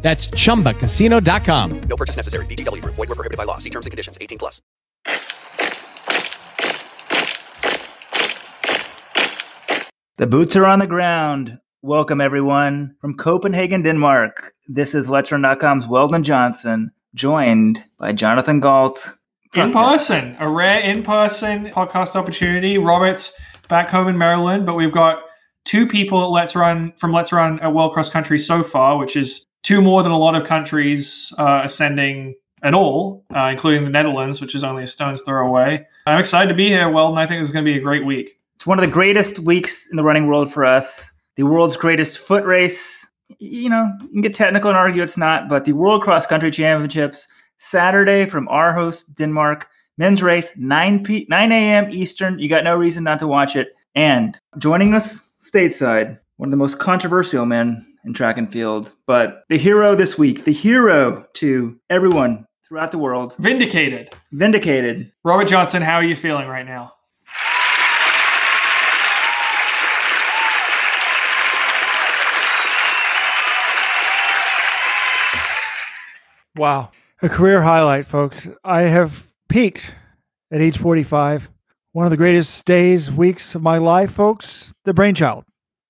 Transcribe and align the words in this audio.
That's 0.00 0.28
chumbacasino.com. 0.28 1.80
No 1.80 1.96
purchase 1.96 2.16
necessary. 2.16 2.46
VGW 2.46 2.82
Group. 2.82 2.94
Void 2.94 3.08
were 3.08 3.14
prohibited 3.14 3.36
by 3.36 3.44
law. 3.44 3.58
See 3.58 3.70
terms 3.70 3.86
and 3.86 3.90
conditions. 3.90 4.16
18 4.20 4.38
plus. 4.38 4.62
The 10.18 10.26
boots 10.26 10.56
are 10.56 10.66
on 10.66 10.80
the 10.80 10.86
ground. 10.86 11.58
Welcome, 11.82 12.20
everyone, 12.20 12.96
from 13.00 13.16
Copenhagen, 13.16 13.82
Denmark. 13.82 14.52
This 14.66 14.92
is 14.92 15.08
Let's 15.08 15.30
Run.com's 15.30 15.86
Weldon 15.86 16.24
Johnson, 16.24 16.90
joined 17.14 17.84
by 18.00 18.12
Jonathan 18.12 18.58
Gault. 18.58 19.14
in 19.54 19.70
person, 19.72 20.36
a 20.40 20.48
rare 20.48 20.80
in 20.80 21.04
person 21.04 21.66
podcast 21.66 22.16
opportunity. 22.16 22.78
Robert's 22.78 23.32
back 23.68 23.90
home 23.90 24.08
in 24.08 24.18
Maryland, 24.18 24.66
but 24.66 24.74
we've 24.74 24.90
got 24.90 25.22
two 25.64 25.86
people 25.86 26.20
at 26.24 26.30
Let's 26.30 26.56
Run 26.56 26.92
from 26.96 27.12
Let's 27.12 27.32
Run 27.32 27.60
at 27.60 27.72
World 27.72 27.92
Cross 27.92 28.10
Country 28.10 28.38
so 28.38 28.64
far, 28.64 28.98
which 28.98 29.16
is 29.16 29.46
two 29.62 29.80
more 29.80 30.02
than 30.02 30.12
a 30.12 30.18
lot 30.18 30.34
of 30.34 30.44
countries 30.44 31.32
uh, 31.38 31.62
ascending 31.64 32.34
at 32.62 32.74
all, 32.74 33.24
uh, 33.34 33.48
including 33.50 33.84
the 33.84 33.90
Netherlands, 33.90 34.40
which 34.40 34.54
is 34.54 34.64
only 34.64 34.84
a 34.84 34.86
stone's 34.86 35.22
throw 35.22 35.46
away. 35.46 35.86
I'm 36.06 36.18
excited 36.18 36.48
to 36.48 36.54
be 36.54 36.68
here, 36.68 36.90
Weldon. 36.90 37.18
I 37.18 37.26
think 37.26 37.40
is 37.40 37.50
going 37.50 37.64
to 37.64 37.70
be 37.70 37.78
a 37.78 37.82
great 37.82 38.04
week. 38.04 38.38
It's 38.56 38.66
one 38.66 38.78
of 38.78 38.84
the 38.84 38.90
greatest 38.90 39.38
weeks 39.38 39.88
in 39.90 39.96
the 39.96 40.02
running 40.02 40.26
world 40.26 40.52
for 40.52 40.64
us. 40.64 41.12
The 41.36 41.44
world's 41.44 41.76
greatest 41.76 42.18
foot 42.18 42.44
race. 42.44 43.06
You 43.38 43.68
know, 43.68 43.92
you 44.02 44.08
can 44.08 44.20
get 44.22 44.34
technical 44.34 44.70
and 44.70 44.76
argue 44.76 45.02
it's 45.02 45.16
not, 45.16 45.48
but 45.48 45.64
the 45.64 45.72
World 45.72 46.02
Cross 46.02 46.26
Country 46.26 46.50
Championships 46.50 47.28
Saturday 47.58 48.26
from 48.26 48.48
our 48.48 48.72
host 48.72 49.14
Denmark. 49.14 49.68
Men's 49.98 50.22
race 50.22 50.50
9 50.56 51.04
p 51.04 51.26
9 51.28 51.52
a.m. 51.52 51.90
Eastern. 51.90 52.38
You 52.38 52.48
got 52.48 52.64
no 52.64 52.76
reason 52.76 53.04
not 53.04 53.18
to 53.18 53.26
watch 53.26 53.56
it. 53.56 53.74
And 53.94 54.38
joining 54.56 54.94
us 54.94 55.22
stateside, 55.40 56.18
one 56.36 56.48
of 56.48 56.50
the 56.52 56.56
most 56.56 56.78
controversial 56.78 57.46
men 57.46 57.84
in 58.04 58.12
track 58.12 58.38
and 58.38 58.50
field, 58.50 58.94
but 59.06 59.42
the 59.48 59.58
hero 59.58 59.94
this 59.94 60.16
week, 60.18 60.44
the 60.44 60.52
hero 60.52 61.26
to 61.34 61.78
everyone 61.90 62.46
throughout 62.66 62.92
the 62.92 62.98
world, 62.98 63.34
Vindicated. 63.38 64.14
vindicated. 64.32 65.12
Robert 65.24 65.48
Johnson, 65.48 65.82
how 65.82 65.94
are 65.96 66.04
you 66.04 66.16
feeling 66.16 66.48
right 66.48 66.66
now? 66.66 66.92
Wow. 76.56 76.90
A 77.22 77.28
career 77.28 77.62
highlight, 77.62 78.06
folks. 78.06 78.48
I 78.64 78.82
have 78.82 79.26
peaked 79.48 79.92
at 80.50 80.60
age 80.60 80.76
45. 80.78 81.48
One 81.92 82.06
of 82.06 82.10
the 82.10 82.16
greatest 82.16 82.64
days, 82.64 83.10
weeks 83.10 83.54
of 83.54 83.62
my 83.62 83.78
life, 83.78 84.12
folks. 84.12 84.72
The 84.84 84.94
brainchild 84.94 85.44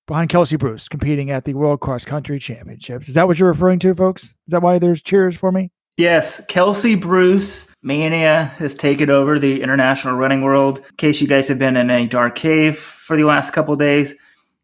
behind 0.09 0.31
Kelsey 0.31 0.57
Bruce 0.57 0.89
competing 0.89 1.31
at 1.31 1.45
the 1.45 1.55
World 1.55 1.79
Cross 1.79 2.07
Country 2.07 2.41
Championships. 2.41 3.09
Is 3.09 3.15
that 3.15 3.29
what 3.29 3.39
you're 3.39 3.49
referring 3.49 3.79
to, 3.81 3.95
folks? 3.95 4.25
Is 4.25 4.35
that 4.49 4.63
why 4.63 4.81
there's 4.81 5.01
cheers 5.01 5.37
for 5.37 5.53
me? 5.53 5.71
Yes, 5.97 6.45
Kelsey 6.47 6.97
Bruce 6.97 7.73
mania 7.83 8.45
has 8.57 8.75
taken 8.75 9.11
over 9.11 9.39
the 9.39 9.63
international 9.63 10.17
running 10.17 10.43
world. 10.43 10.79
In 10.79 10.97
case 10.97 11.21
you 11.21 11.29
guys 11.29 11.47
have 11.49 11.59
been 11.59 11.77
in 11.77 11.91
a 11.91 12.07
dark 12.07 12.35
cave 12.35 12.79
for 12.79 13.17
the 13.17 13.25
last 13.25 13.53
couple 13.53 13.77
days, 13.77 14.15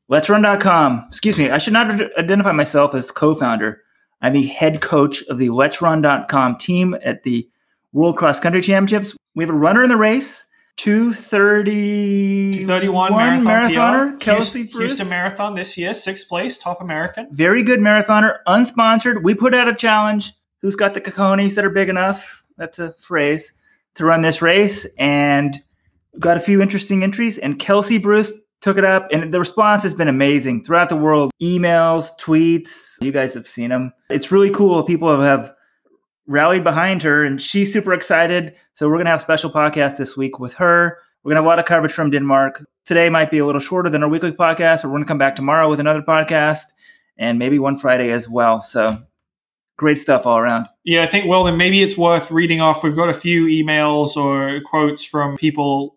let's 0.08 0.28
run.com. 0.28 1.04
Excuse 1.08 1.36
me, 1.36 1.50
I 1.50 1.58
should 1.58 1.72
not 1.72 2.00
identify 2.18 2.52
myself 2.52 2.94
as 2.94 3.10
co-founder. 3.10 3.82
I'm 4.22 4.32
the 4.32 4.46
head 4.46 4.80
coach 4.80 5.22
of 5.24 5.38
the 5.38 5.50
let's 5.50 5.82
run.com 5.82 6.56
team 6.56 6.96
at 7.02 7.24
the 7.24 7.48
World 7.92 8.16
Cross 8.16 8.40
Country 8.40 8.62
Championships. 8.62 9.16
We 9.34 9.44
have 9.44 9.50
a 9.50 9.58
runner 9.58 9.82
in 9.82 9.90
the 9.90 9.96
race, 9.96 10.44
230 10.76 12.52
231 12.52 13.12
marathon 13.12 13.44
marathoner. 13.44 14.20
Kelsey 14.20 14.60
Houston, 14.60 14.78
Bruce. 14.78 14.92
Houston 14.92 15.08
Marathon 15.08 15.54
this 15.54 15.78
year, 15.78 15.94
sixth 15.94 16.28
place, 16.28 16.58
top 16.58 16.80
American. 16.80 17.28
Very 17.30 17.62
good 17.62 17.80
marathoner, 17.80 18.38
unsponsored. 18.46 19.22
We 19.22 19.34
put 19.34 19.54
out 19.54 19.68
a 19.68 19.74
challenge. 19.74 20.32
Who's 20.62 20.76
got 20.76 20.94
the 20.94 21.00
cojones 21.00 21.54
that 21.54 21.64
are 21.64 21.70
big 21.70 21.88
enough? 21.88 22.44
That's 22.56 22.78
a 22.78 22.94
phrase 23.00 23.52
to 23.94 24.04
run 24.04 24.22
this 24.22 24.42
race. 24.42 24.86
And 24.98 25.62
got 26.18 26.36
a 26.36 26.40
few 26.40 26.62
interesting 26.62 27.02
entries. 27.02 27.38
And 27.38 27.58
Kelsey 27.58 27.98
Bruce 27.98 28.32
took 28.60 28.78
it 28.78 28.84
up. 28.84 29.08
And 29.12 29.32
the 29.32 29.38
response 29.38 29.82
has 29.82 29.94
been 29.94 30.08
amazing 30.08 30.64
throughout 30.64 30.88
the 30.88 30.96
world 30.96 31.30
emails, 31.42 32.10
tweets. 32.20 32.96
You 33.00 33.12
guys 33.12 33.34
have 33.34 33.46
seen 33.46 33.70
them. 33.70 33.92
It's 34.10 34.32
really 34.32 34.50
cool. 34.50 34.82
People 34.84 35.20
have 35.20 35.52
rallied 36.26 36.64
behind 36.64 37.02
her 37.02 37.24
and 37.24 37.40
she's 37.40 37.72
super 37.72 37.92
excited. 37.92 38.54
So 38.74 38.88
we're 38.88 38.96
going 38.96 39.06
to 39.06 39.10
have 39.10 39.20
a 39.20 39.22
special 39.22 39.50
podcast 39.50 39.96
this 39.96 40.16
week 40.16 40.38
with 40.38 40.54
her. 40.54 40.98
We're 41.22 41.30
going 41.30 41.36
to 41.36 41.42
have 41.42 41.46
a 41.46 41.48
lot 41.48 41.58
of 41.58 41.64
coverage 41.64 41.92
from 41.92 42.10
Denmark. 42.10 42.64
Today 42.84 43.08
might 43.08 43.30
be 43.30 43.38
a 43.38 43.46
little 43.46 43.60
shorter 43.60 43.88
than 43.88 44.02
our 44.02 44.08
weekly 44.08 44.32
podcast, 44.32 44.82
but 44.82 44.84
we're 44.84 44.96
going 44.96 45.04
to 45.04 45.08
come 45.08 45.18
back 45.18 45.36
tomorrow 45.36 45.68
with 45.68 45.80
another 45.80 46.02
podcast 46.02 46.64
and 47.16 47.38
maybe 47.38 47.58
one 47.58 47.76
Friday 47.76 48.10
as 48.10 48.28
well. 48.28 48.60
So 48.62 48.98
great 49.76 49.98
stuff 49.98 50.26
all 50.26 50.38
around. 50.38 50.66
Yeah, 50.84 51.02
I 51.02 51.06
think, 51.06 51.26
well, 51.26 51.44
then 51.44 51.56
maybe 51.56 51.82
it's 51.82 51.96
worth 51.96 52.30
reading 52.30 52.60
off. 52.60 52.82
We've 52.82 52.96
got 52.96 53.08
a 53.08 53.14
few 53.14 53.46
emails 53.46 54.16
or 54.16 54.60
quotes 54.62 55.04
from 55.04 55.36
people, 55.36 55.96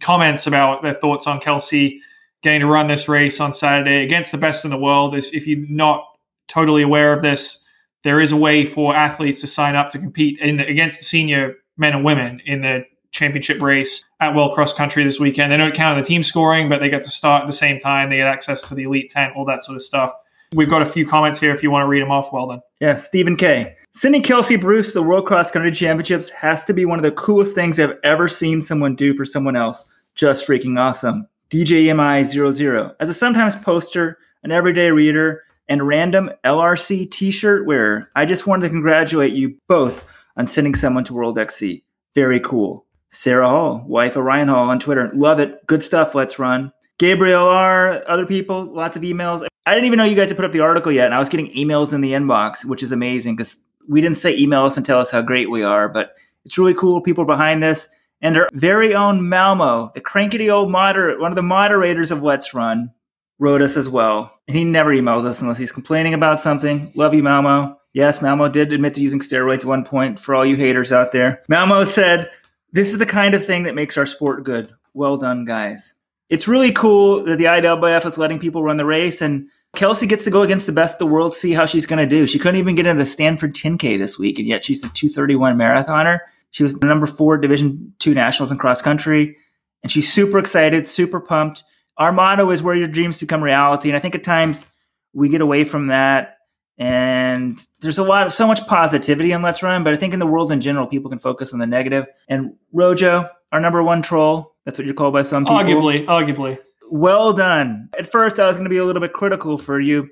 comments 0.00 0.46
about 0.46 0.82
their 0.82 0.94
thoughts 0.94 1.26
on 1.26 1.40
Kelsey 1.40 2.00
getting 2.42 2.60
to 2.60 2.66
run 2.66 2.86
this 2.86 3.08
race 3.08 3.40
on 3.40 3.52
Saturday 3.52 4.04
against 4.04 4.30
the 4.30 4.38
best 4.38 4.64
in 4.64 4.70
the 4.70 4.78
world. 4.78 5.16
If 5.16 5.34
if 5.34 5.46
you're 5.46 5.66
not 5.68 6.04
totally 6.48 6.82
aware 6.82 7.12
of 7.12 7.20
this, 7.20 7.64
there 8.06 8.20
is 8.20 8.30
a 8.30 8.36
way 8.36 8.64
for 8.64 8.94
athletes 8.94 9.40
to 9.40 9.48
sign 9.48 9.74
up 9.74 9.88
to 9.88 9.98
compete 9.98 10.38
in 10.38 10.58
the, 10.58 10.66
against 10.66 11.00
the 11.00 11.04
senior 11.04 11.56
men 11.76 11.92
and 11.92 12.04
women 12.04 12.40
in 12.46 12.60
the 12.60 12.84
championship 13.10 13.60
race 13.60 14.04
at 14.20 14.32
World 14.32 14.52
Cross 14.52 14.74
Country 14.74 15.02
this 15.02 15.18
weekend. 15.18 15.50
They 15.50 15.56
don't 15.56 15.74
count 15.74 15.96
on 15.96 16.02
the 16.02 16.06
team 16.06 16.22
scoring, 16.22 16.68
but 16.68 16.80
they 16.80 16.88
get 16.88 17.02
to 17.02 17.10
start 17.10 17.40
at 17.40 17.46
the 17.48 17.52
same 17.52 17.80
time. 17.80 18.08
They 18.08 18.18
get 18.18 18.28
access 18.28 18.62
to 18.68 18.76
the 18.76 18.84
elite 18.84 19.10
tent, 19.10 19.32
all 19.34 19.44
that 19.46 19.64
sort 19.64 19.74
of 19.74 19.82
stuff. 19.82 20.12
We've 20.54 20.70
got 20.70 20.82
a 20.82 20.86
few 20.86 21.04
comments 21.04 21.40
here 21.40 21.52
if 21.52 21.64
you 21.64 21.72
want 21.72 21.82
to 21.82 21.88
read 21.88 22.00
them 22.00 22.12
off. 22.12 22.32
Well 22.32 22.46
done. 22.46 22.62
Yeah, 22.78 22.94
Stephen 22.94 23.34
K. 23.34 23.76
Sending 23.92 24.22
Kelsey 24.22 24.54
Bruce 24.54 24.92
the 24.92 25.02
World 25.02 25.26
Cross 25.26 25.50
Country 25.50 25.72
Championships 25.72 26.30
has 26.30 26.64
to 26.66 26.72
be 26.72 26.84
one 26.84 27.00
of 27.00 27.02
the 27.02 27.10
coolest 27.10 27.56
things 27.56 27.80
I've 27.80 27.98
ever 28.04 28.28
seen 28.28 28.62
someone 28.62 28.94
do 28.94 29.14
for 29.14 29.24
someone 29.24 29.56
else. 29.56 29.84
Just 30.14 30.46
freaking 30.46 30.78
awesome. 30.78 31.26
DJMI00. 31.50 32.94
As 33.00 33.08
a 33.08 33.14
sometimes 33.14 33.56
poster, 33.56 34.18
an 34.44 34.52
everyday 34.52 34.92
reader, 34.92 35.42
and 35.68 35.86
random 35.86 36.30
LRC 36.44 37.10
t 37.10 37.30
shirt 37.30 37.66
wearer, 37.66 38.10
I 38.14 38.24
just 38.24 38.46
wanted 38.46 38.62
to 38.62 38.70
congratulate 38.70 39.32
you 39.32 39.56
both 39.68 40.04
on 40.36 40.46
sending 40.46 40.74
someone 40.74 41.04
to 41.04 41.14
World 41.14 41.38
XC. 41.38 41.84
Very 42.14 42.40
cool. 42.40 42.86
Sarah 43.10 43.48
Hall, 43.48 43.84
wife 43.86 44.16
of 44.16 44.24
Ryan 44.24 44.48
Hall 44.48 44.68
on 44.68 44.78
Twitter. 44.78 45.10
Love 45.14 45.40
it. 45.40 45.66
Good 45.66 45.82
stuff. 45.82 46.14
Let's 46.14 46.38
run. 46.38 46.72
Gabriel 46.98 47.46
R, 47.46 48.02
other 48.08 48.26
people, 48.26 48.72
lots 48.72 48.96
of 48.96 49.02
emails. 49.02 49.46
I 49.66 49.74
didn't 49.74 49.86
even 49.86 49.98
know 49.98 50.04
you 50.04 50.16
guys 50.16 50.28
had 50.28 50.36
put 50.36 50.44
up 50.44 50.52
the 50.52 50.60
article 50.60 50.92
yet, 50.92 51.06
and 51.06 51.14
I 51.14 51.18
was 51.18 51.28
getting 51.28 51.52
emails 51.52 51.92
in 51.92 52.00
the 52.00 52.12
inbox, 52.12 52.64
which 52.64 52.82
is 52.82 52.92
amazing 52.92 53.36
because 53.36 53.56
we 53.88 54.00
didn't 54.00 54.16
say 54.16 54.36
email 54.36 54.64
us 54.64 54.76
and 54.76 54.86
tell 54.86 54.98
us 54.98 55.10
how 55.10 55.22
great 55.22 55.50
we 55.50 55.62
are, 55.62 55.88
but 55.88 56.14
it's 56.44 56.56
really 56.56 56.74
cool. 56.74 57.00
People 57.00 57.24
behind 57.24 57.62
this. 57.62 57.88
And 58.22 58.36
our 58.36 58.48
very 58.54 58.94
own 58.94 59.28
Malmo, 59.28 59.90
the 59.94 60.00
crankety 60.00 60.50
old 60.50 60.70
moderate, 60.70 61.20
one 61.20 61.32
of 61.32 61.36
the 61.36 61.42
moderators 61.42 62.10
of 62.10 62.22
Let's 62.22 62.54
Run, 62.54 62.90
wrote 63.38 63.62
us 63.62 63.76
as 63.76 63.88
well. 63.88 64.32
And 64.48 64.56
he 64.56 64.64
never 64.64 64.94
emails 64.94 65.24
us 65.24 65.40
unless 65.40 65.58
he's 65.58 65.72
complaining 65.72 66.14
about 66.14 66.40
something. 66.40 66.92
Love 66.94 67.14
you, 67.14 67.22
Malmo. 67.22 67.78
Yes, 67.92 68.20
Malmo 68.20 68.48
did 68.48 68.72
admit 68.72 68.94
to 68.94 69.00
using 69.00 69.20
steroids 69.20 69.60
at 69.60 69.64
one 69.64 69.84
point 69.84 70.20
for 70.20 70.34
all 70.34 70.44
you 70.44 70.56
haters 70.56 70.92
out 70.92 71.12
there. 71.12 71.42
Malmo 71.48 71.84
said, 71.84 72.30
This 72.72 72.90
is 72.90 72.98
the 72.98 73.06
kind 73.06 73.34
of 73.34 73.44
thing 73.44 73.64
that 73.64 73.74
makes 73.74 73.96
our 73.96 74.06
sport 74.06 74.44
good. 74.44 74.72
Well 74.94 75.16
done, 75.16 75.44
guys. 75.44 75.94
It's 76.28 76.48
really 76.48 76.72
cool 76.72 77.24
that 77.24 77.38
the 77.38 77.44
IWF 77.44 78.06
is 78.06 78.18
letting 78.18 78.38
people 78.38 78.62
run 78.62 78.76
the 78.76 78.84
race 78.84 79.22
and 79.22 79.48
Kelsey 79.76 80.06
gets 80.06 80.24
to 80.24 80.30
go 80.30 80.42
against 80.42 80.66
the 80.66 80.72
best 80.72 80.98
the 80.98 81.06
world, 81.06 81.34
see 81.34 81.52
how 81.52 81.66
she's 81.66 81.86
going 81.86 81.98
to 81.98 82.06
do. 82.06 82.26
She 82.26 82.38
couldn't 82.38 82.58
even 82.58 82.74
get 82.74 82.86
into 82.86 83.02
the 83.04 83.08
Stanford 83.08 83.54
10K 83.54 83.98
this 83.98 84.18
week, 84.18 84.38
and 84.38 84.48
yet 84.48 84.64
she's 84.64 84.80
the 84.80 84.88
231 84.88 85.56
marathoner. 85.56 86.20
She 86.50 86.62
was 86.62 86.78
the 86.78 86.86
number 86.86 87.06
four 87.06 87.36
Division 87.36 87.92
two 87.98 88.14
nationals 88.14 88.50
in 88.50 88.58
cross 88.58 88.80
country, 88.80 89.36
and 89.82 89.92
she's 89.92 90.10
super 90.10 90.38
excited, 90.38 90.88
super 90.88 91.20
pumped. 91.20 91.62
Our 91.98 92.12
motto 92.12 92.50
is 92.50 92.62
where 92.62 92.74
your 92.74 92.88
dreams 92.88 93.20
become 93.20 93.42
reality, 93.42 93.88
and 93.88 93.96
I 93.96 94.00
think 94.00 94.14
at 94.14 94.24
times 94.24 94.66
we 95.12 95.28
get 95.28 95.40
away 95.40 95.64
from 95.64 95.88
that. 95.88 96.34
And 96.78 97.58
there's 97.80 97.96
a 97.96 98.04
lot 98.04 98.26
of 98.26 98.34
so 98.34 98.46
much 98.46 98.66
positivity 98.66 99.32
in 99.32 99.40
Let's 99.40 99.62
Run, 99.62 99.82
but 99.82 99.94
I 99.94 99.96
think 99.96 100.12
in 100.12 100.20
the 100.20 100.26
world 100.26 100.52
in 100.52 100.60
general, 100.60 100.86
people 100.86 101.08
can 101.08 101.18
focus 101.18 101.54
on 101.54 101.58
the 101.58 101.66
negative. 101.66 102.06
And 102.28 102.54
Rojo, 102.72 103.30
our 103.50 103.60
number 103.60 103.82
one 103.82 104.02
troll, 104.02 104.54
that's 104.64 104.78
what 104.78 104.84
you're 104.84 104.94
called 104.94 105.14
by 105.14 105.22
some 105.22 105.44
people. 105.44 105.56
Arguably, 105.56 106.04
arguably. 106.04 106.58
Well 106.90 107.32
done. 107.32 107.88
At 107.98 108.12
first, 108.12 108.38
I 108.38 108.46
was 108.46 108.56
going 108.56 108.64
to 108.64 108.70
be 108.70 108.76
a 108.76 108.84
little 108.84 109.00
bit 109.00 109.14
critical 109.14 109.56
for 109.56 109.80
you 109.80 110.10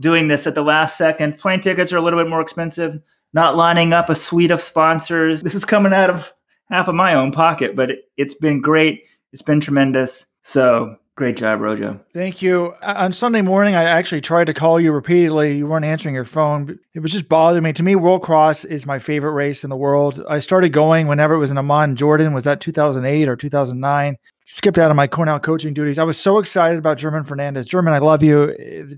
doing 0.00 0.28
this 0.28 0.46
at 0.46 0.54
the 0.54 0.62
last 0.62 0.96
second. 0.96 1.38
Plane 1.38 1.60
tickets 1.60 1.92
are 1.92 1.98
a 1.98 2.02
little 2.02 2.18
bit 2.18 2.30
more 2.30 2.40
expensive. 2.40 2.98
Not 3.34 3.56
lining 3.56 3.92
up 3.92 4.08
a 4.08 4.14
suite 4.14 4.50
of 4.50 4.62
sponsors. 4.62 5.42
This 5.42 5.54
is 5.54 5.66
coming 5.66 5.92
out 5.92 6.08
of 6.08 6.32
half 6.70 6.88
of 6.88 6.94
my 6.94 7.14
own 7.14 7.30
pocket, 7.30 7.76
but 7.76 7.90
it, 7.90 7.98
it's 8.16 8.34
been 8.34 8.62
great. 8.62 9.02
It's 9.32 9.42
been 9.42 9.60
tremendous. 9.60 10.26
So 10.42 10.96
great 11.16 11.36
job, 11.36 11.60
Rojo. 11.60 11.98
Thank 12.14 12.42
you. 12.42 12.74
Uh, 12.82 12.94
On 12.98 13.12
Sunday 13.12 13.42
morning, 13.42 13.74
I 13.74 13.82
actually 13.84 14.20
tried 14.20 14.44
to 14.44 14.54
call 14.54 14.78
you 14.78 14.92
repeatedly. 14.92 15.56
You 15.56 15.66
weren't 15.66 15.84
answering 15.84 16.14
your 16.14 16.24
phone. 16.24 16.78
It 16.94 17.00
was 17.00 17.10
just 17.10 17.28
bothering 17.28 17.64
me. 17.64 17.72
To 17.72 17.82
me, 17.82 17.96
World 17.96 18.22
Cross 18.22 18.64
is 18.64 18.86
my 18.86 18.98
favorite 18.98 19.32
race 19.32 19.64
in 19.64 19.70
the 19.70 19.76
world. 19.76 20.22
I 20.28 20.38
started 20.38 20.68
going 20.70 21.08
whenever 21.08 21.34
it 21.34 21.38
was 21.38 21.50
in 21.50 21.58
Amman, 21.58 21.96
Jordan. 21.96 22.32
Was 22.32 22.44
that 22.44 22.60
2008 22.60 23.28
or 23.28 23.36
2009? 23.36 24.16
Skipped 24.48 24.78
out 24.78 24.92
of 24.92 24.96
my 24.96 25.08
Cornell 25.08 25.40
coaching 25.40 25.74
duties. 25.74 25.98
I 25.98 26.04
was 26.04 26.20
so 26.20 26.38
excited 26.38 26.78
about 26.78 26.98
German 26.98 27.24
Fernandez. 27.24 27.66
German, 27.66 27.94
I 27.94 27.98
love 27.98 28.22
you. 28.22 28.54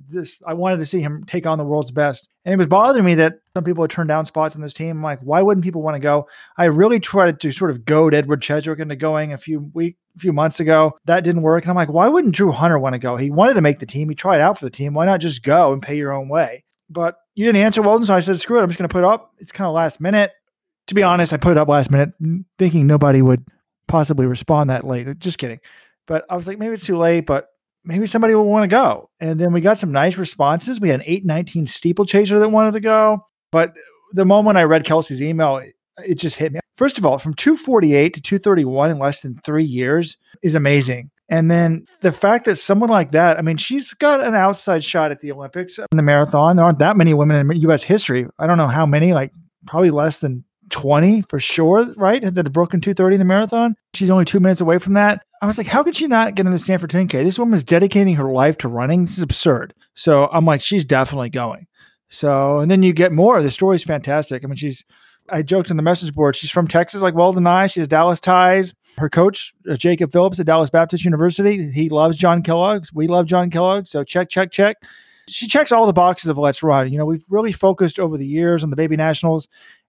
This, 0.07 0.43
I 0.47 0.53
wanted 0.53 0.77
to 0.77 0.85
see 0.85 1.01
him 1.01 1.25
take 1.27 1.47
on 1.47 1.57
the 1.57 1.65
world's 1.65 1.91
best. 1.91 2.29
And 2.45 2.53
it 2.53 2.59
was 2.59 2.67
bothering 2.67 3.07
me 3.07 3.15
that 3.15 3.41
some 3.55 3.65
people 3.65 3.83
had 3.83 3.91
turned 3.91 4.09
down 4.09 4.27
spots 4.27 4.55
on 4.55 4.61
this 4.61 4.75
team. 4.75 4.99
I'm 4.99 5.03
like, 5.03 5.21
why 5.21 5.41
wouldn't 5.41 5.65
people 5.65 5.81
want 5.81 5.95
to 5.95 6.01
go? 6.01 6.29
I 6.59 6.67
really 6.67 7.01
tried 7.01 7.41
to 7.41 7.51
sort 7.51 7.71
of 7.71 7.87
goad 7.87 8.13
Edward 8.13 8.43
Cheserek 8.43 8.79
into 8.79 8.95
going 8.95 9.33
a 9.33 9.39
few 9.39 9.71
week, 9.73 9.97
a 10.17 10.19
few 10.19 10.35
months 10.35 10.61
ago. 10.61 10.99
That 11.07 11.25
didn't 11.25 11.41
work. 11.41 11.65
And 11.65 11.71
I'm 11.71 11.77
like, 11.77 11.89
why 11.89 12.09
wouldn't 12.09 12.35
Drew 12.35 12.53
Hunter 12.53 12.79
want 12.79 12.93
to 12.93 12.99
go? 12.99 13.17
He 13.17 13.31
wanted 13.31 13.55
to 13.55 13.63
make 13.63 13.79
the 13.79 13.87
team. 13.87 14.11
He 14.11 14.15
tried 14.15 14.43
out 14.43 14.59
for 14.59 14.67
the 14.67 14.71
team. 14.71 14.93
Why 14.93 15.07
not 15.07 15.21
just 15.21 15.43
go 15.43 15.73
and 15.73 15.81
pay 15.81 15.97
your 15.97 16.13
own 16.13 16.29
way? 16.29 16.63
But 16.91 17.17
you 17.35 17.47
didn't 17.47 17.63
answer 17.63 17.81
Weldon, 17.81 18.05
so 18.05 18.15
I 18.15 18.21
said, 18.21 18.39
screw 18.39 18.59
it. 18.59 18.63
I'm 18.63 18.69
just 18.69 18.79
going 18.79 18.89
to 18.89 18.93
put 18.93 19.03
it 19.03 19.07
up. 19.07 19.33
It's 19.39 19.53
kind 19.53 19.67
of 19.67 19.73
last 19.73 19.99
minute. 19.99 20.33
To 20.89 20.95
be 20.95 21.03
honest, 21.03 21.33
I 21.33 21.39
put 21.39 21.53
it 21.53 21.59
up 21.59 21.69
last 21.69 21.91
minute, 21.91 22.11
thinking 22.59 22.87
nobody 22.87 23.23
would 23.23 23.47
possibly 23.89 24.27
respond 24.27 24.71
that 24.71 24.87
late. 24.87 25.09
Uh, 25.09 25.15
just 25.15 25.39
kidding. 25.39 25.61
But 26.07 26.25
I 26.31 26.37
was 26.37 26.47
like, 26.47 26.59
maybe 26.59 26.75
it's 26.75 26.87
too 26.87 26.97
late, 26.97 27.27
but 27.27 27.49
maybe 27.85 28.07
somebody 28.07 28.35
will 28.35 28.49
want 28.49 28.65
to 28.65 28.69
go. 28.69 29.11
And 29.21 29.41
then 29.41 29.53
we 29.53 29.61
got 29.61 29.79
some 29.79 29.93
nice 29.93 30.17
responses. 30.17 30.81
We 30.81 30.89
had 30.89 31.01
an 31.01 31.07
819 31.07 31.67
steeplechaser 31.67 32.39
that 32.39 32.49
wanted 32.51 32.73
to 32.73 32.81
go. 32.81 33.27
But 33.51 33.75
the 34.13 34.25
moment 34.25 34.59
I 34.59 34.65
read 34.65 34.85
Kelsey's 34.85 35.23
email, 35.23 35.57
it, 35.57 36.15
just 36.15 36.37
hit 36.37 36.53
me. 36.53 36.61
First 36.77 36.97
of 36.97 37.05
all, 37.05 37.19
from 37.19 37.35
248 37.35 38.15
to 38.15 38.21
231 38.21 38.91
in 38.91 38.99
less 38.99 39.21
than 39.21 39.37
three 39.39 39.65
years 39.65 40.17
is 40.43 40.55
amazing. 40.55 41.11
And 41.29 41.51
then 41.51 41.85
the 42.01 42.13
fact 42.13 42.47
that 42.47 42.57
someone 42.57 42.89
like 42.89 43.13
that, 43.13 43.37
I 43.39 43.43
mean, 43.43 43.59
she's 43.59 43.93
got 43.95 44.27
an 44.27 44.35
outside 44.35 44.83
shot 44.83 45.11
at 45.11 45.21
the 45.21 45.33
Olympics 45.33 45.79
in 45.79 45.85
the 45.97 46.03
marathon. 46.03 46.57
There 46.57 46.65
aren't 46.65 46.79
that 46.79 46.97
many 46.97 47.13
women 47.15 47.51
in 47.51 47.61
US 47.69 47.83
history. 47.83 48.27
I 48.39 48.47
don't 48.47 48.59
know 48.59 48.69
how 48.69 48.87
many, 48.87 49.13
like 49.13 49.33
probably 49.67 49.91
less 49.91 50.21
than 50.21 50.45
20 50.71 51.23
for 51.23 51.39
sure, 51.39 51.93
right? 51.97 52.23
That 52.23 52.47
have 52.47 52.53
broken 52.53 52.81
230 52.81 53.15
in 53.15 53.19
the 53.19 53.25
marathon. 53.25 53.75
She's 53.95 54.11
only 54.11 54.25
two 54.25 54.41
minutes 54.41 54.61
away 54.61 54.79
from 54.79 54.95
that. 54.95 55.23
I 55.41 55.47
was 55.47 55.59
like, 55.59 55.67
how 55.67 55.83
could 55.83 55.97
she 55.97 56.07
not 56.07 56.35
get 56.35 56.47
in 56.47 56.53
the 56.53 56.59
Stanford 56.59 56.91
10K? 56.91 57.25
This 57.25 57.39
woman 57.39 57.55
is 57.55 57.65
dedicating 57.65 58.17
her 58.17 58.31
life 58.33 58.59
to 58.59 58.69
running. 58.69 59.05
This 59.05 59.19
is 59.19 59.23
absurd. 59.23 59.75
So 59.95 60.29
I'm 60.33 60.45
like, 60.45 60.63
she's 60.63 60.85
definitely 60.85 61.31
going. 61.31 61.67
So, 62.09 62.59
and 62.59 62.71
then 62.71 62.83
you 62.83 62.93
get 62.93 63.13
more. 63.13 63.41
The 63.43 63.51
story's 63.51 63.85
fantastic. 63.85 64.45
I 64.45 64.47
mean, 64.47 64.57
she's, 64.57 64.85
I 65.29 65.43
joked 65.43 65.71
in 65.71 65.77
the 65.77 65.83
message 65.83 66.15
board, 66.15 66.37
she's 66.37 66.51
from 66.51 66.67
Texas, 66.67 67.03
like 67.03 67.15
Weldon 67.15 67.39
and 67.39 67.49
I. 67.49 67.67
She 67.67 67.81
has 67.81 67.89
Dallas 67.89 68.21
ties. 68.21 68.75
Her 68.97 69.09
coach, 69.09 69.55
uh, 69.71 69.77
Jacob 69.77 70.11
Phillips 70.11 70.41
at 70.41 70.47
Dallas 70.47 70.71
Baptist 70.71 71.05
University, 71.05 71.71
he 71.71 71.89
loves 71.89 72.17
John 72.17 72.43
Kellogg. 72.43 72.87
We 72.93 73.07
love 73.07 73.27
John 73.27 73.51
Kellogg. 73.51 73.87
So 73.87 74.03
check, 74.03 74.29
check, 74.29 74.51
check. 74.51 74.77
She 75.29 75.47
checks 75.47 75.71
all 75.71 75.87
the 75.87 75.93
boxes 75.93 76.31
of 76.31 76.39
Let's 76.39 76.63
Run. 76.63 76.91
You 76.91 76.99
know, 76.99 77.05
we've 77.05 77.25
really 77.29 77.53
focused 77.53 78.01
over 78.01 78.17
the 78.17 78.27
years 78.27 78.65
on 78.65 78.71
the 78.71 78.77
baby 78.77 78.97
nationals 78.97 79.47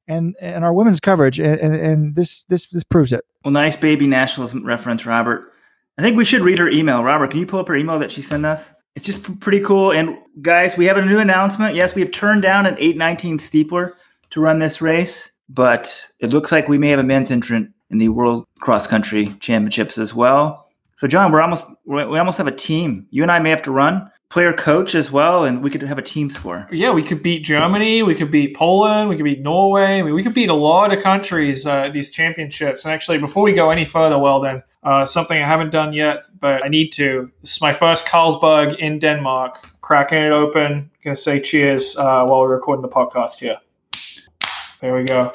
and 0.10 0.36
and 0.42 0.66
our 0.66 0.74
women's 0.74 1.00
coverage, 1.00 1.40
and, 1.40 1.60
and, 1.62 1.76
and 1.76 2.16
this 2.16 2.44
this 2.44 2.68
this 2.68 2.84
proves 2.84 3.14
it. 3.14 3.24
Well, 3.46 3.54
nice 3.54 3.78
baby 3.78 4.08
nationalism 4.08 4.66
reference, 4.66 5.06
Robert. 5.06 5.54
I 5.98 6.02
think 6.02 6.18
we 6.18 6.26
should 6.26 6.42
read 6.42 6.60
her 6.60 6.70
email. 6.70 7.04
Robert, 7.04 7.32
can 7.32 7.40
you 7.40 7.46
pull 7.46 7.60
up 7.60 7.68
her 7.68 7.76
email 7.76 8.00
that 8.00 8.12
she 8.12 8.22
sent 8.22 8.46
us? 8.46 8.74
It's 8.96 9.06
just 9.06 9.40
pretty 9.40 9.60
cool. 9.60 9.92
And 9.92 10.18
guys, 10.42 10.76
we 10.76 10.86
have 10.86 10.98
a 10.98 11.06
new 11.06 11.20
announcement. 11.20 11.76
Yes, 11.76 11.96
we 11.96 12.02
have 12.02 12.12
turned 12.12 12.42
down 12.42 12.66
an 12.66 12.76
819 12.80 13.38
steepler 13.38 13.94
to 14.32 14.42
run 14.42 14.60
this 14.60 14.82
race, 14.82 15.32
but 15.48 16.06
it 16.20 16.32
looks 16.32 16.52
like 16.52 16.68
we 16.68 16.78
may 16.78 16.90
have 16.90 17.00
a 17.00 17.04
men's 17.04 17.32
entrant 17.32 17.72
in 17.90 17.98
the 17.98 18.10
World 18.10 18.46
Cross 18.60 18.88
Country 18.88 19.28
Championships 19.40 19.98
as 19.98 20.14
well. 20.14 20.68
So, 20.96 21.08
John, 21.08 21.32
we're 21.32 21.42
almost 21.42 21.68
we 21.86 22.02
almost 22.02 22.38
have 22.38 22.48
a 22.48 22.56
team. 22.56 23.08
You 23.10 23.24
and 23.24 23.32
I 23.32 23.40
may 23.40 23.50
have 23.52 23.64
to 23.64 23.72
run 23.72 24.10
player 24.30 24.54
coach 24.54 24.94
as 24.94 25.12
well, 25.12 25.44
and 25.44 25.64
we 25.64 25.70
could 25.72 25.82
have 25.82 25.98
a 25.98 26.04
team 26.04 26.30
score. 26.30 26.68
Yeah, 26.72 26.92
we 26.92 27.02
could 27.02 27.24
beat 27.24 27.44
Germany, 27.44 28.04
we 28.04 28.14
could 28.14 28.30
beat 28.30 28.56
Poland, 28.56 29.10
we 29.10 29.16
could 29.16 29.26
beat 29.26 29.42
Norway. 29.42 30.00
I 30.00 30.02
mean, 30.04 30.14
we 30.14 30.22
could 30.22 30.36
beat 30.36 30.50
a 30.50 30.54
lot 30.54 30.94
of 30.94 31.02
countries 31.02 31.66
uh, 31.66 31.90
these 31.90 32.12
championships. 32.12 32.86
And 32.86 32.94
actually, 32.94 33.18
before 33.18 33.44
we 33.44 33.54
go 33.54 33.72
any 33.72 33.86
further, 33.86 34.20
well, 34.20 34.40
then 34.40 34.62
uh, 34.84 35.04
something 35.06 35.42
I 35.42 35.48
haven't 35.48 35.72
done 35.72 35.94
yet, 35.94 36.24
but 36.40 36.64
I 36.64 36.68
need 36.68 36.92
to. 36.94 37.32
This 37.42 37.54
is 37.54 37.62
my 37.62 37.74
first 37.74 38.06
Carlsberg 38.06 38.78
in 38.78 39.00
Denmark. 39.00 39.58
Cracking 39.82 40.20
it 40.20 40.32
open. 40.32 40.92
Gonna 41.04 41.16
say 41.16 41.40
cheers 41.40 41.98
uh, 41.98 42.26
while 42.26 42.42
we're 42.42 42.54
recording 42.54 42.84
the 42.84 42.90
podcast 42.90 43.40
here. 43.40 43.58
There 44.82 44.96
we 44.96 45.06
go. 45.06 45.34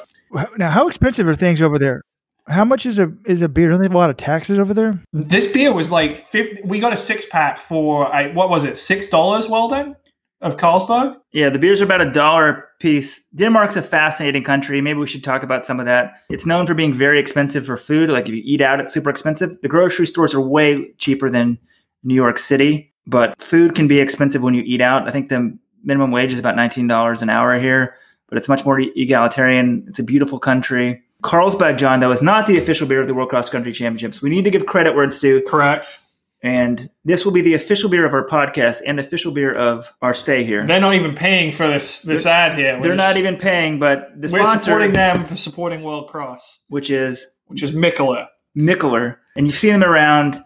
Now, 0.57 0.69
how 0.69 0.87
expensive 0.87 1.27
are 1.27 1.35
things 1.35 1.61
over 1.61 1.77
there? 1.77 2.01
How 2.47 2.63
much 2.63 2.85
is 2.85 2.99
a 2.99 3.11
is 3.25 3.41
a 3.41 3.49
beer? 3.49 3.69
Don't 3.69 3.79
they 3.79 3.85
have 3.85 3.95
a 3.95 3.97
lot 3.97 4.09
of 4.09 4.17
taxes 4.17 4.59
over 4.59 4.73
there? 4.73 5.01
This 5.13 5.51
beer 5.51 5.73
was 5.73 5.91
like 5.91 6.15
fifty. 6.15 6.61
We 6.63 6.79
got 6.79 6.93
a 6.93 6.97
six 6.97 7.25
pack 7.25 7.59
for 7.59 8.13
I, 8.13 8.31
what 8.33 8.49
was 8.49 8.63
it? 8.63 8.77
Six 8.77 9.07
dollars. 9.07 9.47
Well 9.47 9.67
done 9.67 9.95
of 10.41 10.57
Carlsberg. 10.57 11.17
Yeah, 11.31 11.49
the 11.49 11.59
beers 11.59 11.81
are 11.81 11.85
about 11.85 12.01
a 12.01 12.11
dollar 12.11 12.49
a 12.49 12.63
piece. 12.79 13.23
Denmark's 13.33 13.75
a 13.75 13.81
fascinating 13.81 14.43
country. 14.43 14.79
Maybe 14.79 14.99
we 14.99 15.07
should 15.07 15.23
talk 15.23 15.43
about 15.43 15.65
some 15.65 15.79
of 15.79 15.87
that. 15.87 16.13
It's 16.29 16.45
known 16.45 16.67
for 16.67 16.75
being 16.75 16.93
very 16.93 17.19
expensive 17.19 17.65
for 17.65 17.77
food. 17.77 18.09
Like 18.09 18.27
if 18.27 18.35
you 18.35 18.43
eat 18.45 18.61
out, 18.61 18.79
it's 18.79 18.93
super 18.93 19.09
expensive. 19.09 19.57
The 19.61 19.67
grocery 19.67 20.05
stores 20.05 20.33
are 20.33 20.41
way 20.41 20.91
cheaper 20.97 21.29
than 21.29 21.57
New 22.03 22.15
York 22.15 22.37
City, 22.37 22.93
but 23.07 23.41
food 23.41 23.73
can 23.75 23.87
be 23.87 23.99
expensive 23.99 24.43
when 24.43 24.53
you 24.53 24.61
eat 24.65 24.81
out. 24.81 25.07
I 25.07 25.11
think 25.11 25.29
the 25.29 25.57
minimum 25.83 26.11
wage 26.11 26.31
is 26.31 26.39
about 26.39 26.55
$19 26.55 27.21
an 27.21 27.29
hour 27.29 27.59
here, 27.59 27.95
but 28.29 28.37
it's 28.37 28.49
much 28.49 28.65
more 28.65 28.79
egalitarian. 28.79 29.85
It's 29.87 29.99
a 29.99 30.03
beautiful 30.03 30.37
country. 30.37 31.01
Carlsberg, 31.25 31.77
John, 31.77 31.99
that 32.01 32.07
was 32.07 32.21
not 32.21 32.45
the 32.45 32.59
official 32.59 32.87
beer 32.87 33.01
of 33.01 33.07
the 33.07 33.13
World 33.13 33.29
Cross 33.29 33.49
Country 33.49 33.71
Championships. 33.71 34.21
We 34.21 34.29
need 34.29 34.43
to 34.43 34.51
give 34.51 34.65
credit 34.65 34.95
where 34.95 35.05
it's 35.05 35.19
due. 35.19 35.41
Correct. 35.41 35.99
And 36.43 36.87
this 37.03 37.25
will 37.25 37.31
be 37.31 37.41
the 37.41 37.55
official 37.55 37.89
beer 37.89 38.05
of 38.05 38.13
our 38.13 38.27
podcast 38.27 38.81
and 38.85 38.99
the 38.99 39.03
official 39.03 39.31
beer 39.31 39.51
of 39.51 39.91
our 40.03 40.13
stay 40.13 40.43
here. 40.43 40.67
They're 40.67 40.79
not 40.79 40.93
even 40.93 41.15
paying 41.15 41.51
for 41.51 41.67
this 41.67 42.03
this 42.03 42.27
ad 42.27 42.55
here. 42.55 42.75
We're 42.75 42.83
They're 42.83 42.95
not 42.95 43.17
even 43.17 43.37
paying, 43.37 43.79
but 43.79 44.09
the 44.15 44.29
We're 44.31 44.43
sponsor, 44.43 44.65
supporting 44.65 44.93
them 44.93 45.25
for 45.25 45.35
supporting 45.35 45.81
World 45.81 46.07
Cross, 46.07 46.61
which 46.69 46.91
is 46.91 47.25
which 47.47 47.63
is 47.63 47.71
Mikkeller. 47.71 48.27
Nickler, 48.55 49.17
and 49.35 49.47
you 49.47 49.51
see 49.51 49.71
them 49.71 49.83
around. 49.83 50.39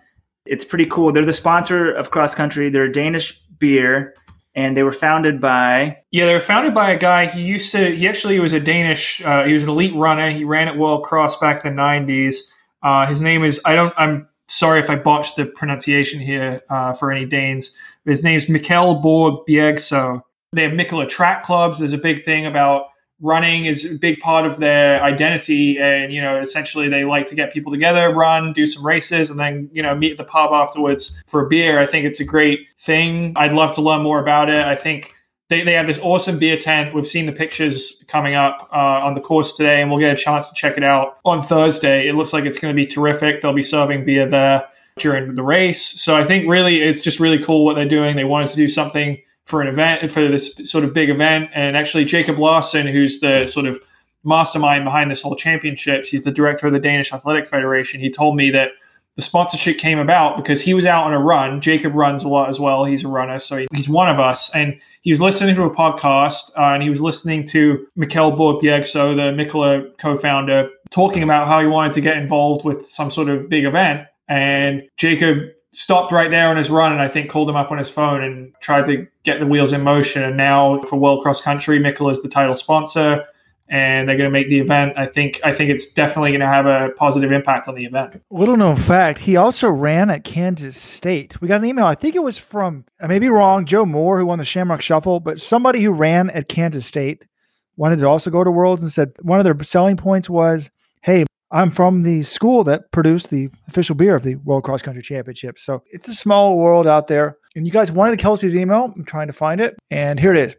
It's 0.45 0.63
pretty 0.63 0.85
cool. 0.85 1.11
They're 1.11 1.25
the 1.25 1.33
sponsor 1.33 1.91
of 1.91 2.11
Cross 2.11 2.35
Country. 2.35 2.69
They're 2.69 2.85
a 2.85 2.91
Danish 2.91 3.37
beer, 3.59 4.15
and 4.59 4.75
they 4.75 4.83
were 4.83 4.91
founded 4.91 5.39
by 5.39 5.97
Yeah, 6.11 6.25
they 6.25 6.33
were 6.33 6.39
founded 6.39 6.73
by 6.73 6.91
a 6.91 6.97
guy. 6.97 7.27
He 7.27 7.41
used 7.41 7.71
to. 7.71 7.95
He 7.95 8.07
actually 8.07 8.39
was 8.39 8.53
a 8.53 8.59
Danish. 8.59 9.23
Uh, 9.23 9.43
he 9.45 9.53
was 9.53 9.63
an 9.63 9.69
elite 9.69 9.95
runner. 9.95 10.29
He 10.29 10.43
ran 10.43 10.67
at 10.67 10.77
World 10.77 11.03
Cross 11.03 11.39
back 11.39 11.63
in 11.65 11.71
the 11.71 11.75
nineties. 11.75 12.53
Uh, 12.83 13.05
his 13.05 13.21
name 13.21 13.43
is. 13.43 13.61
I 13.65 13.75
don't. 13.75 13.93
I'm 13.97 14.27
sorry 14.47 14.79
if 14.79 14.89
I 14.89 14.95
botched 14.97 15.37
the 15.37 15.45
pronunciation 15.45 16.19
here 16.19 16.61
uh, 16.69 16.93
for 16.93 17.11
any 17.11 17.25
Danes. 17.25 17.73
His 18.05 18.23
name's 18.23 18.47
Mikkel 18.47 19.01
Borg 19.01 19.45
Bjergso. 19.47 20.21
They 20.51 20.63
have 20.63 20.73
Mikkeller 20.73 21.07
track 21.07 21.43
clubs. 21.43 21.79
There's 21.79 21.93
a 21.93 21.97
big 21.97 22.25
thing 22.25 22.45
about 22.45 22.87
running 23.21 23.65
is 23.65 23.85
a 23.85 23.95
big 23.95 24.19
part 24.19 24.45
of 24.45 24.59
their 24.59 25.01
identity. 25.03 25.77
And 25.79 26.13
you 26.13 26.21
know 26.21 26.37
essentially 26.37 26.89
they 26.89 27.05
like 27.05 27.25
to 27.27 27.35
get 27.35 27.53
people 27.53 27.71
together 27.71 28.13
run 28.13 28.53
do 28.53 28.65
some 28.65 28.85
races 28.85 29.29
and 29.29 29.39
then 29.39 29.69
you 29.73 29.81
know 29.81 29.95
meet 29.95 30.11
at 30.11 30.17
the 30.17 30.23
pub 30.23 30.51
afterwards 30.51 31.23
for 31.27 31.45
a 31.45 31.47
beer. 31.47 31.79
I 31.79 31.85
think 31.85 32.05
it's 32.05 32.19
a 32.19 32.25
great 32.25 32.67
thing. 32.77 33.33
I'd 33.35 33.53
love 33.53 33.71
to 33.73 33.81
learn 33.81 34.01
more 34.01 34.19
about 34.19 34.49
it. 34.49 34.59
I 34.59 34.75
think 34.75 35.13
they, 35.49 35.63
they 35.63 35.73
have 35.73 35.87
this 35.87 35.99
awesome 35.99 36.37
beer 36.37 36.57
tent. 36.57 36.93
We've 36.93 37.07
seen 37.07 37.25
the 37.25 37.31
pictures 37.31 38.03
coming 38.07 38.35
up 38.35 38.69
uh, 38.71 39.01
on 39.03 39.15
the 39.15 39.21
course 39.21 39.53
today 39.53 39.81
and 39.81 39.89
we'll 39.89 39.99
get 39.99 40.13
a 40.13 40.23
chance 40.23 40.47
to 40.47 40.55
check 40.55 40.77
it 40.77 40.83
out 40.83 41.17
on 41.25 41.41
thursday. 41.41 42.07
It 42.07 42.13
looks 42.13 42.33
like 42.33 42.45
it's 42.45 42.59
going 42.59 42.73
to 42.73 42.75
be 42.75 42.85
terrific. 42.85 43.41
They'll 43.41 43.53
be 43.53 43.63
serving 43.63 44.05
beer 44.05 44.27
there 44.27 44.67
during 44.97 45.33
the 45.33 45.43
race. 45.43 46.01
So 46.01 46.15
i 46.15 46.25
think 46.25 46.45
really 46.47 46.81
it's 46.81 46.99
just 46.99 47.19
really 47.19 47.39
cool 47.39 47.65
what 47.65 47.75
they're 47.75 47.85
doing. 47.85 48.15
They 48.15 48.25
wanted 48.25 48.49
to 48.49 48.57
do 48.57 48.67
something 48.67 49.19
for 49.49 49.61
an 49.61 49.67
event 49.67 50.09
for 50.11 50.27
this 50.27 50.55
sort 50.63 50.83
of 50.83 50.93
big 50.93 51.09
event. 51.09 51.49
And 51.55 51.75
actually, 51.75 52.05
Jakob 52.05 52.37
Larsen, 52.37 52.85
who's 52.85 53.19
the 53.19 53.47
sort 53.47 53.65
of 53.65 53.79
mastermind 54.23 54.85
behind 54.85 55.09
this 55.09 55.23
whole 55.23 55.35
championships, 55.35 56.07
he's 56.07 56.23
the 56.23 56.31
director 56.31 56.67
of 56.67 56.73
the 56.73 56.79
Danish 56.79 57.11
Athletic 57.11 57.47
Federation. 57.47 57.99
He 57.99 58.11
told 58.11 58.35
me 58.35 58.51
that 58.51 58.71
the 59.15 59.23
sponsorship 59.23 59.79
came 59.79 59.97
about 59.97 60.37
because 60.37 60.61
he 60.61 60.73
was 60.75 60.85
out 60.85 61.03
on 61.03 61.13
a 61.13 61.19
run. 61.19 61.61
Jacob 61.61 61.95
runs 61.95 62.23
a 62.23 62.29
lot 62.29 62.47
as 62.47 62.59
well. 62.59 62.85
He's 62.85 63.03
a 63.03 63.07
runner, 63.07 63.39
so 63.39 63.65
he's 63.73 63.89
one 63.89 64.07
of 64.07 64.19
us. 64.19 64.53
And 64.55 64.79
he 65.01 65.11
was 65.11 65.19
listening 65.19 65.55
to 65.55 65.63
a 65.63 65.75
podcast, 65.75 66.51
uh, 66.57 66.73
and 66.75 66.83
he 66.83 66.89
was 66.89 67.01
listening 67.01 67.43
to 67.47 67.87
Mikkel 67.97 68.37
Borg 68.37 68.61
Bjergso 68.61 69.15
the 69.15 69.43
Mikkeller 69.43 69.97
co-founder, 69.97 70.69
talking 70.91 71.23
about 71.23 71.47
how 71.47 71.59
he 71.59 71.65
wanted 71.65 71.93
to 71.93 72.01
get 72.01 72.17
involved 72.17 72.63
with 72.63 72.85
some 72.85 73.09
sort 73.09 73.29
of 73.29 73.49
big 73.49 73.65
event. 73.65 74.07
And 74.27 74.83
Jacob 74.95 75.39
stopped 75.71 76.11
right 76.11 76.31
there 76.31 76.49
on 76.49 76.57
his 76.57 76.69
run 76.69 76.91
and 76.91 77.01
I 77.01 77.07
think 77.07 77.29
called 77.29 77.49
him 77.49 77.55
up 77.55 77.71
on 77.71 77.77
his 77.77 77.89
phone 77.89 78.23
and 78.23 78.53
tried 78.59 78.85
to 78.87 79.07
get 79.23 79.39
the 79.39 79.45
wheels 79.45 79.73
in 79.73 79.81
motion. 79.83 80.23
And 80.23 80.35
now 80.37 80.81
for 80.81 80.97
World 80.97 81.21
Cross 81.21 81.41
Country, 81.41 81.79
Mikkel 81.79 82.11
is 82.11 82.21
the 82.21 82.29
title 82.29 82.55
sponsor 82.55 83.25
and 83.69 84.09
they're 84.09 84.17
going 84.17 84.27
to 84.27 84.33
make 84.33 84.49
the 84.49 84.59
event. 84.59 84.93
I 84.97 85.05
think 85.05 85.39
I 85.43 85.51
think 85.51 85.69
it's 85.69 85.91
definitely 85.91 86.31
going 86.31 86.41
to 86.41 86.47
have 86.47 86.65
a 86.65 86.89
positive 86.97 87.31
impact 87.31 87.67
on 87.67 87.75
the 87.75 87.85
event. 87.85 88.21
Little 88.31 88.57
known 88.57 88.75
fact, 88.75 89.19
he 89.19 89.35
also 89.37 89.69
ran 89.69 90.09
at 90.09 90.23
Kansas 90.23 90.75
State. 90.75 91.39
We 91.39 91.47
got 91.47 91.59
an 91.59 91.65
email, 91.65 91.85
I 91.85 91.95
think 91.95 92.15
it 92.15 92.23
was 92.23 92.37
from, 92.37 92.85
I 92.99 93.07
may 93.07 93.19
be 93.19 93.29
wrong, 93.29 93.65
Joe 93.65 93.85
Moore, 93.85 94.19
who 94.19 94.25
won 94.25 94.39
the 94.39 94.45
Shamrock 94.45 94.81
Shuffle, 94.81 95.19
but 95.19 95.39
somebody 95.39 95.81
who 95.81 95.91
ran 95.91 96.31
at 96.31 96.49
Kansas 96.49 96.85
State 96.85 97.23
wanted 97.77 97.99
to 97.99 98.07
also 98.07 98.31
go 98.31 98.43
to 98.43 98.51
Worlds 98.51 98.81
and 98.81 98.91
said 98.91 99.11
one 99.21 99.39
of 99.39 99.43
their 99.43 99.63
selling 99.63 99.97
points 99.97 100.29
was, 100.29 100.69
hey, 101.01 101.25
I'm 101.51 101.71
from 101.71 102.03
the 102.03 102.21
school 102.23 102.63
that 102.65 102.91
produced 102.91 103.31
the 103.31 103.49
official 103.67 103.95
beer 103.95 104.15
of 104.15 104.21
the 104.21 104.35
World 104.35 104.63
Cross 104.63 104.83
Country 104.83 105.01
Championship. 105.01 105.57
So 105.57 105.81
it's 105.87 106.07
a 106.07 106.13
small 106.13 106.57
world 106.57 106.85
out 106.85 107.07
there. 107.07 107.37
And 107.55 107.65
you 107.65 107.71
guys 107.71 107.91
wanted 107.91 108.19
Kelsey's 108.19 108.55
email. 108.55 108.93
I'm 108.95 109.03
trying 109.03 109.27
to 109.27 109.33
find 109.33 109.59
it. 109.59 109.75
And 109.89 110.19
here 110.19 110.31
it 110.31 110.37
is. 110.37 110.55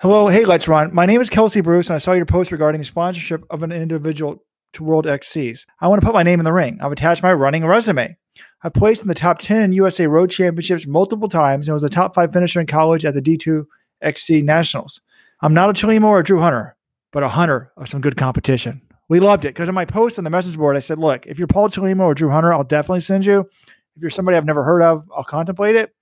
Hello. 0.00 0.26
Hey, 0.26 0.44
let's 0.44 0.66
run. 0.66 0.92
My 0.92 1.06
name 1.06 1.20
is 1.20 1.30
Kelsey 1.30 1.60
Bruce, 1.60 1.88
and 1.88 1.94
I 1.94 1.98
saw 1.98 2.12
your 2.12 2.26
post 2.26 2.50
regarding 2.50 2.80
the 2.80 2.84
sponsorship 2.84 3.44
of 3.50 3.62
an 3.62 3.70
individual 3.70 4.42
to 4.72 4.82
World 4.82 5.06
XCs. 5.06 5.60
I 5.80 5.86
want 5.86 6.00
to 6.00 6.06
put 6.06 6.14
my 6.14 6.24
name 6.24 6.40
in 6.40 6.44
the 6.44 6.52
ring. 6.52 6.78
I've 6.80 6.90
attached 6.90 7.22
my 7.22 7.32
running 7.32 7.64
resume. 7.64 8.16
I 8.64 8.68
placed 8.68 9.02
in 9.02 9.08
the 9.08 9.14
top 9.14 9.38
10 9.38 9.62
in 9.62 9.72
USA 9.72 10.08
Road 10.08 10.30
Championships 10.30 10.88
multiple 10.88 11.28
times 11.28 11.68
and 11.68 11.72
was 11.72 11.84
a 11.84 11.88
top 11.88 12.16
five 12.16 12.32
finisher 12.32 12.60
in 12.60 12.66
college 12.66 13.04
at 13.04 13.14
the 13.14 13.22
D2 13.22 13.64
XC 14.00 14.42
Nationals. 14.42 15.00
I'm 15.40 15.54
not 15.54 15.70
a 15.70 15.72
Chelimo 15.72 16.06
or 16.06 16.18
a 16.18 16.24
Drew 16.24 16.40
Hunter, 16.40 16.76
but 17.12 17.22
a 17.22 17.28
hunter 17.28 17.70
of 17.76 17.88
some 17.88 18.00
good 18.00 18.16
competition. 18.16 18.82
We 19.12 19.20
loved 19.20 19.44
it 19.44 19.48
because 19.48 19.68
in 19.68 19.74
my 19.74 19.84
post 19.84 20.16
on 20.16 20.24
the 20.24 20.30
message 20.30 20.56
board, 20.56 20.74
I 20.74 20.80
said, 20.80 20.98
look, 20.98 21.26
if 21.26 21.38
you're 21.38 21.46
Paul 21.46 21.68
Chelimo 21.68 22.04
or 22.04 22.14
Drew 22.14 22.30
Hunter, 22.30 22.50
I'll 22.50 22.64
definitely 22.64 23.00
send 23.00 23.26
you. 23.26 23.40
If 23.94 24.00
you're 24.00 24.08
somebody 24.08 24.38
I've 24.38 24.46
never 24.46 24.64
heard 24.64 24.80
of, 24.82 25.06
I'll 25.14 25.22
contemplate 25.22 25.76
it. 25.76 25.94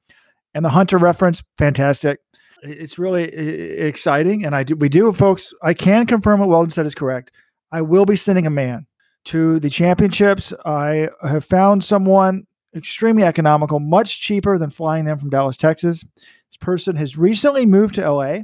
And 0.54 0.64
the 0.64 0.68
Hunter 0.68 0.96
reference, 0.96 1.42
fantastic. 1.58 2.20
It's 2.62 3.00
really 3.00 3.24
exciting. 3.24 4.44
And 4.46 4.54
I 4.54 4.62
do, 4.62 4.76
we 4.76 4.88
do, 4.88 5.12
folks, 5.12 5.52
I 5.60 5.74
can 5.74 6.06
confirm 6.06 6.38
what 6.38 6.48
Weldon 6.48 6.70
said 6.70 6.86
is 6.86 6.94
correct. 6.94 7.32
I 7.72 7.82
will 7.82 8.06
be 8.06 8.14
sending 8.14 8.46
a 8.46 8.50
man 8.50 8.86
to 9.24 9.58
the 9.58 9.70
championships. 9.70 10.52
I 10.64 11.08
have 11.20 11.44
found 11.44 11.82
someone 11.82 12.46
extremely 12.76 13.24
economical, 13.24 13.80
much 13.80 14.20
cheaper 14.20 14.56
than 14.56 14.70
flying 14.70 15.04
them 15.04 15.18
from 15.18 15.30
Dallas, 15.30 15.56
Texas. 15.56 16.04
This 16.14 16.58
person 16.60 16.94
has 16.94 17.18
recently 17.18 17.66
moved 17.66 17.96
to 17.96 18.08
LA 18.08 18.42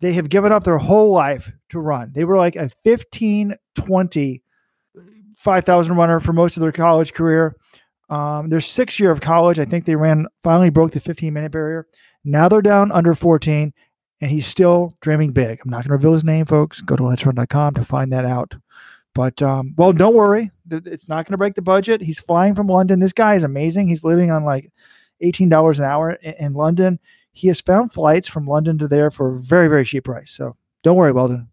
they 0.00 0.14
have 0.14 0.28
given 0.28 0.50
up 0.52 0.64
their 0.64 0.78
whole 0.78 1.12
life 1.12 1.52
to 1.68 1.78
run. 1.78 2.12
They 2.14 2.24
were 2.24 2.36
like 2.36 2.56
a 2.56 2.70
15, 2.84 3.54
20, 3.84 4.42
5,000 5.36 5.96
runner 5.96 6.20
for 6.20 6.32
most 6.32 6.56
of 6.56 6.60
their 6.60 6.72
college 6.72 7.12
career. 7.12 7.56
Um, 8.08 8.48
their 8.48 8.60
sixth 8.60 8.98
year 8.98 9.10
of 9.10 9.20
college, 9.20 9.58
I 9.58 9.64
think 9.64 9.84
they 9.84 9.94
ran, 9.94 10.26
finally 10.42 10.70
broke 10.70 10.92
the 10.92 11.00
15 11.00 11.32
minute 11.32 11.52
barrier. 11.52 11.86
Now 12.24 12.48
they're 12.48 12.60
down 12.60 12.92
under 12.92 13.14
14, 13.14 13.72
and 14.20 14.30
he's 14.30 14.46
still 14.46 14.96
dreaming 15.00 15.32
big. 15.32 15.60
I'm 15.64 15.70
not 15.70 15.76
going 15.76 15.88
to 15.88 15.92
reveal 15.92 16.12
his 16.12 16.24
name, 16.24 16.44
folks. 16.44 16.80
Go 16.80 16.96
to 16.96 17.02
letsrun.com 17.02 17.74
to 17.74 17.84
find 17.84 18.12
that 18.12 18.24
out. 18.24 18.54
But, 19.14 19.40
um, 19.42 19.74
well, 19.76 19.92
don't 19.92 20.14
worry. 20.14 20.50
It's 20.70 21.08
not 21.08 21.24
going 21.24 21.32
to 21.32 21.38
break 21.38 21.54
the 21.54 21.62
budget. 21.62 22.00
He's 22.00 22.20
flying 22.20 22.54
from 22.54 22.68
London. 22.68 23.00
This 23.00 23.12
guy 23.12 23.34
is 23.34 23.42
amazing. 23.42 23.88
He's 23.88 24.04
living 24.04 24.30
on 24.30 24.44
like 24.44 24.70
$18 25.22 25.78
an 25.78 25.84
hour 25.84 26.12
in, 26.12 26.34
in 26.34 26.52
London. 26.54 26.98
He 27.32 27.48
has 27.48 27.60
found 27.60 27.92
flights 27.92 28.28
from 28.28 28.46
London 28.46 28.78
to 28.78 28.88
there 28.88 29.10
for 29.10 29.34
a 29.34 29.40
very, 29.40 29.68
very 29.68 29.84
cheap 29.84 30.04
price. 30.04 30.30
So 30.30 30.56
don't 30.82 30.96
worry, 30.96 31.12
Weldon. 31.12 31.48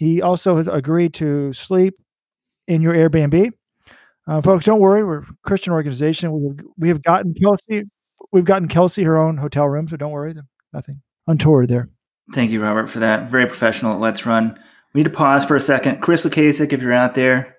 He 0.00 0.22
also 0.22 0.56
has 0.56 0.66
agreed 0.66 1.12
to 1.14 1.52
sleep 1.52 1.92
in 2.66 2.80
your 2.80 2.94
Airbnb. 2.94 3.50
Uh, 4.26 4.40
folks, 4.40 4.64
don't 4.64 4.80
worry. 4.80 5.04
We're 5.04 5.18
a 5.18 5.26
Christian 5.44 5.74
organization. 5.74 6.32
We 6.32 6.48
have, 6.48 6.66
we 6.78 6.88
have 6.88 7.02
gotten 7.02 7.34
Kelsey. 7.34 7.82
We've 8.32 8.46
gotten 8.46 8.66
Kelsey 8.66 9.02
her 9.02 9.18
own 9.18 9.36
hotel 9.36 9.68
room, 9.68 9.88
so 9.88 9.98
don't 9.98 10.10
worry. 10.10 10.34
Nothing 10.72 11.02
untoward 11.26 11.68
there. 11.68 11.90
Thank 12.32 12.50
you, 12.50 12.62
Robert, 12.62 12.86
for 12.86 13.00
that. 13.00 13.30
Very 13.30 13.46
professional. 13.46 13.98
Let's 13.98 14.24
run. 14.24 14.58
We 14.94 15.00
need 15.00 15.04
to 15.04 15.10
pause 15.10 15.44
for 15.44 15.54
a 15.54 15.60
second. 15.60 16.00
Chris 16.00 16.24
Lukasik, 16.24 16.72
if 16.72 16.80
you're 16.80 16.94
out 16.94 17.14
there, 17.14 17.56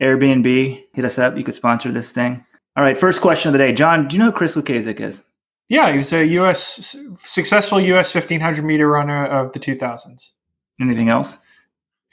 Airbnb, 0.00 0.84
hit 0.94 1.04
us 1.04 1.18
up. 1.18 1.36
You 1.36 1.44
could 1.44 1.54
sponsor 1.54 1.92
this 1.92 2.12
thing. 2.12 2.46
All 2.76 2.82
right, 2.82 2.96
first 2.96 3.20
question 3.20 3.50
of 3.50 3.52
the 3.52 3.58
day. 3.58 3.74
John, 3.74 4.08
do 4.08 4.16
you 4.16 4.20
know 4.20 4.30
who 4.30 4.32
Chris 4.32 4.56
Lukasik 4.56 5.00
is? 5.00 5.22
Yeah, 5.68 5.92
he 5.92 5.98
was 5.98 6.14
a 6.14 6.24
U.S. 6.24 6.96
successful 7.18 7.78
U.S. 7.78 8.14
1500 8.14 8.64
meter 8.64 8.88
runner 8.88 9.26
of 9.26 9.52
the 9.52 9.60
2000s. 9.60 10.30
Anything 10.80 11.10
else? 11.10 11.36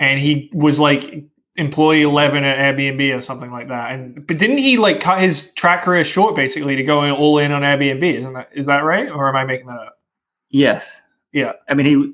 And 0.01 0.20
he 0.20 0.50
was 0.51 0.79
like 0.79 1.24
employee 1.58 2.01
11 2.01 2.43
at 2.43 2.58
Airbnb 2.58 3.15
or 3.15 3.22
something 3.22 3.51
like 3.51 3.67
that. 3.67 3.91
And 3.91 4.25
but 4.25 4.38
didn't 4.38 4.58
he 4.58 4.77
like 4.77 5.00
cut 5.00 5.22
his 5.22 5.53
track 5.53 5.84
career 5.84 6.03
short 6.03 6.36
basically 6.36 6.75
to 6.75 6.84
go 6.84 7.10
all 7.15 7.38
in 7.38 7.51
on 7.51 7.62
Airbnb? 7.62 8.03
Isn't 8.03 8.34
that 8.34 8.50
is 8.51 8.65
that 8.65 8.84
right, 8.84 9.10
or 9.10 9.29
am 9.29 9.36
I 9.36 9.46
making 9.46 9.67
that 9.67 9.79
up? 9.79 10.00
Yes. 10.50 11.01
Yeah. 11.31 11.53
I 11.70 11.75
mean, 11.75 11.86
he 11.86 12.13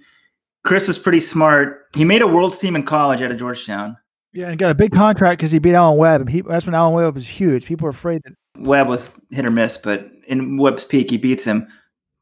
Chris 0.63 0.87
was 0.87 0.99
pretty 0.99 1.21
smart. 1.21 1.85
He 1.95 2.03
made 2.03 2.21
a 2.21 2.27
world's 2.27 2.57
team 2.57 2.75
in 2.75 2.83
college 2.83 3.21
out 3.21 3.31
of 3.31 3.37
Georgetown. 3.37 3.95
Yeah, 4.33 4.49
and 4.49 4.59
got 4.59 4.69
a 4.69 4.75
big 4.75 4.91
contract 4.91 5.39
because 5.39 5.51
he 5.51 5.59
beat 5.59 5.73
Alan 5.73 5.97
Webb, 5.97 6.21
and 6.21 6.29
he, 6.29 6.41
that's 6.41 6.65
when 6.65 6.75
Alan 6.75 6.93
Webb 6.93 7.15
was 7.15 7.25
huge. 7.25 7.65
People 7.65 7.85
were 7.85 7.91
afraid 7.91 8.21
that 8.23 8.33
Webb 8.59 8.89
was 8.89 9.11
hit 9.31 9.45
or 9.45 9.51
miss, 9.51 9.77
but 9.77 10.11
in 10.27 10.57
Webb's 10.57 10.83
peak, 10.83 11.09
he 11.09 11.17
beats 11.17 11.45
him. 11.45 11.67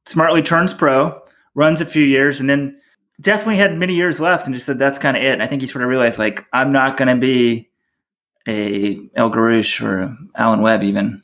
Smartly 0.06 0.44
turns 0.44 0.74
pro, 0.74 1.20
runs 1.56 1.82
a 1.82 1.86
few 1.86 2.04
years, 2.04 2.40
and 2.40 2.48
then 2.48 2.80
definitely 3.20 3.58
had 3.58 3.78
many 3.78 3.96
years 3.96 4.20
left, 4.20 4.46
and 4.46 4.56
just 4.56 4.66
said 4.66 4.80
that's 4.80 5.00
kind 5.00 5.18
of 5.18 5.24
it. 5.24 5.34
And 5.34 5.44
I 5.44 5.48
think 5.48 5.62
he 5.62 5.68
sort 5.68 5.84
of 5.84 5.90
realized 5.90 6.18
like 6.18 6.46
I'm 6.52 6.72
not 6.72 6.98
going 6.98 7.08
to 7.08 7.20
be 7.20 7.70
a 8.48 9.00
El 9.16 9.32
Guerrouj 9.32 9.82
or 9.82 10.18
Alan 10.36 10.62
Webb 10.62 10.84
even. 10.84 11.22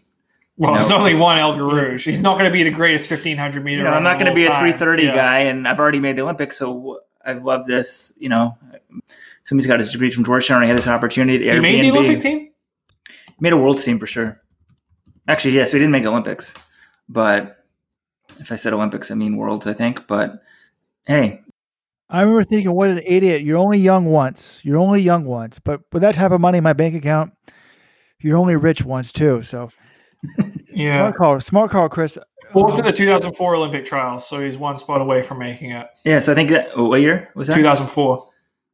Well, 0.57 0.71
you 0.71 0.75
know, 0.75 0.81
there's 0.81 0.91
only 0.91 1.15
one 1.15 1.37
El 1.39 1.53
Guerrouj. 1.53 2.05
He's 2.05 2.21
not 2.21 2.37
going 2.37 2.49
to 2.49 2.53
be 2.53 2.63
the 2.63 2.71
greatest 2.71 3.09
1500 3.09 3.63
meter. 3.63 3.77
You 3.79 3.83
know, 3.83 3.91
I'm 3.91 4.03
not 4.03 4.19
going 4.19 4.27
to 4.27 4.35
be 4.35 4.45
a 4.45 4.49
330 4.49 5.03
yeah. 5.03 5.15
guy, 5.15 5.39
and 5.39 5.67
I've 5.67 5.79
already 5.79 5.99
made 5.99 6.17
the 6.17 6.21
Olympics, 6.21 6.57
so 6.57 6.99
I 7.25 7.33
love 7.33 7.65
this. 7.65 8.13
You 8.17 8.29
know, 8.29 8.57
somebody's 9.43 9.67
got 9.67 9.79
his 9.79 9.91
degree 9.91 10.11
from 10.11 10.23
Georgetown, 10.23 10.57
and 10.57 10.65
he 10.65 10.69
had 10.69 10.77
this 10.77 10.87
opportunity. 10.87 11.45
He 11.45 11.49
Airbnb. 11.49 11.61
made 11.61 11.81
the 11.81 11.91
Olympic 11.91 12.19
team. 12.19 12.51
He 13.07 13.13
made 13.39 13.53
a 13.53 13.57
world 13.57 13.81
team 13.81 13.97
for 13.97 14.07
sure. 14.07 14.41
Actually, 15.27 15.55
yes, 15.55 15.71
so 15.71 15.75
we 15.75 15.79
didn't 15.79 15.91
make 15.91 16.05
Olympics, 16.05 16.53
but 17.07 17.63
if 18.39 18.51
I 18.51 18.55
said 18.55 18.73
Olympics, 18.73 19.11
I 19.11 19.15
mean 19.15 19.37
worlds, 19.37 19.67
I 19.67 19.73
think. 19.73 20.07
But 20.07 20.41
hey, 21.05 21.41
I 22.11 22.21
remember 22.21 22.43
thinking, 22.43 22.73
what 22.73 22.89
an 22.89 23.01
idiot! 23.05 23.41
You're 23.41 23.57
only 23.57 23.79
young 23.79 24.05
once. 24.05 24.59
You're 24.63 24.77
only 24.77 25.01
young 25.01 25.23
once. 25.23 25.59
But 25.59 25.81
with 25.93 26.01
that 26.01 26.15
type 26.15 26.31
of 26.31 26.41
money 26.41 26.57
in 26.57 26.63
my 26.63 26.73
bank 26.73 26.93
account, 26.93 27.31
you're 28.19 28.37
only 28.37 28.57
rich 28.57 28.83
once 28.83 29.13
too. 29.13 29.43
So, 29.43 29.69
yeah, 30.73 30.97
smart 30.99 31.15
call, 31.15 31.39
smart 31.39 31.71
call, 31.71 31.87
Chris. 31.87 32.17
Fourth 32.51 32.77
in 32.77 32.83
the 32.83 32.91
2004 32.91 33.55
Olympic 33.55 33.85
trials, 33.85 34.27
so 34.27 34.41
he's 34.43 34.57
one 34.57 34.77
spot 34.77 34.99
away 34.99 35.21
from 35.21 35.39
making 35.39 35.71
it. 35.71 35.87
Yeah, 36.03 36.19
so 36.19 36.33
I 36.33 36.35
think 36.35 36.49
that 36.49 36.71
oh, 36.75 36.89
what 36.89 36.99
year 36.99 37.29
was 37.33 37.47
that? 37.47 37.55
2004, 37.55 38.27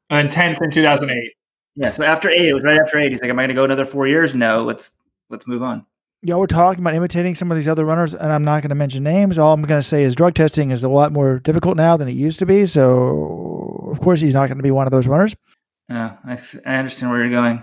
and 0.09 0.29
10th 0.29 0.59
uh, 0.59 0.65
in 0.65 0.71
2008. 0.71 1.31
Yeah, 1.75 1.91
so 1.91 2.03
after 2.03 2.31
eight, 2.31 2.47
it 2.47 2.53
was 2.55 2.63
right 2.63 2.79
after 2.79 2.97
eight. 2.97 3.11
He's 3.11 3.21
like, 3.21 3.29
"Am 3.29 3.37
I 3.37 3.43
going 3.43 3.49
to 3.49 3.53
go 3.53 3.63
another 3.65 3.85
four 3.85 4.07
years? 4.07 4.33
No, 4.33 4.63
let's 4.63 4.93
let's 5.29 5.45
move 5.45 5.61
on." 5.61 5.85
Y'all 6.23 6.39
were 6.39 6.47
talking 6.47 6.83
about 6.83 6.95
imitating 6.95 7.35
some 7.35 7.51
of 7.51 7.57
these 7.57 7.67
other 7.67 7.85
runners, 7.85 8.13
and 8.15 8.33
I'm 8.33 8.43
not 8.43 8.63
going 8.63 8.69
to 8.69 8.75
mention 8.75 9.03
names. 9.03 9.37
All 9.37 9.53
I'm 9.53 9.61
going 9.61 9.81
to 9.81 9.87
say 9.87 10.03
is 10.03 10.15
drug 10.15 10.33
testing 10.33 10.71
is 10.71 10.83
a 10.83 10.89
lot 10.89 11.11
more 11.11 11.39
difficult 11.39 11.77
now 11.77 11.95
than 11.95 12.07
it 12.07 12.13
used 12.13 12.39
to 12.39 12.45
be. 12.45 12.65
So, 12.65 13.89
of 13.91 14.01
course, 14.01 14.19
he's 14.19 14.33
not 14.33 14.47
going 14.47 14.57
to 14.57 14.63
be 14.63 14.71
one 14.71 14.87
of 14.87 14.91
those 14.91 15.07
runners. 15.07 15.35
Yeah, 15.89 16.17
I, 16.25 16.39
I 16.65 16.77
understand 16.77 17.11
where 17.11 17.21
you're 17.21 17.29
going. 17.29 17.61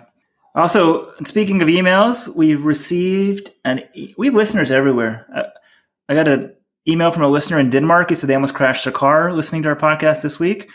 Also, 0.54 1.12
speaking 1.24 1.62
of 1.62 1.68
emails, 1.68 2.28
we've 2.34 2.64
received 2.64 3.50
and 3.64 3.86
e- 3.92 4.14
we 4.16 4.28
have 4.28 4.34
listeners 4.36 4.70
everywhere. 4.70 5.26
I, 5.34 6.12
I 6.12 6.14
got 6.14 6.28
an 6.28 6.54
email 6.88 7.10
from 7.10 7.24
a 7.24 7.28
listener 7.28 7.58
in 7.58 7.70
Denmark. 7.70 8.10
He 8.10 8.14
said 8.14 8.30
they 8.30 8.34
almost 8.34 8.54
crashed 8.54 8.84
their 8.84 8.92
car 8.92 9.32
listening 9.32 9.64
to 9.64 9.70
our 9.70 9.76
podcast 9.76 10.22
this 10.22 10.38
week. 10.38 10.70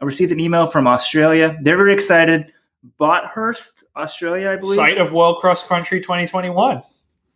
I 0.00 0.04
received 0.04 0.32
an 0.32 0.40
email 0.40 0.66
from 0.66 0.88
Australia. 0.88 1.56
They're 1.62 1.76
very 1.76 1.94
excited. 1.94 2.52
Bathurst, 2.98 3.84
Australia, 3.96 4.50
I 4.50 4.56
believe. 4.56 4.74
Site 4.74 4.98
of 4.98 5.12
World 5.12 5.38
Cross 5.38 5.68
Country 5.68 6.00
2021. 6.00 6.82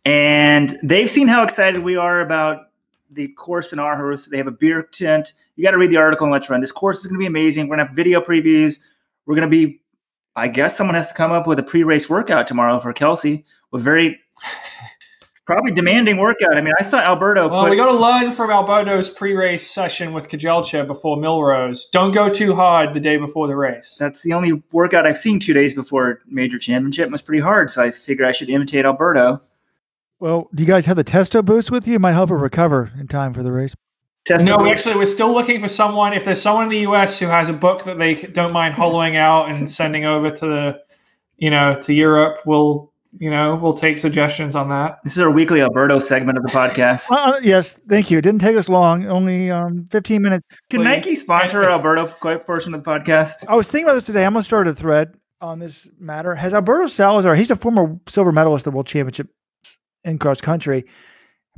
And 0.07 0.79
they've 0.81 1.09
seen 1.09 1.27
how 1.27 1.43
excited 1.43 1.83
we 1.83 1.97
are 1.97 2.21
about 2.21 2.69
the 3.11 3.27
course 3.27 3.73
in 3.73 3.79
Aarhus. 3.79 4.29
They 4.29 4.37
have 4.37 4.47
a 4.47 4.51
beer 4.51 4.83
tent. 4.83 5.33
You 5.57 5.65
got 5.65 5.71
to 5.71 5.77
read 5.77 5.91
the 5.91 5.97
article 5.97 6.23
and 6.23 6.31
let's 6.31 6.49
run. 6.49 6.61
This 6.61 6.71
course 6.71 6.99
is 6.99 7.07
going 7.07 7.15
to 7.15 7.19
be 7.19 7.25
amazing. 7.25 7.67
We're 7.67 7.75
going 7.75 7.85
to 7.85 7.87
have 7.87 7.95
video 7.95 8.21
previews. 8.21 8.79
We're 9.25 9.35
going 9.35 9.49
to 9.49 9.51
be, 9.51 9.81
I 10.33 10.47
guess 10.47 10.77
someone 10.77 10.95
has 10.95 11.09
to 11.09 11.13
come 11.13 11.33
up 11.33 11.45
with 11.45 11.59
a 11.59 11.63
pre 11.63 11.83
race 11.83 12.09
workout 12.09 12.47
tomorrow 12.47 12.79
for 12.79 12.93
Kelsey 12.93 13.43
with 13.71 13.81
very 13.81 14.17
probably 15.45 15.73
demanding 15.73 16.15
workout. 16.15 16.55
I 16.55 16.61
mean, 16.61 16.73
I 16.79 16.83
saw 16.83 16.99
Alberto. 16.99 17.49
Well, 17.49 17.63
put, 17.63 17.71
we 17.71 17.75
got 17.75 17.91
to 17.91 17.99
learn 17.99 18.31
from 18.31 18.49
Alberto's 18.49 19.09
pre-race 19.09 19.69
session 19.69 20.13
with 20.13 20.29
Kejelcha 20.29 20.87
before 20.87 21.17
Millrose. 21.17 21.91
Don't 21.91 22.13
go 22.13 22.29
too 22.29 22.55
hard 22.55 22.93
the 22.93 23.01
day 23.01 23.17
before 23.17 23.47
the 23.47 23.57
race. 23.57 23.97
That's 23.99 24.21
the 24.21 24.31
only 24.31 24.63
workout 24.71 25.05
I've 25.05 25.17
seen 25.17 25.41
two 25.41 25.53
days 25.53 25.73
before 25.73 26.21
major 26.27 26.59
championship. 26.59 27.07
It 27.07 27.11
was 27.11 27.21
pretty 27.21 27.41
hard, 27.41 27.71
so 27.71 27.83
I 27.83 27.91
figured 27.91 28.25
I 28.25 28.31
should 28.31 28.49
imitate 28.49 28.85
Alberto. 28.85 29.41
Well, 30.19 30.49
do 30.53 30.63
you 30.63 30.67
guys 30.67 30.87
have 30.87 30.97
the 30.97 31.03
testo 31.03 31.45
boost 31.45 31.69
with 31.69 31.87
you? 31.87 31.95
It 31.95 32.01
might 32.01 32.13
help 32.13 32.29
her 32.29 32.37
recover 32.37 32.91
in 32.99 33.07
time 33.07 33.33
for 33.33 33.43
the 33.43 33.51
race. 33.51 33.75
Testo 34.27 34.43
no, 34.43 34.57
boost. 34.57 34.71
actually, 34.71 34.95
we're 34.95 35.05
still 35.05 35.31
looking 35.31 35.61
for 35.61 35.67
someone. 35.67 36.13
If 36.13 36.25
there's 36.25 36.41
someone 36.41 36.63
in 36.63 36.69
the 36.69 36.79
U.S. 36.79 37.19
who 37.19 37.27
has 37.27 37.49
a 37.49 37.53
book 37.53 37.83
that 37.83 37.99
they 37.99 38.15
don't 38.15 38.51
mind 38.51 38.73
hollowing 38.73 39.15
out 39.15 39.49
and 39.49 39.69
sending 39.69 40.05
over 40.05 40.31
to 40.31 40.45
the, 40.45 40.81
you 41.37 41.51
know, 41.51 41.75
to 41.81 41.93
Europe, 41.93 42.39
we'll, 42.47 42.91
you 43.19 43.29
know, 43.29 43.55
we'll 43.55 43.75
take 43.75 43.99
suggestions 43.99 44.55
on 44.55 44.69
that. 44.69 44.97
This 45.03 45.13
is 45.13 45.19
our 45.19 45.29
weekly 45.29 45.61
Alberto 45.61 45.99
segment 45.99 46.39
of 46.39 46.43
the 46.43 46.49
podcast. 46.49 47.11
Uh, 47.11 47.35
uh 47.35 47.39
yes, 47.43 47.79
thank 47.87 48.09
you. 48.09 48.17
It 48.17 48.23
didn't 48.23 48.41
take 48.41 48.57
us 48.57 48.69
long, 48.69 49.05
only 49.05 49.51
um, 49.51 49.87
15 49.91 50.19
minutes. 50.19 50.47
Can 50.71 50.79
well, 50.79 50.89
Nike 50.89 51.15
sponsor 51.15 51.63
Alberto 51.63 52.07
portion 52.39 52.73
of 52.73 52.83
the 52.83 52.89
podcast? 52.89 53.45
I 53.47 53.55
was 53.55 53.67
thinking 53.67 53.85
about 53.85 53.95
this 53.95 54.07
today. 54.07 54.25
I'm 54.25 54.33
going 54.33 54.41
to 54.41 54.45
start 54.45 54.67
a 54.67 54.73
thread 54.73 55.13
on 55.41 55.59
this 55.59 55.87
matter. 55.99 56.33
Has 56.33 56.55
Alberto 56.55 56.87
Salazar, 56.87 57.35
he's 57.35 57.51
a 57.51 57.55
former 57.55 57.99
silver 58.07 58.31
medalist 58.31 58.65
at 58.65 58.71
the 58.71 58.75
World 58.75 58.87
Championship 58.87 59.29
in 60.07 60.17
cross 60.17 60.41
country. 60.41 60.85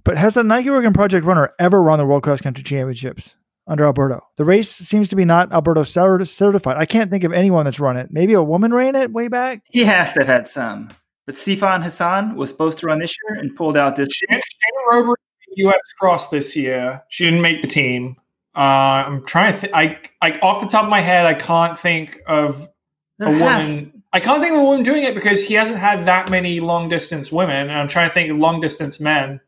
But 0.04 0.18
has 0.18 0.34
the 0.36 0.44
Nike 0.44 0.70
Oregon 0.70 0.94
Project 0.94 1.26
runner 1.26 1.54
ever 1.60 1.82
run 1.82 2.00
the 2.00 2.06
World 2.06 2.24
Cross 2.24 2.42
Country 2.42 2.64
Championships? 2.64 3.36
under 3.68 3.86
Alberto. 3.86 4.20
The 4.36 4.46
race 4.46 4.72
seems 4.72 5.10
to 5.10 5.16
be 5.16 5.26
not 5.26 5.52
Alberto 5.54 5.84
certified. 5.84 6.78
I 6.78 6.86
can't 6.88 7.12
think 7.12 7.24
of 7.24 7.32
anyone 7.32 7.66
that's 7.66 7.80
run 7.80 7.98
it. 7.98 8.08
Maybe 8.10 8.34
a 8.34 8.42
woman 8.42 8.74
ran 8.74 8.96
it 8.96 9.12
way 9.12 9.28
back. 9.28 9.62
He 9.70 9.84
has 9.84 10.12
to 10.14 10.22
have 10.22 10.28
had 10.28 10.48
some. 10.48 10.90
But 11.28 11.36
Sifan 11.36 11.84
Hassan 11.84 12.36
was 12.36 12.50
supposed 12.50 12.80
to 12.80 12.88
run 12.88 12.98
this 12.98 13.16
year 13.30 13.40
and 13.40 13.56
pulled 13.56 13.78
out 13.78 13.96
this 13.96 14.10
Shannon 14.12 14.42
Shannon 14.42 14.86
Rowbury 14.92 15.16
U.S. 15.58 15.80
Cross 16.00 16.30
this 16.30 16.56
year. 16.56 17.04
She 17.10 17.26
didn't 17.26 17.42
make 17.42 17.62
the 17.62 17.68
team. 17.68 18.16
Uh, 18.56 18.60
I'm 19.06 19.24
trying 19.28 19.54
to. 19.54 19.60
Th- 19.60 19.74
I, 19.76 20.00
I 20.20 20.40
off 20.40 20.62
the 20.62 20.68
top 20.68 20.86
of 20.86 20.90
my 20.90 21.02
head, 21.02 21.28
I 21.28 21.36
can't 21.36 21.78
think 21.78 22.18
of 22.26 22.68
There 23.20 23.28
a 23.30 23.36
has- 23.36 23.68
woman. 23.70 23.99
I 24.12 24.20
can't 24.20 24.42
think 24.42 24.56
of 24.56 24.62
a 24.62 24.64
woman 24.64 24.84
doing 24.84 25.04
it 25.04 25.14
because 25.14 25.44
he 25.44 25.54
hasn't 25.54 25.80
had 25.80 26.04
that 26.04 26.32
many 26.32 26.60
long 26.60 26.90
distance 26.90 27.32
women. 27.32 27.70
And 27.70 27.78
I'm 27.78 27.88
trying 27.88 28.10
to 28.10 28.14
think 28.14 28.32
of 28.32 28.38
long 28.38 28.60
distance 28.60 29.00
men. 29.00 29.40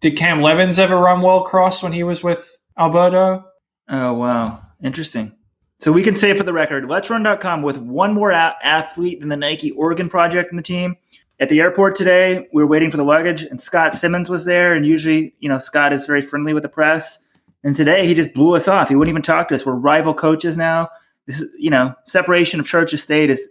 Did 0.00 0.16
Cam 0.16 0.40
Levins 0.40 0.78
ever 0.78 0.96
run 0.96 1.20
World 1.20 1.44
Cross 1.44 1.82
when 1.82 1.92
he 1.92 2.04
was 2.04 2.22
with 2.22 2.58
Alberto? 2.78 3.44
Oh, 3.88 4.14
wow. 4.14 4.62
Interesting. 4.82 5.32
So 5.80 5.92
we 5.92 6.02
can 6.02 6.16
say 6.16 6.36
for 6.36 6.42
the 6.42 6.52
record, 6.52 6.88
let's 6.88 7.10
run.com 7.10 7.62
with 7.62 7.76
one 7.76 8.14
more 8.14 8.30
a- 8.30 8.56
athlete 8.62 9.20
than 9.20 9.28
the 9.28 9.36
Nike 9.36 9.72
Oregon 9.72 10.08
project 10.08 10.50
in 10.50 10.56
the 10.56 10.62
team. 10.62 10.96
At 11.40 11.50
the 11.50 11.60
airport 11.60 11.94
today, 11.94 12.48
we 12.52 12.62
were 12.62 12.68
waiting 12.68 12.90
for 12.90 12.96
the 12.96 13.04
luggage, 13.04 13.42
and 13.42 13.62
Scott 13.62 13.94
Simmons 13.94 14.28
was 14.28 14.44
there. 14.44 14.74
And 14.74 14.84
usually, 14.84 15.34
you 15.38 15.48
know, 15.48 15.58
Scott 15.58 15.92
is 15.92 16.06
very 16.06 16.22
friendly 16.22 16.52
with 16.52 16.64
the 16.64 16.68
press. 16.68 17.24
And 17.62 17.76
today, 17.76 18.06
he 18.06 18.14
just 18.14 18.32
blew 18.32 18.56
us 18.56 18.66
off. 18.66 18.88
He 18.88 18.96
wouldn't 18.96 19.12
even 19.12 19.22
talk 19.22 19.48
to 19.48 19.54
us. 19.54 19.66
We're 19.66 19.74
rival 19.74 20.14
coaches 20.14 20.56
now. 20.56 20.88
This 21.26 21.40
is, 21.40 21.48
you 21.58 21.70
know, 21.70 21.94
separation 22.06 22.58
of 22.58 22.66
church 22.66 22.92
and 22.92 23.00
state 23.00 23.30
is 23.30 23.48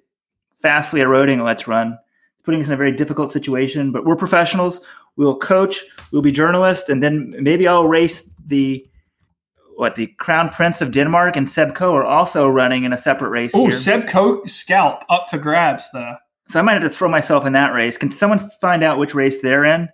fastly 0.68 1.00
eroding. 1.00 1.42
Let's 1.44 1.66
run, 1.66 1.98
putting 2.44 2.60
us 2.60 2.68
in 2.68 2.74
a 2.74 2.78
very 2.78 2.92
difficult 2.92 3.32
situation. 3.32 3.94
But 3.94 4.04
we're 4.04 4.18
professionals. 4.18 4.82
We'll 5.16 5.38
coach. 5.38 5.82
We'll 6.12 6.22
be 6.22 6.32
journalists, 6.34 6.90
and 6.90 7.02
then 7.02 7.34
maybe 7.40 7.68
I'll 7.70 7.88
race 7.88 8.24
the 8.46 8.86
what 9.78 9.96
the 9.96 10.08
Crown 10.18 10.50
Prince 10.50 10.82
of 10.82 10.92
Denmark 10.92 11.38
and 11.38 11.50
Seb 11.50 11.74
Coe 11.74 11.94
are 11.94 12.04
also 12.04 12.50
running 12.50 12.84
in 12.84 12.92
a 12.94 12.98
separate 12.98 13.30
race 13.30 13.52
Oh, 13.56 13.62
here. 13.64 13.72
Seb 13.72 14.08
Coe's 14.08 14.52
scalp 14.52 15.04
up 15.08 15.30
for 15.30 15.38
grabs 15.38 15.90
there. 15.92 16.20
So 16.50 16.60
I 16.60 16.64
might 16.64 16.74
have 16.74 16.82
to 16.82 16.90
throw 16.90 17.08
myself 17.10 17.46
in 17.46 17.54
that 17.54 17.74
race. 17.74 17.98
Can 17.98 18.12
someone 18.12 18.50
find 18.60 18.84
out 18.84 18.98
which 18.98 19.14
race 19.16 19.42
they're 19.42 19.66
in? 19.66 19.88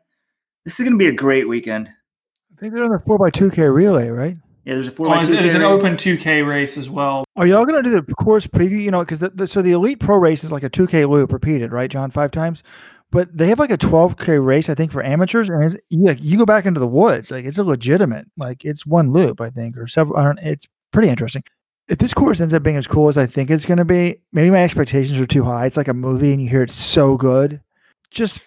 This 0.63 0.79
is 0.79 0.83
going 0.85 0.93
to 0.97 0.97
be 1.05 1.07
a 1.09 1.13
great 1.13 1.47
weekend. 1.49 1.89
I 1.89 2.59
think 2.59 2.73
they're 2.73 2.85
on 2.85 2.91
the 2.91 2.97
4x2K 2.97 3.73
relay, 3.73 4.07
right? 4.09 4.37
Yeah, 4.65 4.75
there's 4.75 4.87
a 4.87 4.91
four 4.91 5.07
Oh, 5.07 5.09
by 5.09 5.15
there's 5.17 5.27
two. 5.27 5.35
there's 5.35 5.53
an 5.55 5.61
carry. 5.61 5.73
open 5.73 5.95
2K 5.95 6.47
race 6.47 6.77
as 6.77 6.89
well. 6.89 7.25
Are 7.35 7.45
y'all 7.45 7.65
going 7.65 7.83
to 7.83 7.89
do 7.89 7.99
the 8.01 8.13
course 8.15 8.47
preview? 8.47 8.79
You 8.81 8.91
know, 8.91 9.01
because 9.01 9.19
the, 9.19 9.29
the, 9.29 9.47
so 9.47 9.61
the 9.61 9.71
Elite 9.71 9.99
Pro 9.99 10.17
race 10.17 10.43
is 10.43 10.51
like 10.51 10.63
a 10.63 10.69
2K 10.69 11.09
loop 11.09 11.33
repeated, 11.33 11.71
right, 11.73 11.89
John, 11.91 12.11
five 12.11 12.31
times? 12.31 12.63
But 13.11 13.35
they 13.37 13.47
have 13.49 13.59
like 13.59 13.71
a 13.71 13.77
12K 13.77 14.43
race, 14.43 14.69
I 14.69 14.75
think, 14.75 14.91
for 14.91 15.03
amateurs. 15.03 15.49
And 15.49 15.63
it's, 15.65 15.75
you, 15.89 16.05
like, 16.05 16.17
you 16.23 16.37
go 16.37 16.45
back 16.45 16.65
into 16.65 16.79
the 16.79 16.87
woods. 16.87 17.29
Like, 17.29 17.45
it's 17.45 17.57
a 17.57 17.63
legitimate, 17.63 18.25
like, 18.37 18.63
it's 18.65 18.85
one 18.85 19.11
loop, 19.11 19.39
I 19.41 19.49
think, 19.49 19.77
or 19.77 19.85
several. 19.85 20.17
I 20.17 20.23
don't, 20.23 20.39
it's 20.39 20.65
pretty 20.91 21.09
interesting. 21.09 21.43
If 21.89 21.97
this 21.97 22.13
course 22.13 22.39
ends 22.39 22.53
up 22.53 22.63
being 22.63 22.77
as 22.77 22.87
cool 22.87 23.09
as 23.09 23.17
I 23.17 23.25
think 23.25 23.51
it's 23.51 23.65
going 23.65 23.77
to 23.77 23.85
be, 23.85 24.21
maybe 24.31 24.49
my 24.49 24.63
expectations 24.63 25.19
are 25.19 25.25
too 25.27 25.43
high. 25.43 25.65
It's 25.65 25.75
like 25.77 25.89
a 25.89 25.93
movie 25.93 26.31
and 26.31 26.41
you 26.41 26.47
hear 26.49 26.63
it's 26.63 26.73
so 26.73 27.17
good. 27.17 27.59
Just 28.09 28.39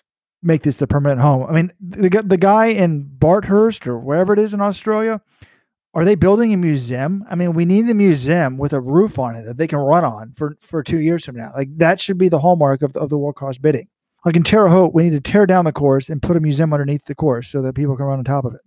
make 0.42 0.62
this 0.62 0.76
the 0.78 0.86
permanent 0.86 1.20
home. 1.20 1.46
I 1.46 1.52
mean, 1.52 1.70
the, 1.78 2.08
the 2.24 2.36
guy 2.38 2.66
in 2.66 3.02
Bathurst 3.02 3.86
or 3.86 3.98
wherever 3.98 4.32
it 4.32 4.38
is 4.38 4.54
in 4.54 4.60
Australia, 4.62 5.20
are 5.96 6.04
they 6.04 6.14
building 6.14 6.52
a 6.52 6.58
museum? 6.58 7.24
I 7.30 7.36
mean, 7.36 7.54
we 7.54 7.64
need 7.64 7.88
a 7.88 7.94
museum 7.94 8.58
with 8.58 8.74
a 8.74 8.80
roof 8.80 9.18
on 9.18 9.34
it 9.34 9.44
that 9.46 9.56
they 9.56 9.66
can 9.66 9.78
run 9.78 10.04
on 10.04 10.34
for, 10.36 10.54
for 10.60 10.82
two 10.82 11.00
years 11.00 11.24
from 11.24 11.36
now. 11.36 11.52
Like 11.56 11.70
that 11.78 12.02
should 12.02 12.18
be 12.18 12.28
the 12.28 12.38
hallmark 12.38 12.82
of, 12.82 12.94
of 12.98 13.08
the 13.08 13.16
World 13.16 13.36
Cross 13.36 13.56
bidding. 13.58 13.88
Like 14.22 14.36
in 14.36 14.42
Terre 14.42 14.68
Haute, 14.68 14.92
we 14.92 15.04
need 15.04 15.12
to 15.12 15.20
tear 15.22 15.46
down 15.46 15.64
the 15.64 15.72
course 15.72 16.10
and 16.10 16.20
put 16.20 16.36
a 16.36 16.40
museum 16.40 16.74
underneath 16.74 17.06
the 17.06 17.14
course 17.14 17.48
so 17.48 17.62
that 17.62 17.74
people 17.74 17.96
can 17.96 18.04
run 18.04 18.18
on 18.18 18.24
top 18.26 18.44
of 18.44 18.52
it. 18.54 18.60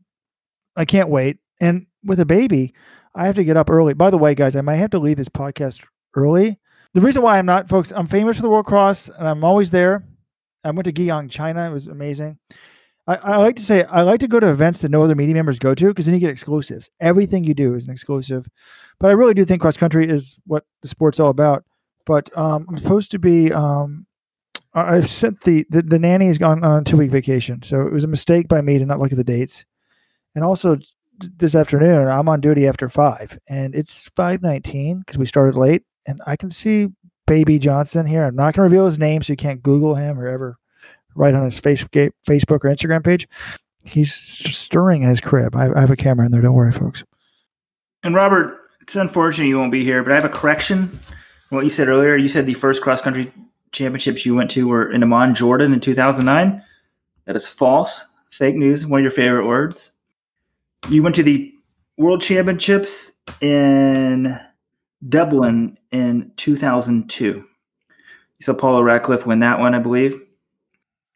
I 0.75 0.85
can't 0.85 1.09
wait. 1.09 1.37
And 1.61 1.85
with 2.03 2.19
a 2.19 2.25
baby, 2.25 2.73
I 3.13 3.27
have 3.27 3.35
to 3.35 3.43
get 3.43 3.57
up 3.57 3.69
early. 3.69 3.93
By 3.93 4.09
the 4.09 4.17
way, 4.17 4.33
guys, 4.33 4.55
I 4.55 4.61
might 4.61 4.77
have 4.77 4.89
to 4.91 4.99
leave 4.99 5.17
this 5.17 5.29
podcast 5.29 5.85
early. 6.15 6.57
The 6.95 7.01
reason 7.01 7.21
why 7.21 7.37
I'm 7.37 7.45
not, 7.45 7.69
folks, 7.69 7.93
I'm 7.95 8.07
famous 8.07 8.37
for 8.37 8.41
the 8.41 8.49
World 8.49 8.65
Cross 8.65 9.07
and 9.07 9.27
I'm 9.27 9.43
always 9.43 9.69
there. 9.69 10.03
I 10.63 10.71
went 10.71 10.85
to 10.85 10.91
Guiyang, 10.91 11.29
China. 11.29 11.69
It 11.69 11.73
was 11.73 11.85
amazing. 11.85 12.39
I, 13.09 13.15
I 13.15 13.37
like 13.37 13.55
to 13.55 13.63
say 13.63 13.83
I 13.85 14.03
like 14.03 14.19
to 14.19 14.27
go 14.27 14.39
to 14.39 14.49
events 14.49 14.79
that 14.79 14.91
no 14.91 15.01
other 15.01 15.15
media 15.15 15.33
members 15.33 15.57
go 15.57 15.73
to 15.73 15.87
because 15.87 16.05
then 16.05 16.13
you 16.13 16.21
get 16.21 16.29
exclusives. 16.29 16.91
Everything 16.99 17.43
you 17.43 17.55
do 17.55 17.73
is 17.73 17.85
an 17.85 17.91
exclusive. 17.91 18.47
But 18.99 19.07
I 19.07 19.13
really 19.13 19.33
do 19.33 19.45
think 19.45 19.61
cross 19.61 19.77
country 19.77 20.07
is 20.07 20.37
what 20.45 20.63
the 20.83 20.87
sport's 20.87 21.19
all 21.19 21.31
about. 21.31 21.63
But 22.05 22.35
um, 22.37 22.67
I'm 22.69 22.77
supposed 22.77 23.09
to 23.11 23.19
be. 23.19 23.51
Um, 23.51 24.05
I've 24.75 25.09
sent 25.09 25.41
the, 25.41 25.65
the 25.71 25.81
the 25.81 25.97
nanny 25.97 26.27
has 26.27 26.37
gone 26.37 26.63
on 26.63 26.81
a 26.81 26.83
two 26.83 26.97
week 26.97 27.09
vacation, 27.09 27.63
so 27.63 27.81
it 27.81 27.91
was 27.91 28.03
a 28.03 28.07
mistake 28.07 28.47
by 28.47 28.61
me 28.61 28.77
to 28.77 28.85
not 28.85 28.99
look 28.99 29.11
at 29.11 29.17
the 29.17 29.23
dates. 29.23 29.65
And 30.35 30.43
also 30.43 30.77
this 31.17 31.55
afternoon, 31.55 32.07
I'm 32.07 32.29
on 32.29 32.41
duty 32.41 32.67
after 32.67 32.89
five, 32.89 33.39
and 33.47 33.73
it's 33.73 34.07
five 34.15 34.43
nineteen 34.43 34.99
because 34.99 35.17
we 35.17 35.25
started 35.25 35.57
late, 35.57 35.81
and 36.05 36.21
I 36.27 36.35
can 36.35 36.51
see 36.51 36.89
Baby 37.25 37.57
Johnson 37.57 38.05
here. 38.05 38.23
I'm 38.23 38.35
not 38.35 38.53
going 38.53 38.69
to 38.69 38.71
reveal 38.71 38.85
his 38.85 38.99
name, 38.99 39.23
so 39.23 39.33
you 39.33 39.37
can't 39.37 39.63
Google 39.63 39.95
him 39.95 40.19
or 40.19 40.27
ever 40.27 40.59
write 41.15 41.33
on 41.33 41.43
his 41.43 41.59
Facebook 41.59 42.11
or 42.27 42.69
Instagram 42.69 43.03
page. 43.03 43.27
He's 43.83 44.13
stirring 44.13 45.03
in 45.03 45.09
his 45.09 45.21
crib. 45.21 45.55
I, 45.55 45.69
I 45.75 45.81
have 45.81 45.91
a 45.91 45.95
camera 45.95 46.25
in 46.25 46.31
there. 46.31 46.41
Don't 46.41 46.53
worry, 46.53 46.71
folks. 46.71 47.03
And 48.03 48.15
Robert, 48.15 48.57
it's 48.81 48.95
unfortunate 48.95 49.47
you 49.47 49.57
won't 49.57 49.71
be 49.71 49.83
here, 49.83 50.03
but 50.03 50.11
I 50.11 50.15
have 50.15 50.25
a 50.25 50.29
correction. 50.29 50.97
What 51.49 51.63
you 51.63 51.69
said 51.69 51.89
earlier, 51.89 52.15
you 52.15 52.29
said 52.29 52.45
the 52.45 52.53
first 52.53 52.81
cross 52.81 53.01
country 53.01 53.31
championships 53.71 54.25
you 54.25 54.35
went 54.35 54.51
to 54.51 54.67
were 54.67 54.91
in 54.91 55.03
Amman, 55.03 55.35
Jordan 55.35 55.73
in 55.73 55.79
2009. 55.79 56.63
That 57.25 57.35
is 57.35 57.47
false. 57.47 58.05
Fake 58.31 58.55
news, 58.55 58.85
one 58.85 58.99
of 58.99 59.03
your 59.03 59.11
favorite 59.11 59.47
words. 59.47 59.91
You 60.89 61.03
went 61.03 61.15
to 61.15 61.23
the 61.23 61.53
World 61.97 62.21
Championships 62.21 63.11
in 63.41 64.39
Dublin 65.07 65.77
in 65.91 66.31
2002. 66.37 67.25
You 67.25 67.45
saw 68.39 68.53
Paula 68.53 68.83
Radcliffe 68.83 69.25
win 69.25 69.39
that 69.39 69.59
one, 69.59 69.75
I 69.75 69.79
believe. 69.79 70.19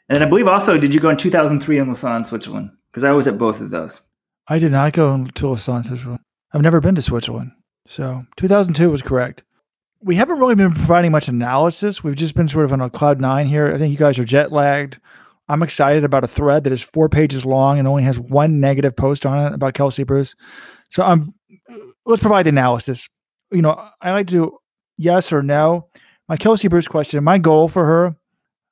And 0.09 0.23
I 0.23 0.27
believe 0.27 0.47
also, 0.47 0.77
did 0.77 0.93
you 0.93 0.99
go 0.99 1.09
in 1.09 1.17
2003 1.17 1.79
in 1.79 1.87
Lausanne, 1.87 2.25
Switzerland? 2.25 2.71
Because 2.91 3.03
I 3.03 3.11
was 3.11 3.27
at 3.27 3.37
both 3.37 3.61
of 3.61 3.69
those. 3.69 4.01
I 4.47 4.59
did 4.59 4.71
not 4.71 4.93
go 4.93 5.25
to 5.25 5.47
Lausanne, 5.47 5.83
Switzerland. 5.83 6.19
I've 6.53 6.61
never 6.61 6.81
been 6.81 6.95
to 6.95 7.01
Switzerland. 7.01 7.51
So 7.87 8.25
2002 8.37 8.89
was 8.89 9.01
correct. 9.01 9.43
We 10.01 10.15
haven't 10.15 10.39
really 10.39 10.55
been 10.55 10.73
providing 10.73 11.11
much 11.11 11.27
analysis. 11.27 12.03
We've 12.03 12.15
just 12.15 12.35
been 12.35 12.47
sort 12.47 12.65
of 12.65 12.73
on 12.73 12.81
a 12.81 12.89
cloud 12.89 13.21
nine 13.21 13.47
here. 13.47 13.73
I 13.73 13.77
think 13.77 13.91
you 13.91 13.97
guys 13.97 14.19
are 14.19 14.25
jet 14.25 14.51
lagged. 14.51 14.99
I'm 15.47 15.63
excited 15.63 16.03
about 16.03 16.23
a 16.23 16.27
thread 16.27 16.63
that 16.63 16.73
is 16.73 16.81
four 16.81 17.09
pages 17.09 17.45
long 17.45 17.79
and 17.79 17.87
only 17.87 18.03
has 18.03 18.19
one 18.19 18.59
negative 18.59 18.95
post 18.95 19.25
on 19.25 19.45
it 19.45 19.53
about 19.53 19.73
Kelsey 19.73 20.03
Bruce. 20.03 20.35
So 20.89 21.03
I'm 21.03 21.33
let's 22.05 22.21
provide 22.21 22.45
the 22.45 22.49
analysis. 22.49 23.07
You 23.51 23.61
know, 23.61 23.89
I 24.01 24.11
like 24.11 24.27
to 24.27 24.33
do 24.33 24.57
yes 24.97 25.33
or 25.33 25.41
no. 25.41 25.89
My 26.29 26.37
Kelsey 26.37 26.67
Bruce 26.67 26.87
question, 26.87 27.23
my 27.23 27.37
goal 27.37 27.67
for 27.67 27.85
her, 27.85 28.15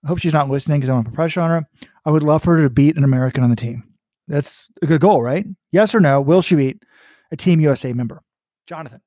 I 0.03 0.07
hope 0.07 0.19
she's 0.19 0.33
not 0.33 0.49
listening 0.49 0.79
because 0.79 0.89
I 0.89 0.93
want 0.93 1.05
to 1.05 1.11
put 1.11 1.15
pressure 1.15 1.41
on 1.41 1.49
her. 1.49 1.67
I 2.05 2.11
would 2.11 2.23
love 2.23 2.43
for 2.43 2.55
her 2.55 2.63
to 2.63 2.69
beat 2.69 2.97
an 2.97 3.03
American 3.03 3.43
on 3.43 3.49
the 3.49 3.55
team. 3.55 3.83
That's 4.27 4.69
a 4.81 4.87
good 4.87 5.01
goal, 5.01 5.21
right? 5.21 5.45
Yes 5.71 5.93
or 5.93 5.99
no? 5.99 6.21
Will 6.21 6.41
she 6.41 6.55
beat 6.55 6.83
a 7.31 7.37
Team 7.37 7.59
USA 7.59 7.93
member? 7.93 8.21
Jonathan. 8.65 9.01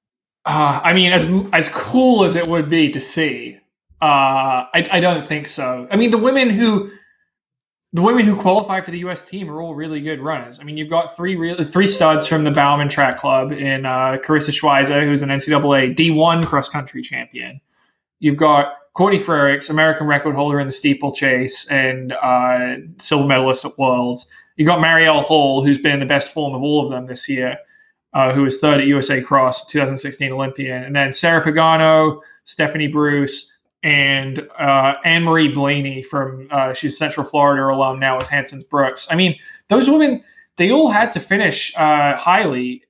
Uh, 0.44 0.80
I 0.84 0.92
mean, 0.92 1.12
as 1.12 1.24
as 1.52 1.68
cool 1.70 2.24
as 2.24 2.36
it 2.36 2.46
would 2.46 2.68
be 2.68 2.90
to 2.90 3.00
see, 3.00 3.58
uh, 4.02 4.68
I, 4.74 4.86
I 4.92 5.00
don't 5.00 5.24
think 5.24 5.46
so. 5.46 5.88
I 5.90 5.96
mean, 5.96 6.10
the 6.10 6.18
women 6.18 6.50
who 6.50 6.90
the 7.94 8.02
women 8.02 8.26
who 8.26 8.36
qualify 8.36 8.80
for 8.80 8.90
the 8.90 8.98
U.S. 8.98 9.22
team 9.22 9.48
are 9.48 9.62
all 9.62 9.74
really 9.74 10.00
good 10.00 10.20
runners. 10.20 10.60
I 10.60 10.64
mean, 10.64 10.76
you've 10.76 10.90
got 10.90 11.16
three 11.16 11.36
real 11.36 11.56
three 11.62 11.86
studs 11.86 12.26
from 12.26 12.44
the 12.44 12.50
Bowerman 12.50 12.88
Track 12.90 13.16
Club 13.16 13.52
in 13.52 13.86
uh, 13.86 14.18
Karissa 14.22 14.50
Schweizer, 14.50 15.02
who's 15.04 15.22
an 15.22 15.30
NCAA 15.30 15.94
D1 15.94 16.44
cross 16.44 16.68
country 16.68 17.00
champion. 17.00 17.60
You've 18.20 18.36
got 18.36 18.74
Courtney 18.94 19.18
Frerichs, 19.18 19.70
American 19.70 20.06
record 20.06 20.34
holder 20.34 20.60
in 20.60 20.66
the 20.66 20.72
steeplechase 20.72 21.66
and 21.68 22.12
uh, 22.12 22.76
silver 22.98 23.26
medalist 23.26 23.64
at 23.64 23.78
Worlds. 23.78 24.26
You've 24.56 24.68
got 24.68 24.78
Marielle 24.78 25.22
Hall, 25.22 25.64
who's 25.64 25.78
been 25.78 26.00
the 26.00 26.06
best 26.06 26.32
form 26.32 26.54
of 26.54 26.62
all 26.62 26.84
of 26.84 26.90
them 26.90 27.04
this 27.04 27.28
year 27.28 27.58
uh, 28.14 28.32
who 28.32 28.42
was 28.42 28.58
third 28.58 28.80
at 28.80 28.86
USA 28.86 29.20
Cross 29.20 29.66
2016 29.66 30.32
Olympian, 30.32 30.84
and 30.84 30.94
then 30.94 31.12
Sarah 31.12 31.44
Pagano, 31.44 32.20
Stephanie 32.44 32.86
Bruce, 32.86 33.52
and 33.82 34.48
uh, 34.58 34.94
Anne 35.04 35.24
Marie 35.24 35.48
Blaney 35.48 36.00
from 36.00 36.48
uh, 36.50 36.72
she's 36.72 36.96
Central 36.96 37.26
Florida 37.26 37.64
alum 37.64 37.98
now 37.98 38.16
with 38.16 38.28
Hanson's 38.28 38.64
Brooks. 38.64 39.06
I 39.10 39.16
mean, 39.16 39.36
those 39.68 39.90
women 39.90 40.22
they 40.56 40.70
all 40.70 40.88
had 40.88 41.10
to 41.10 41.20
finish 41.20 41.76
uh, 41.76 42.16
highly 42.16 42.82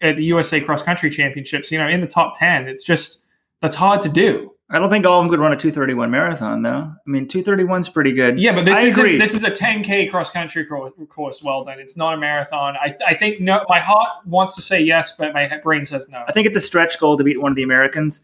at 0.00 0.16
the 0.16 0.24
USA 0.24 0.60
Cross 0.60 0.82
Country 0.82 1.10
Championships. 1.10 1.70
You 1.70 1.78
know, 1.78 1.86
in 1.86 2.00
the 2.00 2.06
top 2.06 2.32
ten. 2.38 2.66
It's 2.66 2.82
just 2.82 3.26
that's 3.60 3.76
hard 3.76 4.00
to 4.02 4.08
do. 4.08 4.52
I 4.72 4.78
don't 4.78 4.88
think 4.88 5.04
all 5.04 5.18
of 5.18 5.24
them 5.24 5.30
could 5.30 5.40
run 5.40 5.52
a 5.52 5.56
231 5.56 6.12
marathon, 6.12 6.62
though. 6.62 6.70
I 6.70 6.96
mean, 7.04 7.26
231 7.26 7.80
is 7.80 7.88
pretty 7.88 8.12
good. 8.12 8.38
Yeah, 8.38 8.52
but 8.52 8.64
this 8.64 8.78
I 8.78 8.82
is 8.82 8.98
agree. 8.98 9.18
this 9.18 9.34
is 9.34 9.42
a 9.42 9.50
10k 9.50 10.08
cross 10.10 10.30
country 10.30 10.64
course. 10.64 11.42
Well 11.42 11.64
done. 11.64 11.80
It's 11.80 11.96
not 11.96 12.14
a 12.14 12.16
marathon. 12.16 12.76
I, 12.76 12.94
I 13.04 13.14
think 13.14 13.40
no. 13.40 13.64
My 13.68 13.80
heart 13.80 14.14
wants 14.26 14.54
to 14.54 14.62
say 14.62 14.80
yes, 14.80 15.12
but 15.16 15.34
my 15.34 15.58
brain 15.62 15.84
says 15.84 16.08
no. 16.08 16.22
I 16.28 16.32
think 16.32 16.46
it's 16.46 16.56
a 16.56 16.60
stretch 16.60 17.00
goal 17.00 17.18
to 17.18 17.24
beat 17.24 17.40
one 17.40 17.50
of 17.50 17.56
the 17.56 17.64
Americans. 17.64 18.22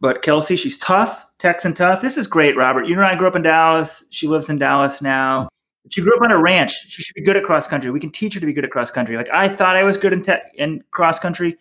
But 0.00 0.22
Kelsey, 0.22 0.56
she's 0.56 0.76
tough, 0.78 1.26
Texan 1.38 1.72
tough. 1.74 2.02
This 2.02 2.18
is 2.18 2.26
great, 2.26 2.54
Robert. 2.54 2.86
You 2.86 2.94
and 2.94 3.04
I 3.04 3.14
grew 3.14 3.26
up 3.26 3.34
in 3.34 3.42
Dallas. 3.42 4.04
She 4.10 4.28
lives 4.28 4.48
in 4.50 4.58
Dallas 4.58 5.00
now. 5.00 5.48
She 5.90 6.02
grew 6.02 6.14
up 6.14 6.22
on 6.22 6.30
a 6.30 6.38
ranch. 6.38 6.90
She 6.90 7.02
should 7.02 7.14
be 7.14 7.22
good 7.22 7.36
at 7.36 7.44
cross 7.44 7.66
country. 7.66 7.90
We 7.90 8.00
can 8.00 8.10
teach 8.10 8.34
her 8.34 8.40
to 8.40 8.46
be 8.46 8.52
good 8.52 8.64
at 8.64 8.70
cross 8.70 8.90
country. 8.90 9.16
Like 9.16 9.30
I 9.32 9.48
thought 9.48 9.76
I 9.76 9.82
was 9.82 9.96
good 9.96 10.12
in 10.12 10.22
te- 10.22 10.34
in 10.56 10.84
cross 10.90 11.18
country, 11.18 11.56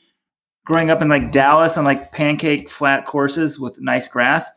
growing 0.67 0.89
up 0.89 1.01
in 1.01 1.07
like 1.07 1.31
Dallas 1.31 1.77
on 1.77 1.85
like 1.85 2.11
pancake 2.11 2.69
flat 2.69 3.05
courses 3.05 3.57
with 3.57 3.79
nice 3.79 4.09
grass. 4.09 4.51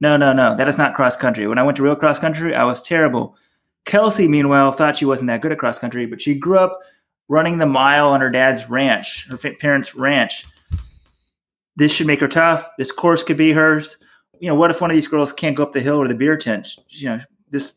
No, 0.00 0.16
no, 0.16 0.32
no. 0.32 0.56
That 0.56 0.68
is 0.68 0.78
not 0.78 0.94
cross 0.94 1.16
country. 1.16 1.48
When 1.48 1.58
I 1.58 1.64
went 1.64 1.76
to 1.78 1.82
real 1.82 1.96
cross 1.96 2.20
country, 2.20 2.54
I 2.54 2.62
was 2.62 2.84
terrible. 2.84 3.36
Kelsey, 3.84 4.28
meanwhile, 4.28 4.70
thought 4.70 4.96
she 4.96 5.04
wasn't 5.04 5.26
that 5.26 5.42
good 5.42 5.50
at 5.50 5.58
cross 5.58 5.80
country, 5.80 6.06
but 6.06 6.22
she 6.22 6.36
grew 6.36 6.58
up 6.58 6.78
running 7.28 7.58
the 7.58 7.66
mile 7.66 8.08
on 8.08 8.20
her 8.20 8.30
dad's 8.30 8.70
ranch, 8.70 9.26
her 9.28 9.36
parents' 9.36 9.96
ranch. 9.96 10.44
This 11.74 11.90
should 11.90 12.06
make 12.06 12.20
her 12.20 12.28
tough. 12.28 12.68
This 12.78 12.92
course 12.92 13.24
could 13.24 13.36
be 13.36 13.52
hers. 13.52 13.96
You 14.38 14.48
know, 14.48 14.54
what 14.54 14.70
if 14.70 14.80
one 14.80 14.90
of 14.90 14.96
these 14.96 15.08
girls 15.08 15.32
can't 15.32 15.56
go 15.56 15.64
up 15.64 15.72
the 15.72 15.80
hill 15.80 15.98
or 15.98 16.06
the 16.06 16.14
beer 16.14 16.36
tent? 16.36 16.76
You 16.90 17.08
know, 17.08 17.18
this 17.50 17.74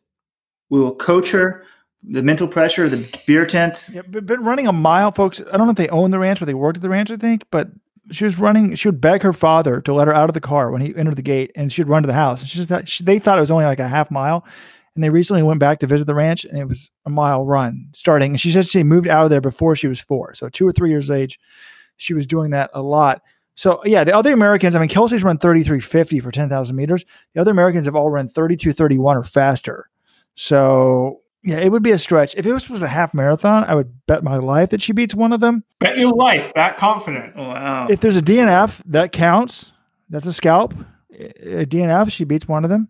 we 0.69 0.79
will 0.79 0.95
coach 0.95 1.31
her. 1.31 1.63
The 2.01 2.23
mental 2.23 2.47
pressure, 2.47 2.87
the 2.87 3.05
beer 3.27 3.45
tent. 3.45 3.89
Yeah, 3.91 4.01
but, 4.07 4.25
but 4.25 4.41
running 4.41 4.67
a 4.67 4.73
mile, 4.73 5.11
folks. 5.11 5.41
I 5.41 5.57
don't 5.57 5.67
know 5.67 5.71
if 5.71 5.77
they 5.77 5.89
own 5.89 6.11
the 6.11 6.19
ranch 6.19 6.41
or 6.41 6.45
they 6.45 6.53
worked 6.53 6.77
at 6.77 6.81
the 6.81 6.89
ranch. 6.89 7.11
I 7.11 7.17
think, 7.17 7.45
but 7.51 7.69
she 8.11 8.23
was 8.23 8.39
running. 8.39 8.73
She 8.75 8.87
would 8.87 9.01
beg 9.01 9.21
her 9.21 9.33
father 9.33 9.81
to 9.81 9.93
let 9.93 10.07
her 10.07 10.15
out 10.15 10.29
of 10.29 10.33
the 10.33 10.41
car 10.41 10.71
when 10.71 10.81
he 10.81 10.95
entered 10.95 11.17
the 11.17 11.21
gate, 11.21 11.51
and 11.55 11.71
she'd 11.71 11.87
run 11.87 12.03
to 12.03 12.07
the 12.07 12.13
house. 12.13 12.39
And 12.41 12.49
she 12.49 12.63
thought, 12.63 12.87
she, 12.87 13.03
they 13.03 13.19
thought 13.19 13.37
it 13.37 13.41
was 13.41 13.51
only 13.51 13.65
like 13.65 13.79
a 13.79 13.87
half 13.87 14.09
mile, 14.09 14.45
and 14.95 15.03
they 15.03 15.09
recently 15.09 15.43
went 15.43 15.59
back 15.59 15.79
to 15.79 15.87
visit 15.87 16.07
the 16.07 16.15
ranch, 16.15 16.45
and 16.45 16.57
it 16.57 16.67
was 16.67 16.89
a 17.05 17.09
mile 17.09 17.45
run 17.45 17.89
starting. 17.93 18.31
And 18.31 18.39
she 18.39 18.51
said 18.51 18.67
she 18.67 18.83
moved 18.83 19.07
out 19.07 19.25
of 19.25 19.29
there 19.29 19.41
before 19.41 19.75
she 19.75 19.87
was 19.87 19.99
four, 19.99 20.33
so 20.33 20.47
two 20.47 20.65
or 20.65 20.71
three 20.71 20.89
years 20.89 21.09
of 21.09 21.17
age. 21.17 21.39
She 21.97 22.13
was 22.13 22.25
doing 22.25 22.51
that 22.51 22.71
a 22.73 22.81
lot. 22.81 23.21
So 23.55 23.81
yeah, 23.83 24.05
the 24.05 24.15
other 24.15 24.31
Americans. 24.31 24.73
I 24.73 24.79
mean, 24.79 24.87
Kelsey's 24.87 25.21
run 25.21 25.37
thirty 25.37 25.63
three 25.63 25.81
fifty 25.81 26.21
for 26.21 26.31
ten 26.31 26.47
thousand 26.47 26.77
meters. 26.77 27.03
The 27.33 27.41
other 27.41 27.51
Americans 27.51 27.87
have 27.87 27.95
all 27.95 28.09
run 28.09 28.29
thirty 28.29 28.55
two 28.55 28.71
thirty 28.71 28.97
one 28.97 29.17
or 29.17 29.23
faster. 29.25 29.89
So 30.35 31.19
yeah, 31.43 31.57
it 31.57 31.71
would 31.71 31.83
be 31.83 31.91
a 31.91 31.99
stretch. 31.99 32.35
If 32.35 32.45
this 32.45 32.69
was 32.69 32.81
a 32.81 32.87
half 32.87 33.13
marathon, 33.13 33.63
I 33.65 33.75
would 33.75 34.05
bet 34.07 34.23
my 34.23 34.37
life 34.37 34.69
that 34.69 34.81
she 34.81 34.91
beats 34.91 35.15
one 35.15 35.31
of 35.31 35.39
them. 35.39 35.63
Bet 35.79 35.97
your 35.97 36.11
life 36.11 36.53
that 36.53 36.77
confident. 36.77 37.35
Wow. 37.35 37.87
If 37.89 38.01
there's 38.01 38.17
a 38.17 38.21
DNF, 38.21 38.81
that 38.85 39.11
counts. 39.11 39.71
That's 40.09 40.27
a 40.27 40.33
scalp. 40.33 40.73
A 41.11 41.65
DNF, 41.65 42.11
she 42.11 42.23
beats 42.23 42.47
one 42.47 42.63
of 42.63 42.69
them. 42.69 42.89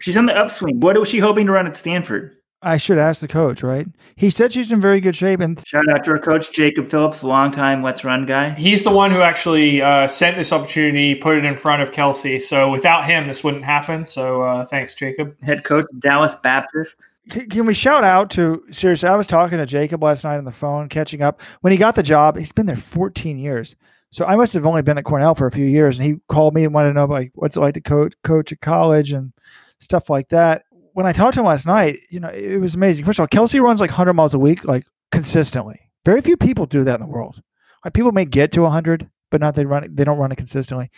She's 0.00 0.16
on 0.16 0.26
the 0.26 0.36
upswing. 0.36 0.80
What 0.80 0.98
was 0.98 1.08
she 1.08 1.18
hoping 1.18 1.46
to 1.46 1.52
run 1.52 1.66
at 1.66 1.76
Stanford? 1.76 2.36
I 2.62 2.76
should 2.76 2.98
ask 2.98 3.22
the 3.22 3.28
coach, 3.28 3.62
right? 3.62 3.86
He 4.16 4.28
said 4.28 4.52
she's 4.52 4.70
in 4.70 4.82
very 4.82 5.00
good 5.00 5.16
shape. 5.16 5.40
And 5.40 5.66
shout 5.66 5.88
out 5.88 6.04
to 6.04 6.10
our 6.10 6.18
coach, 6.18 6.52
Jacob 6.52 6.88
Phillips, 6.88 7.22
longtime 7.22 7.82
Let's 7.82 8.04
Run 8.04 8.26
guy. 8.26 8.50
He's 8.50 8.84
the 8.84 8.90
one 8.90 9.10
who 9.10 9.22
actually 9.22 9.80
uh, 9.80 10.06
sent 10.06 10.36
this 10.36 10.52
opportunity, 10.52 11.14
put 11.14 11.38
it 11.38 11.46
in 11.46 11.56
front 11.56 11.80
of 11.80 11.92
Kelsey. 11.92 12.38
So 12.38 12.70
without 12.70 13.06
him, 13.06 13.28
this 13.28 13.42
wouldn't 13.42 13.64
happen. 13.64 14.04
So 14.04 14.42
uh, 14.42 14.64
thanks, 14.64 14.94
Jacob. 14.94 15.34
Head 15.42 15.64
coach, 15.64 15.86
Dallas 16.00 16.34
Baptist. 16.34 17.02
Can 17.30 17.66
we 17.66 17.74
shout 17.74 18.04
out 18.04 18.30
to 18.30 18.64
seriously? 18.70 19.08
I 19.08 19.16
was 19.16 19.26
talking 19.26 19.58
to 19.58 19.66
Jacob 19.66 20.02
last 20.02 20.24
night 20.24 20.38
on 20.38 20.44
the 20.44 20.50
phone, 20.50 20.88
catching 20.88 21.22
up. 21.22 21.40
When 21.60 21.70
he 21.70 21.78
got 21.78 21.94
the 21.94 22.02
job, 22.02 22.36
he's 22.36 22.52
been 22.52 22.66
there 22.66 22.76
14 22.76 23.38
years. 23.38 23.76
So 24.10 24.26
I 24.26 24.34
must 24.34 24.52
have 24.54 24.66
only 24.66 24.82
been 24.82 24.98
at 24.98 25.04
Cornell 25.04 25.36
for 25.36 25.46
a 25.46 25.52
few 25.52 25.64
years, 25.64 25.98
and 25.98 26.06
he 26.06 26.16
called 26.28 26.54
me 26.54 26.64
and 26.64 26.74
wanted 26.74 26.88
to 26.88 26.94
know 26.94 27.04
like 27.04 27.30
what's 27.34 27.56
it 27.56 27.60
like 27.60 27.74
to 27.74 27.80
coach 27.80 28.12
coach 28.24 28.50
at 28.52 28.60
college 28.60 29.12
and 29.12 29.32
stuff 29.78 30.10
like 30.10 30.28
that 30.30 30.64
when 30.92 31.06
I 31.06 31.12
talked 31.12 31.34
to 31.34 31.40
him 31.40 31.46
last 31.46 31.66
night, 31.66 32.00
you 32.08 32.20
know, 32.20 32.28
it 32.28 32.58
was 32.58 32.74
amazing. 32.74 33.04
First 33.04 33.18
of 33.18 33.22
all, 33.22 33.28
Kelsey 33.28 33.60
runs 33.60 33.80
like 33.80 33.90
100 33.90 34.14
miles 34.14 34.34
a 34.34 34.38
week, 34.38 34.64
like 34.64 34.84
consistently. 35.12 35.80
Very 36.04 36.20
few 36.20 36.36
people 36.36 36.66
do 36.66 36.84
that 36.84 36.94
in 36.94 37.00
the 37.00 37.06
world. 37.06 37.40
Like 37.84 37.94
people 37.94 38.12
may 38.12 38.24
get 38.24 38.52
to 38.52 38.62
100, 38.62 39.08
but 39.30 39.40
not 39.40 39.54
they 39.54 39.64
run 39.64 39.88
they 39.94 40.04
don't 40.04 40.18
run 40.18 40.32
it 40.32 40.36
consistently. 40.36 40.90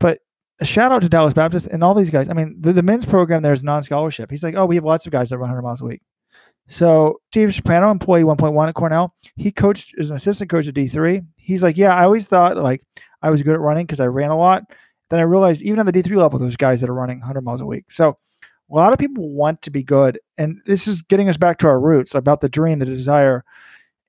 But 0.00 0.20
shout 0.62 0.92
out 0.92 1.02
to 1.02 1.08
Dallas 1.08 1.34
Baptist 1.34 1.66
and 1.66 1.84
all 1.84 1.94
these 1.94 2.10
guys. 2.10 2.28
I 2.28 2.32
mean, 2.32 2.56
the, 2.60 2.72
the 2.72 2.82
men's 2.82 3.06
program 3.06 3.42
there 3.42 3.52
is 3.52 3.62
non-scholarship. 3.62 4.30
He's 4.30 4.42
like, 4.42 4.56
oh, 4.56 4.66
we 4.66 4.74
have 4.74 4.84
lots 4.84 5.06
of 5.06 5.12
guys 5.12 5.28
that 5.28 5.38
run 5.38 5.50
100 5.50 5.62
miles 5.62 5.80
a 5.80 5.84
week. 5.84 6.02
So 6.66 7.20
Steve 7.30 7.54
Soprano, 7.54 7.90
employee 7.90 8.24
1.1 8.24 8.68
at 8.68 8.74
Cornell, 8.74 9.14
he 9.36 9.50
coached 9.50 9.94
as 9.98 10.10
an 10.10 10.16
assistant 10.16 10.50
coach 10.50 10.66
at 10.68 10.74
D3. 10.74 11.24
He's 11.36 11.62
like, 11.62 11.78
yeah, 11.78 11.94
I 11.94 12.04
always 12.04 12.26
thought 12.26 12.56
like 12.56 12.82
I 13.22 13.30
was 13.30 13.42
good 13.42 13.54
at 13.54 13.60
running 13.60 13.86
because 13.86 14.00
I 14.00 14.06
ran 14.06 14.30
a 14.30 14.36
lot. 14.36 14.64
Then 15.10 15.20
I 15.20 15.22
realized 15.22 15.62
even 15.62 15.80
on 15.80 15.86
the 15.86 15.92
D3 15.92 16.16
level, 16.16 16.38
there's 16.38 16.56
guys 16.56 16.82
that 16.82 16.90
are 16.90 16.94
running 16.94 17.20
100 17.20 17.40
miles 17.40 17.62
a 17.62 17.66
week. 17.66 17.90
So 17.90 18.18
a 18.70 18.74
lot 18.74 18.92
of 18.92 18.98
people 18.98 19.30
want 19.30 19.62
to 19.62 19.70
be 19.70 19.82
good 19.82 20.18
and 20.36 20.60
this 20.66 20.86
is 20.86 21.02
getting 21.02 21.28
us 21.28 21.36
back 21.36 21.58
to 21.58 21.66
our 21.66 21.80
roots 21.80 22.14
about 22.14 22.40
the 22.40 22.48
dream 22.48 22.78
the 22.78 22.86
desire 22.86 23.44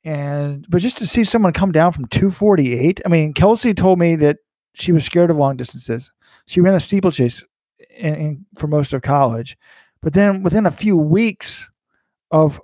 and 0.04 0.66
but 0.70 0.82
just 0.82 0.98
to 0.98 1.08
see 1.08 1.24
someone 1.24 1.54
come 1.54 1.72
down 1.72 1.92
from 1.92 2.06
248 2.08 3.02
i 3.06 3.10
mean 3.10 3.34
kelsey 3.34 3.74
told 3.74 4.00
me 4.00 4.16
that 4.16 4.38
she 4.74 4.92
was 4.92 5.04
scared 5.04 5.30
of 5.30 5.38
long 5.38 5.58
distances 5.58 6.12
she 6.50 6.62
ran 6.62 6.74
the 6.74 6.80
steeplechase 6.80 7.44
in, 7.98 8.16
in, 8.16 8.46
for 8.58 8.68
most 8.68 8.94
of 8.94 9.02
college 9.02 9.58
but 10.02 10.14
then 10.14 10.44
within 10.44 10.66
a 10.66 10.72
few 10.72 10.98
weeks 10.98 11.70
of 12.32 12.60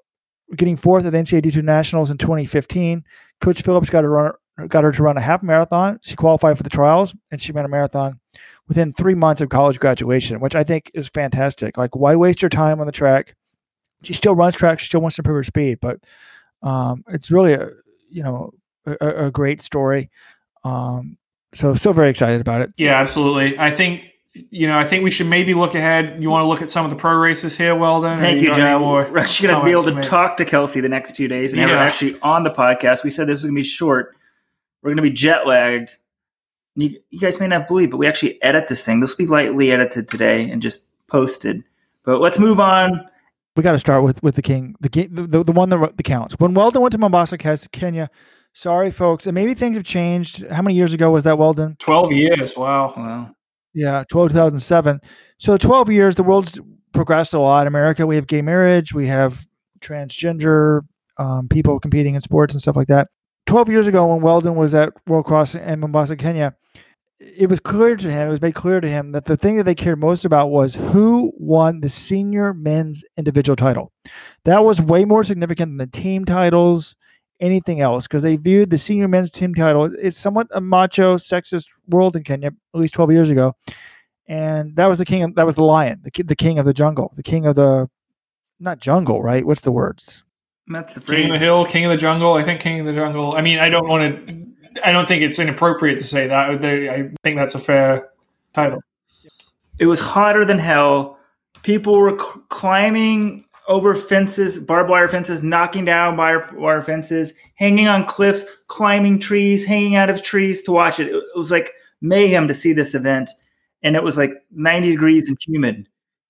getting 0.56 0.78
fourth 0.78 1.06
at 1.06 1.12
the 1.12 1.18
ncaa 1.18 1.42
d2 1.42 1.64
nationals 1.64 2.12
in 2.12 2.18
2015 2.18 3.04
coach 3.42 3.62
phillips 3.62 3.90
got 3.90 4.04
her, 4.04 4.10
run, 4.10 4.32
got 4.68 4.84
her 4.84 4.92
to 4.92 5.04
run 5.04 5.18
a 5.18 5.22
half 5.22 5.44
marathon 5.44 6.00
she 6.04 6.16
qualified 6.16 6.58
for 6.58 6.64
the 6.64 6.70
trials 6.70 7.16
and 7.32 7.42
she 7.42 7.52
ran 7.52 7.66
a 7.66 7.70
marathon 7.70 8.20
within 8.68 8.92
three 8.92 9.16
months 9.16 9.42
of 9.42 9.50
college 9.50 9.80
graduation, 9.80 10.40
which 10.40 10.56
I 10.56 10.64
think 10.64 10.92
is 10.94 11.08
fantastic. 11.08 11.78
Like, 11.78 11.96
why 11.96 12.16
waste 12.16 12.42
your 12.42 12.50
time 12.50 12.80
on 12.80 12.86
the 12.86 12.92
track? 12.92 13.36
She 14.04 14.14
still 14.14 14.36
runs 14.36 14.56
track. 14.56 14.80
She 14.80 14.88
still 14.88 15.02
wants 15.02 15.16
to 15.16 15.22
improve 15.22 15.38
her 15.38 15.44
speed, 15.44 15.80
but 15.82 16.00
um, 16.62 17.04
it's 17.10 17.32
really 17.32 17.54
a 17.54 17.70
you 18.10 18.24
know 18.24 18.52
a, 18.86 19.28
a 19.28 19.32
great 19.32 19.62
story. 19.62 20.10
Um, 20.64 21.18
so 21.54 21.74
still 21.74 21.94
very 21.94 22.10
excited 22.10 22.42
about 22.42 22.62
it. 22.62 22.74
Yeah, 22.78 23.00
absolutely. 23.00 23.58
I 23.60 23.72
think 23.72 24.12
you 24.34 24.68
know 24.68 24.78
I 24.78 24.84
think 24.84 25.04
we 25.04 25.12
should 25.12 25.28
maybe 25.28 25.54
look 25.54 25.76
ahead. 25.76 26.22
You 26.22 26.30
want 26.30 26.44
to 26.44 26.48
look 26.48 26.62
at 26.62 26.70
some 26.70 26.86
of 26.86 26.92
the 26.92 26.98
pro 26.98 27.16
races 27.16 27.58
here, 27.58 27.76
Weldon? 27.76 28.20
Thank 28.20 28.42
you, 28.42 28.54
John. 28.54 28.82
We're 28.82 29.18
actually 29.18 29.50
going 29.50 29.60
to 29.60 29.66
be 29.66 29.72
able 29.72 30.02
to 30.02 30.08
talk 30.08 30.38
to 30.38 30.46
Kelsey 30.46 30.82
the 30.82 30.90
next 30.90 31.16
two 31.16 31.28
days 31.28 31.52
and 31.52 31.62
yeah. 31.62 31.68
have 31.68 31.78
her 31.78 31.84
actually 31.84 32.20
on 32.22 32.44
the 32.44 32.52
podcast. 32.52 33.04
We 33.04 33.12
said 33.12 33.28
this 33.28 33.36
was 33.36 33.44
going 33.44 33.56
to 33.56 33.60
be 33.60 33.64
short. 33.64 34.16
We're 34.82 34.90
going 34.90 34.98
to 34.98 35.04
be 35.04 35.12
jet 35.12 35.48
lagged 35.48 35.98
you, 36.76 37.00
you 37.10 37.20
guys 37.20 37.40
may 37.40 37.48
not 37.48 37.68
believe, 37.68 37.92
but 37.92 37.98
we 37.98 38.08
actually 38.08 38.42
edit 38.44 38.68
this 38.68 38.84
thing. 38.84 39.00
This 39.00 39.12
will 39.12 39.26
be 39.26 39.32
lightly 39.32 39.72
edited 39.72 40.08
today 40.08 40.50
and 40.50 40.62
just 40.62 40.88
posted. 41.08 41.64
But 42.04 42.20
let's 42.20 42.40
move 42.40 42.60
on. 42.60 43.08
We 43.56 43.64
got 43.64 43.72
to 43.72 43.80
start 43.80 44.04
with 44.04 44.22
with 44.22 44.36
the 44.36 44.42
king, 44.42 44.76
the 44.82 44.90
the, 44.90 45.28
the, 45.28 45.44
the 45.46 45.52
one 45.54 45.70
that 45.70 45.96
the 45.96 46.04
counts. 46.04 46.36
When 46.40 46.54
Weldon 46.54 46.82
went 46.82 46.92
to 46.92 46.98
Mombasa, 46.98 47.38
Kenya, 47.38 48.10
sorry 48.56 48.90
folks, 48.90 49.28
and 49.28 49.36
maybe 49.36 49.54
things 49.54 49.76
have 49.76 49.86
changed. 49.86 50.48
How 50.48 50.64
many 50.64 50.76
years 50.76 50.94
ago 50.94 51.12
was 51.12 51.26
that, 51.26 51.38
Weldon? 51.38 51.76
Twelve 51.78 52.12
years. 52.12 52.58
Wow. 52.58 52.94
Wow. 52.98 53.36
Yeah, 53.76 54.06
12, 54.10 54.30
2007. 54.30 55.02
So 55.38 55.58
12 55.58 55.92
years, 55.92 56.16
the 56.16 56.24
world's 56.24 56.58
progressed 56.94 57.34
a 57.34 57.40
lot. 57.40 57.68
America, 57.68 58.08
we 58.08 58.16
have 58.16 58.26
gay 58.26 58.42
marriage, 58.42 58.94
we 58.94 59.06
have 59.08 59.46
transgender 59.82 60.80
um, 61.18 61.50
people 61.50 61.80
competing 61.82 62.16
in 62.16 62.22
sports 62.22 62.54
and 62.54 62.62
stuff 62.62 62.78
like 62.78 62.88
that. 62.88 63.10
12 63.48 63.70
years 63.70 63.86
ago, 63.86 64.08
when 64.08 64.22
Weldon 64.22 64.56
was 64.56 64.74
at 64.74 64.94
World 65.08 65.26
Cross 65.26 65.56
in 65.56 65.82
Mombasa, 65.82 66.16
Kenya, 66.16 66.56
it 67.20 67.50
was 67.50 67.60
clear 67.60 67.98
to 67.98 68.10
him, 68.10 68.28
it 68.28 68.32
was 68.32 68.42
made 68.42 68.56
clear 68.56 68.80
to 68.80 68.88
him 68.88 69.12
that 69.12 69.26
the 69.26 69.38
thing 69.38 69.58
that 69.58 69.64
they 69.64 69.76
cared 69.76 70.00
most 70.00 70.24
about 70.24 70.50
was 70.50 70.76
who 70.76 71.34
won 71.38 71.82
the 71.82 71.90
senior 71.90 72.54
men's 72.54 73.04
individual 73.18 73.58
title. 73.58 73.92
That 74.46 74.64
was 74.64 74.82
way 74.82 75.04
more 75.04 75.26
significant 75.26 75.72
than 75.72 75.78
the 75.78 75.88
team 75.88 76.24
titles, 76.24 76.96
anything 77.40 77.82
else, 77.82 78.08
because 78.08 78.24
they 78.24 78.36
viewed 78.36 78.70
the 78.70 78.78
senior 78.78 79.08
men's 79.08 79.32
team 79.32 79.54
title. 79.54 79.90
It's 80.02 80.18
somewhat 80.18 80.48
a 80.52 80.62
macho, 80.62 81.18
sexist 81.18 81.68
world 81.88 82.16
in 82.16 82.24
Kenya, 82.24 82.50
at 82.74 82.80
least 82.80 82.94
12 82.94 83.12
years 83.12 83.30
ago. 83.30 83.56
And 84.28 84.76
that 84.76 84.88
was 84.88 84.98
the 84.98 85.06
king, 85.06 85.24
of, 85.24 85.36
that 85.36 85.46
was 85.46 85.56
the 85.56 85.64
lion, 85.64 86.02
the, 86.04 86.24
the 86.24 86.36
king 86.36 86.58
of 86.58 86.66
the 86.66 86.74
jungle, 86.74 87.14
the 87.16 87.24
king 87.24 87.46
of 87.46 87.56
the, 87.56 87.90
not 88.60 88.80
jungle, 88.80 89.22
right? 89.22 89.46
What's 89.46 89.62
the 89.62 89.72
words? 89.72 90.24
That's 90.68 90.96
the 90.96 91.02
phrase. 91.02 91.20
King 91.20 91.26
of 91.28 91.34
the 91.34 91.46
Hill, 91.46 91.66
King 91.66 91.86
of 91.86 91.92
the 91.92 91.98
Jungle. 91.98 92.34
I 92.34 92.44
think 92.44 92.60
King 92.60 92.80
of 92.80 92.88
the 92.88 92.94
Jungle. 92.94 93.36
I 93.36 93.42
mean, 93.42 93.60
I 93.60 93.70
don't 93.70 93.88
want 93.88 94.28
to 94.28 94.46
I 94.84 94.92
don't 94.92 95.08
think 95.08 95.22
it's 95.22 95.40
inappropriate 95.40 95.98
to 96.00 96.04
say 96.04 96.28
that. 96.28 96.50
I 96.50 97.10
think 97.24 97.38
that's 97.38 97.56
a 97.56 97.60
fair 97.60 98.10
title. 98.54 98.82
It 99.80 99.86
was 99.86 100.00
hotter 100.00 100.46
than 100.46 100.60
hell. 100.60 101.18
People 101.64 101.98
were 101.98 102.18
c- 102.18 102.40
climbing 102.50 103.45
over 103.68 103.96
fences, 103.96 104.60
barbed 104.60 104.90
wire 104.90 105.08
fences, 105.08 105.42
knocking 105.42 105.86
down 105.86 106.16
barbed 106.16 106.54
wire 106.54 106.82
fences, 106.82 107.34
hanging 107.56 107.88
on 107.88 108.06
cliffs, 108.06 108.46
climbing 108.68 109.20
trees, 109.20 109.66
hanging 109.66 109.96
out 109.96 110.10
of 110.10 110.24
trees 110.24 110.64
to 110.64 110.72
watch 110.72 111.00
it. 111.00 111.08
It 111.08 111.24
was 111.36 111.52
like 111.52 111.72
mayhem 112.02 112.48
to 112.48 112.54
see 112.54 112.74
this 112.74 112.94
event, 112.94 113.30
and 113.82 113.96
it 113.96 114.04
was 114.04 114.18
like 114.18 114.32
90 114.52 114.90
degrees 114.90 115.28
and 115.30 115.38
humid. 115.46 115.88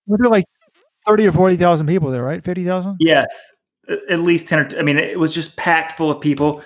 Were 0.08 0.18
there 0.18 0.30
like 0.30 0.46
30 1.06 1.28
or 1.28 1.32
40,000 1.32 1.88
people 1.88 2.10
there, 2.10 2.24
right? 2.24 2.44
50,000? 2.44 2.98
Yes, 3.00 3.54
at 4.10 4.20
least 4.20 4.48
10 4.48 4.60
or, 4.60 4.80
I 4.80 4.84
mean, 4.84 4.98
it 4.98 5.20
was 5.20 5.34
just 5.34 5.58
packed 5.58 5.94
full 5.94 6.12
of 6.12 6.22
people 6.22 6.64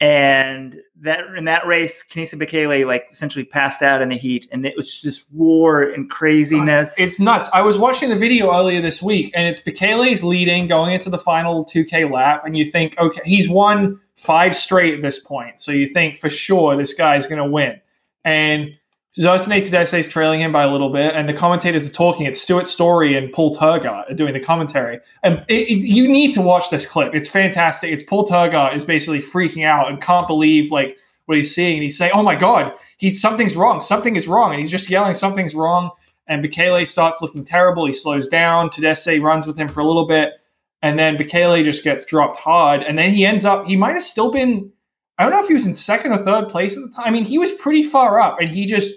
and 0.00 0.80
that 1.02 1.20
in 1.36 1.44
that 1.44 1.66
race, 1.66 2.02
Kenenisa 2.10 2.40
Bekele 2.40 2.86
like 2.86 3.06
essentially 3.10 3.44
passed 3.44 3.82
out 3.82 4.00
in 4.02 4.08
the 4.08 4.16
heat, 4.16 4.48
and 4.50 4.64
it 4.64 4.76
was 4.76 5.00
just 5.00 5.26
roar 5.34 5.82
and 5.82 6.08
craziness. 6.08 6.94
It's 6.98 7.20
nuts. 7.20 7.50
I 7.52 7.62
was 7.62 7.78
watching 7.78 8.08
the 8.08 8.16
video 8.16 8.52
earlier 8.54 8.80
this 8.80 9.02
week, 9.02 9.32
and 9.34 9.46
it's 9.46 9.60
Bekele's 9.60 10.24
leading 10.24 10.66
going 10.66 10.94
into 10.94 11.10
the 11.10 11.18
final 11.18 11.64
2K 11.64 12.10
lap, 12.10 12.44
and 12.44 12.56
you 12.56 12.64
think, 12.64 12.98
okay, 12.98 13.20
he's 13.24 13.48
won 13.48 14.00
five 14.16 14.54
straight 14.54 14.94
at 14.94 15.02
this 15.02 15.20
point, 15.20 15.60
so 15.60 15.72
you 15.72 15.88
think 15.88 16.16
for 16.16 16.30
sure 16.30 16.76
this 16.76 16.94
guy's 16.94 17.26
going 17.26 17.42
to 17.42 17.50
win, 17.50 17.80
and 18.24 18.78
Zersenay 19.18 19.66
Tadese 19.66 19.98
is 19.98 20.08
trailing 20.08 20.40
him 20.40 20.52
by 20.52 20.64
a 20.64 20.70
little 20.70 20.90
bit, 20.90 21.14
and 21.14 21.26
the 21.26 21.32
commentators 21.32 21.88
are 21.88 21.92
talking. 21.92 22.26
It's 22.26 22.38
Stuart 22.38 22.66
Storey 22.66 23.16
and 23.16 23.32
Paul 23.32 23.56
are 23.58 24.04
doing 24.14 24.34
the 24.34 24.40
commentary. 24.40 25.00
And 25.22 25.42
it, 25.48 25.70
it, 25.70 25.84
you 25.86 26.06
need 26.06 26.34
to 26.34 26.42
watch 26.42 26.68
this 26.68 26.84
clip. 26.84 27.14
It's 27.14 27.28
fantastic. 27.28 27.90
It's 27.90 28.02
Paul 28.02 28.26
Tergat 28.26 28.76
is 28.76 28.84
basically 28.84 29.20
freaking 29.20 29.64
out 29.64 29.88
and 29.88 30.02
can't 30.02 30.26
believe 30.26 30.70
like 30.70 30.98
what 31.24 31.38
he's 31.38 31.54
seeing. 31.54 31.76
And 31.76 31.82
he's 31.82 31.96
saying, 31.96 32.12
"Oh 32.14 32.22
my 32.22 32.34
god, 32.34 32.74
he's 32.98 33.18
something's 33.18 33.56
wrong. 33.56 33.80
Something 33.80 34.16
is 34.16 34.28
wrong." 34.28 34.52
And 34.52 34.60
he's 34.60 34.70
just 34.70 34.90
yelling, 34.90 35.14
"Something's 35.14 35.54
wrong." 35.54 35.92
And 36.26 36.44
Bekele 36.44 36.86
starts 36.86 37.22
looking 37.22 37.44
terrible. 37.44 37.86
He 37.86 37.94
slows 37.94 38.26
down. 38.26 38.68
Tadese 38.68 39.22
runs 39.22 39.46
with 39.46 39.56
him 39.56 39.68
for 39.68 39.80
a 39.80 39.86
little 39.86 40.06
bit, 40.06 40.34
and 40.82 40.98
then 40.98 41.16
Bekele 41.16 41.64
just 41.64 41.82
gets 41.82 42.04
dropped 42.04 42.36
hard. 42.36 42.82
And 42.82 42.98
then 42.98 43.14
he 43.14 43.24
ends 43.24 43.46
up. 43.46 43.64
He 43.66 43.76
might 43.76 43.92
have 43.92 44.02
still 44.02 44.30
been. 44.30 44.72
I 45.16 45.22
don't 45.22 45.32
know 45.32 45.40
if 45.40 45.48
he 45.48 45.54
was 45.54 45.64
in 45.64 45.72
second 45.72 46.12
or 46.12 46.18
third 46.18 46.50
place 46.50 46.76
at 46.76 46.82
the 46.82 46.90
time. 46.90 47.06
I 47.06 47.10
mean, 47.10 47.24
he 47.24 47.38
was 47.38 47.50
pretty 47.52 47.82
far 47.82 48.20
up, 48.20 48.38
and 48.38 48.50
he 48.50 48.66
just 48.66 48.94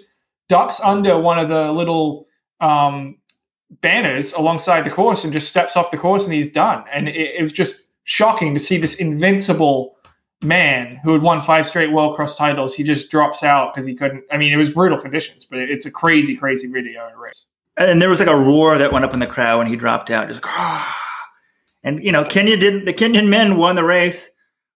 ducks 0.50 0.80
under 0.82 1.16
one 1.16 1.38
of 1.38 1.48
the 1.48 1.70
little 1.70 2.26
um, 2.60 3.16
banners 3.80 4.32
alongside 4.32 4.84
the 4.84 4.90
course 4.90 5.22
and 5.22 5.32
just 5.32 5.48
steps 5.48 5.76
off 5.76 5.92
the 5.92 5.96
course 5.96 6.24
and 6.24 6.34
he's 6.34 6.50
done. 6.50 6.84
And 6.92 7.08
it, 7.08 7.36
it, 7.38 7.42
was 7.42 7.52
just 7.52 7.92
shocking 8.02 8.52
to 8.52 8.60
see 8.60 8.76
this 8.76 8.96
invincible 8.96 9.96
man 10.42 10.98
who 11.04 11.12
had 11.12 11.22
won 11.22 11.40
five 11.40 11.66
straight 11.66 11.92
world 11.92 12.16
cross 12.16 12.36
titles. 12.36 12.74
He 12.74 12.82
just 12.82 13.12
drops 13.12 13.44
out 13.44 13.72
because 13.72 13.86
he 13.86 13.94
couldn't. 13.94 14.24
I 14.32 14.38
mean, 14.38 14.52
it 14.52 14.56
was 14.56 14.70
brutal 14.70 14.98
conditions, 14.98 15.44
but 15.44 15.60
it's 15.60 15.86
a 15.86 15.90
crazy, 15.90 16.36
crazy 16.36 16.66
video 16.66 17.06
in 17.06 17.14
a 17.14 17.16
race. 17.16 17.46
And 17.76 18.02
there 18.02 18.10
was 18.10 18.18
like 18.18 18.28
a 18.28 18.36
roar 18.36 18.76
that 18.76 18.92
went 18.92 19.04
up 19.04 19.14
in 19.14 19.20
the 19.20 19.28
crowd 19.28 19.58
when 19.58 19.68
he 19.68 19.76
dropped 19.76 20.10
out. 20.10 20.26
Just 20.26 20.40
ah. 20.44 20.96
and 21.84 22.02
you 22.02 22.10
know, 22.10 22.24
Kenya 22.24 22.56
did 22.56 22.86
the 22.86 22.92
Kenyan 22.92 23.28
men 23.28 23.56
won 23.56 23.76
the 23.76 23.84
race 23.84 24.30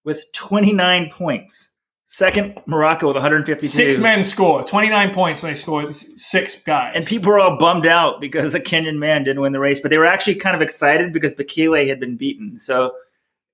with 0.04 0.24
29 0.34 1.10
points. 1.10 1.73
Second, 2.14 2.62
Morocco 2.66 3.09
with 3.09 3.16
152. 3.16 3.66
Six 3.66 3.98
men 3.98 4.22
score 4.22 4.62
29 4.62 5.12
points, 5.12 5.42
and 5.42 5.50
they 5.50 5.55
scored 5.55 5.92
six 5.92 6.62
guys. 6.62 6.92
And 6.94 7.05
people 7.05 7.33
were 7.33 7.40
all 7.40 7.59
bummed 7.59 7.88
out 7.88 8.20
because 8.20 8.55
a 8.55 8.61
Kenyan 8.61 8.98
man 8.98 9.24
didn't 9.24 9.42
win 9.42 9.53
the 9.53 9.59
race, 9.59 9.81
but 9.81 9.90
they 9.90 9.98
were 9.98 10.07
actually 10.07 10.37
kind 10.37 10.55
of 10.55 10.62
excited 10.62 11.12
because 11.12 11.35
Bekele 11.35 11.88
had 11.88 11.98
been 11.98 12.16
beaten. 12.16 12.61
So 12.61 12.94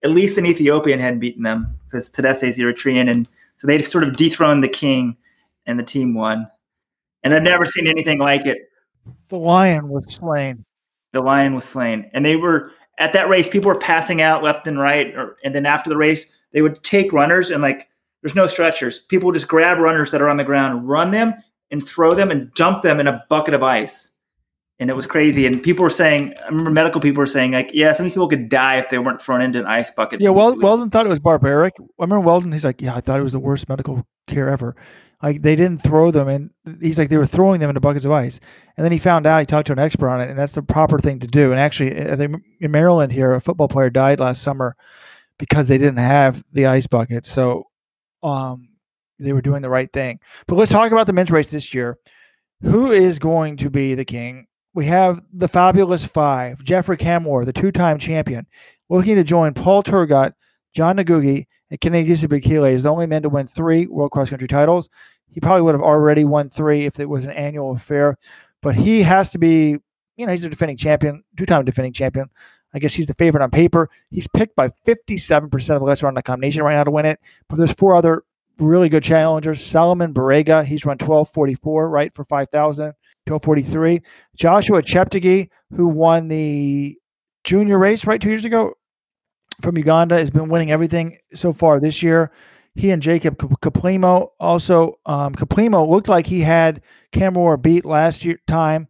at 0.05 0.11
least 0.11 0.37
an 0.37 0.45
Ethiopian 0.45 1.01
hadn't 1.01 1.21
beaten 1.21 1.43
them 1.43 1.75
because 1.87 2.11
Tadese 2.11 2.49
is 2.49 2.59
Eritrean. 2.59 3.11
And 3.11 3.27
so 3.57 3.67
they 3.67 3.83
sort 3.83 4.05
of 4.05 4.15
dethroned 4.15 4.63
the 4.63 4.69
king, 4.69 5.17
and 5.65 5.79
the 5.79 5.83
team 5.83 6.13
won. 6.13 6.47
And 7.25 7.33
I've 7.33 7.43
never 7.43 7.65
seen 7.65 7.87
anything 7.87 8.19
like 8.19 8.45
it. 8.45 8.59
The 9.29 9.39
lion 9.39 9.89
was 9.89 10.05
slain. 10.13 10.67
The 11.13 11.23
lion 11.23 11.55
was 11.55 11.65
slain. 11.65 12.11
And 12.13 12.27
they 12.27 12.37
were 12.37 12.73
at 12.99 13.15
that 13.15 13.31
race, 13.31 13.49
people 13.49 13.69
were 13.69 13.79
passing 13.79 14.21
out 14.21 14.43
left 14.43 14.67
and 14.67 14.79
right. 14.79 15.17
Or, 15.17 15.39
and 15.45 15.55
then 15.55 15.65
after 15.65 15.89
the 15.89 15.97
race, 15.97 16.31
they 16.53 16.61
would 16.61 16.83
take 16.83 17.11
runners 17.15 17.51
and 17.51 17.63
like 17.63 17.87
there's 18.23 18.35
no 18.35 18.47
stretchers. 18.47 18.99
People 18.99 19.33
just 19.33 19.49
grab 19.49 19.79
runners 19.79 20.11
that 20.11 20.23
are 20.23 20.29
on 20.29 20.37
the 20.37 20.45
ground, 20.45 20.89
run 20.89 21.11
them, 21.11 21.35
and 21.71 21.87
throw 21.87 22.15
them 22.15 22.31
and 22.31 22.53
dump 22.55 22.83
them 22.83 23.01
in 23.01 23.07
a 23.07 23.25
bucket 23.29 23.55
of 23.55 23.63
ice. 23.63 24.13
And 24.79 24.89
it 24.89 24.97
was 24.97 25.07
crazy. 25.07 25.47
And 25.47 25.63
people 25.63 25.83
were 25.83 25.91
saying, 25.91 26.35
I 26.43 26.47
remember 26.47 26.71
medical 26.71 27.01
people 27.01 27.21
were 27.21 27.27
saying, 27.27 27.53
like, 27.53 27.71
yeah, 27.75 27.93
some 27.93 28.07
of 28.07 28.11
these 28.11 28.15
people 28.15 28.29
could 28.29 28.49
die 28.49 28.79
if 28.79 28.89
they 28.89 28.99
weren't 28.99 29.21
thrown 29.21 29.43
into 29.43 29.59
an 29.59 29.67
ice 29.67 29.91
bucket. 29.91 30.21
Yeah, 30.21 30.31
well, 30.31 30.59
Weldon 30.59 30.91
thought 30.91 31.05
it 31.05 31.11
was 31.11 31.19
barbaric. 31.19 31.75
I 31.79 31.85
remember 31.99 32.21
Weldon, 32.21 32.53
he's 32.53 32.65
like, 32.65 32.81
yeah, 32.81 32.95
I 32.95 33.01
thought 33.01 33.21
it 33.21 33.25
was 33.25 33.33
the 33.33 33.39
worst 33.39 33.69
medical 33.69 34.07
care 34.27 34.49
ever. 34.49 34.75
Like 35.23 35.43
they 35.43 35.55
didn't 35.55 35.83
throw 35.83 36.11
them 36.11 36.29
in. 36.29 36.51
He's 36.81 36.99
like 36.99 37.11
they 37.11 37.19
were 37.19 37.27
throwing 37.27 37.61
them 37.61 37.69
into 37.69 37.81
buckets 37.81 38.07
of 38.07 38.11
ice, 38.11 38.41
and 38.77 38.85
then 38.85 38.93
he 38.93 38.99
found 38.99 39.27
out. 39.27 39.41
He 39.41 39.47
talked 39.47 39.67
to 39.67 39.75
an 39.75 39.79
expert 39.79 40.09
on 40.09 40.21
it, 40.21 40.31
and 40.31 40.39
that's 40.39 40.55
the 40.55 40.63
proper 40.63 40.99
thing 40.99 41.21
to 41.21 41.27
do. 41.27 41.51
And 41.51 41.61
actually, 41.61 41.95
in 41.95 42.71
Maryland 42.71 43.13
here, 43.13 43.35
a 43.35 43.41
football 43.41 43.69
player 43.69 43.91
died 43.91 44.19
last 44.19 44.43
summer 44.43 44.77
because 45.39 45.69
they 45.69 45.77
didn't 45.77 45.99
have 45.99 46.43
the 46.53 46.67
ice 46.67 46.87
bucket. 46.87 47.27
So, 47.27 47.67
um, 48.23 48.69
they 49.19 49.33
were 49.33 49.43
doing 49.43 49.63
the 49.63 49.71
right 49.71 49.93
thing. 49.93 50.21
But 50.47 50.57
let's 50.57 50.73
talk 50.73 50.93
about 50.93 51.07
the 51.07 51.13
men's 51.13 51.31
race 51.31 51.51
this 51.51 51.75
year. 51.75 51.99
Who 52.63 52.91
is 52.91 53.19
going 53.19 53.57
to 53.59 53.71
be 53.71 53.95
the 53.95 54.05
king? 54.05 54.47
We 54.75 54.87
have 54.87 55.23
the 55.33 55.49
fabulous 55.49 56.05
five: 56.05 56.63
Geoffrey 56.63 56.97
Kamworor, 56.97 57.45
the 57.45 57.53
two-time 57.53 57.99
champion, 57.99 58.47
looking 58.89 59.17
to 59.17 59.25
join 59.25 59.55
Paul 59.55 59.83
Tergat, 59.83 60.35
John 60.75 60.97
Ngugi, 60.97 61.47
and 61.71 61.81
Kenenisa 61.81 62.29
Bekele 62.29 62.73
is 62.73 62.83
the 62.85 62.91
only 62.91 63.07
man 63.07 63.23
to 63.23 63.29
win 63.29 63.47
three 63.47 63.87
World 63.87 64.11
Cross 64.11 64.31
Country 64.31 64.49
titles. 64.49 64.89
He 65.29 65.41
probably 65.41 65.63
would 65.63 65.75
have 65.75 65.83
already 65.83 66.25
won 66.25 66.51
three 66.51 66.87
if 66.87 67.01
it 67.01 67.09
was 67.09 67.25
an 67.25 67.33
annual 67.33 67.73
affair, 67.73 68.19
but 68.63 68.75
he 68.75 69.03
has 69.03 69.31
to 69.31 69.39
be. 69.39 69.79
You 70.17 70.27
know, 70.27 70.33
he's 70.33 70.45
a 70.45 70.51
defending 70.51 70.77
champion, 70.77 71.25
two-time 71.39 71.65
defending 71.65 71.95
champion. 71.95 72.29
I 72.73 72.79
guess 72.79 72.95
he's 72.95 73.07
the 73.07 73.15
favorite 73.15 73.43
on 73.43 73.51
paper. 73.51 73.91
He's 74.11 74.29
picked 74.29 74.57
by 74.57 74.71
57% 74.87 75.55
of 75.55 75.81
the 75.81 75.85
Let's 75.85 76.03
Run 76.03 76.15
the 76.15 76.23
combination 76.23 76.63
right 76.63 76.75
now 76.75 76.85
to 76.85 76.91
win 76.91 77.07
it. 77.07 77.19
But 77.49 77.57
there's 77.57 77.73
four 77.73 77.95
other 77.95 78.25
really 78.59 78.89
good 78.89 79.03
challengers. 79.03 79.65
Salomon 79.65 80.15
Barega, 80.15 80.65
he's 80.65 80.85
run 80.85 80.99
1244, 80.99 81.89
right, 81.89 82.15
for 82.15 82.25
5,000, 82.25 82.85
1243. 83.27 84.03
Joshua 84.37 84.83
Cheptegei, 84.83 85.49
who 85.75 85.89
won 85.89 86.29
the 86.29 86.97
junior 87.45 87.79
race, 87.79 88.07
right, 88.07 88.21
two 88.21 88.29
years 88.29 88.45
ago 88.45 88.75
from 89.63 89.77
Uganda, 89.77 90.19
has 90.19 90.31
been 90.31 90.49
winning 90.49 90.71
everything 90.71 91.19
so 91.35 91.53
far 91.53 91.81
this 91.81 92.03
year. 92.03 92.31
He 92.77 92.91
and 92.91 93.03
Jacob 93.03 93.37
Kiplimo 93.37 94.31
also, 94.39 94.99
um, 95.05 95.35
Kiplimo 95.35 95.89
looked 95.89 96.09
like 96.09 96.27
he 96.27 96.41
had 96.41 96.83
Kamworor 97.13 97.61
beat 97.61 97.85
last 97.85 98.25
year 98.25 98.39
time. 98.47 98.87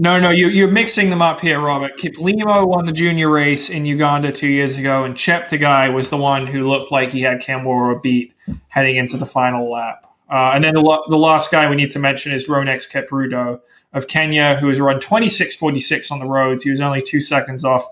No, 0.00 0.18
no, 0.18 0.30
you, 0.30 0.48
you're 0.48 0.70
mixing 0.70 1.10
them 1.10 1.20
up 1.20 1.42
here, 1.42 1.60
Robert. 1.60 1.98
Kiplimo 1.98 2.66
won 2.66 2.86
the 2.86 2.92
junior 2.92 3.28
race 3.28 3.68
in 3.68 3.84
Uganda 3.84 4.32
two 4.32 4.48
years 4.48 4.78
ago, 4.78 5.04
and 5.04 5.14
Cheptegei 5.14 5.92
was 5.92 6.08
the 6.08 6.16
one 6.16 6.46
who 6.46 6.66
looked 6.66 6.90
like 6.90 7.10
he 7.10 7.20
had 7.20 7.42
Kamworor 7.42 8.00
beat 8.00 8.32
heading 8.68 8.96
into 8.96 9.18
the 9.18 9.26
final 9.26 9.70
lap. 9.70 10.06
Uh, 10.30 10.52
and 10.54 10.64
then 10.64 10.72
the, 10.72 11.04
the 11.10 11.18
last 11.18 11.52
guy 11.52 11.68
we 11.68 11.76
need 11.76 11.90
to 11.90 11.98
mention 11.98 12.32
is 12.32 12.48
Rhonex 12.48 12.90
Kipruto 12.90 13.60
of 13.92 14.08
Kenya, 14.08 14.56
who 14.56 14.68
has 14.68 14.80
run 14.80 15.00
26.46 15.00 16.10
on 16.10 16.18
the 16.18 16.24
roads. 16.24 16.62
He 16.62 16.70
was 16.70 16.80
only 16.80 17.02
two 17.02 17.20
seconds 17.20 17.62
off 17.62 17.86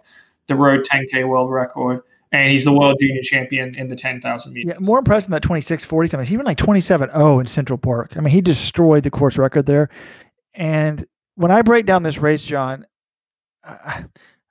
the 0.46 0.54
road 0.54 0.86
10K 0.90 1.28
world 1.28 1.50
record. 1.50 2.00
And 2.32 2.50
he's 2.50 2.64
the 2.64 2.72
world 2.72 2.96
junior 2.98 3.20
champion 3.20 3.74
in 3.74 3.88
the 3.88 3.96
10,000 3.96 4.54
meters. 4.54 4.72
Yeah, 4.74 4.86
more 4.86 5.00
impressive 5.00 5.28
than 5.28 5.32
that 5.32 5.42
26 5.42 5.84
47. 5.84 6.24
He 6.24 6.38
went 6.38 6.46
like 6.46 6.56
27 6.56 7.10
0 7.10 7.38
in 7.40 7.46
Central 7.46 7.78
Park. 7.78 8.14
I 8.16 8.20
mean, 8.20 8.32
he 8.32 8.40
destroyed 8.40 9.02
the 9.02 9.10
course 9.10 9.36
record 9.36 9.66
there. 9.66 9.90
And 10.54 11.06
when 11.38 11.53
I 11.53 11.62
break 11.62 11.87
down 11.87 12.03
this 12.03 12.18
race, 12.18 12.42
John, 12.42 12.85
I, 13.62 14.05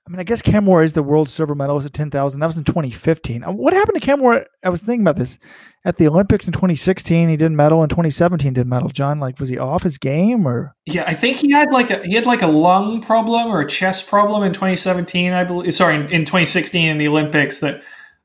mean, 0.08 0.20
I 0.20 0.22
guess 0.22 0.40
Cam 0.40 0.64
Kamworor 0.64 0.84
is 0.84 0.94
the 0.94 1.02
world 1.02 1.28
silver 1.28 1.54
medalist 1.54 1.86
at 1.86 1.92
10,000. 1.92 2.40
That 2.40 2.46
was 2.46 2.56
in 2.56 2.64
2015. 2.64 3.44
Uh, 3.44 3.52
what 3.52 3.74
happened 3.74 4.00
to 4.00 4.06
Cam 4.06 4.20
Kamworor? 4.20 4.46
I 4.64 4.70
was 4.70 4.80
thinking 4.80 5.02
about 5.02 5.16
this 5.16 5.38
at 5.84 5.98
the 5.98 6.08
Olympics 6.08 6.46
in 6.46 6.54
2016. 6.54 7.28
He 7.28 7.36
didn't 7.36 7.56
medal. 7.56 7.82
In 7.82 7.90
2017, 7.90 8.54
did 8.54 8.66
medal. 8.66 8.88
John, 8.88 9.20
like, 9.20 9.38
was 9.38 9.50
he 9.50 9.58
off 9.58 9.82
his 9.82 9.98
game 9.98 10.48
or? 10.48 10.74
Yeah, 10.86 11.04
I 11.06 11.12
think 11.12 11.36
he 11.36 11.52
had 11.52 11.70
like 11.70 11.90
a 11.90 12.02
he 12.06 12.14
had 12.14 12.24
like 12.24 12.40
a 12.40 12.46
lung 12.46 13.02
problem 13.02 13.48
or 13.48 13.60
a 13.60 13.66
chest 13.66 14.08
problem 14.08 14.42
in 14.42 14.54
2017. 14.54 15.34
I 15.34 15.44
believe. 15.44 15.74
Sorry, 15.74 15.94
in, 15.94 16.02
in 16.04 16.24
2016 16.24 16.88
in 16.88 16.96
the 16.96 17.08
Olympics 17.08 17.60
that 17.60 17.82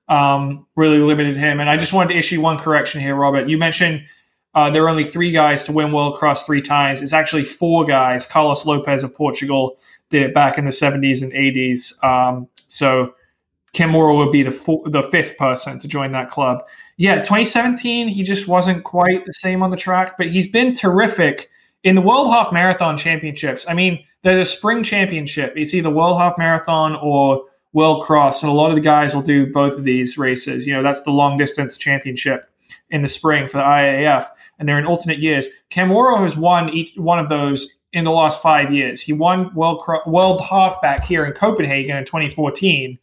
um, 0.07 0.65
really 0.77 0.99
limited 0.99 1.35
him. 1.35 1.59
And 1.59 1.69
I 1.69 1.75
just 1.75 1.91
wanted 1.91 2.13
to 2.13 2.17
issue 2.17 2.39
one 2.39 2.57
correction 2.57 3.01
here, 3.01 3.15
Robert. 3.15 3.49
You 3.49 3.57
mentioned 3.57 4.05
uh, 4.55 4.69
there 4.69 4.83
are 4.83 4.89
only 4.89 5.03
three 5.03 5.31
guys 5.31 5.63
to 5.63 5.71
win 5.71 5.91
World 5.91 6.15
Cross 6.15 6.43
three 6.43 6.61
times. 6.61 7.01
It's 7.01 7.13
actually 7.13 7.43
four 7.43 7.85
guys. 7.85 8.25
Carlos 8.25 8.65
Lopez 8.65 9.03
of 9.03 9.13
Portugal 9.13 9.77
did 10.09 10.21
it 10.21 10.33
back 10.33 10.57
in 10.57 10.65
the 10.65 10.71
70s 10.71 11.23
and 11.23 11.31
80s. 11.33 12.03
Um, 12.03 12.47
so 12.67 13.15
Kamworor 13.73 14.15
would 14.15 14.31
be 14.31 14.43
the 14.43 14.51
four, 14.51 14.83
the 14.85 15.01
fifth 15.01 15.37
person 15.37 15.79
to 15.79 15.87
join 15.87 16.11
that 16.11 16.29
club. 16.29 16.63
Yeah, 16.97 17.15
2017, 17.15 18.07
he 18.07 18.21
just 18.21 18.47
wasn't 18.47 18.83
quite 18.83 19.25
the 19.25 19.33
same 19.33 19.63
on 19.63 19.71
the 19.71 19.77
track, 19.77 20.15
but 20.17 20.27
he's 20.27 20.47
been 20.47 20.73
terrific 20.73 21.49
in 21.83 21.95
the 21.95 22.01
World 22.01 22.27
Half 22.27 22.53
Marathon 22.53 22.95
Championships. 22.95 23.65
I 23.67 23.73
mean, 23.73 24.03
there's 24.21 24.37
a 24.37 24.45
spring 24.45 24.83
championship. 24.83 25.53
It's 25.55 25.73
either 25.73 25.89
World 25.89 26.19
Half 26.19 26.37
Marathon 26.37 26.95
or 26.97 27.43
World 27.73 28.03
Cross, 28.03 28.43
and 28.43 28.51
a 28.51 28.55
lot 28.55 28.69
of 28.69 28.75
the 28.75 28.81
guys 28.81 29.15
will 29.15 29.23
do 29.23 29.51
both 29.51 29.79
of 29.79 29.83
these 29.83 30.15
races. 30.19 30.67
You 30.67 30.73
know, 30.73 30.83
that's 30.83 31.01
the 31.01 31.11
long 31.11 31.37
distance 31.37 31.75
championship 31.75 32.47
in 32.93 33.01
the 33.01 33.09
spring 33.09 33.47
for 33.47 33.57
the 33.57 33.63
IAF, 33.63 34.25
and 34.57 34.69
they're 34.69 34.79
in 34.79 34.85
alternate 34.85 35.19
years. 35.19 35.47
Camoro 35.71 36.19
has 36.19 36.37
won 36.37 36.69
each 36.69 36.95
one 36.95 37.19
of 37.19 37.27
those 37.27 37.67
in 37.91 38.05
the 38.05 38.11
last 38.11 38.41
five 38.41 38.71
years. 38.71 39.01
He 39.01 39.11
won 39.11 39.53
World, 39.53 39.81
World 40.05 40.41
Half 40.41 40.81
back 40.81 41.03
here 41.03 41.25
in 41.25 41.33
Copenhagen 41.33 41.97
in 41.97 42.05
2014. 42.05 42.97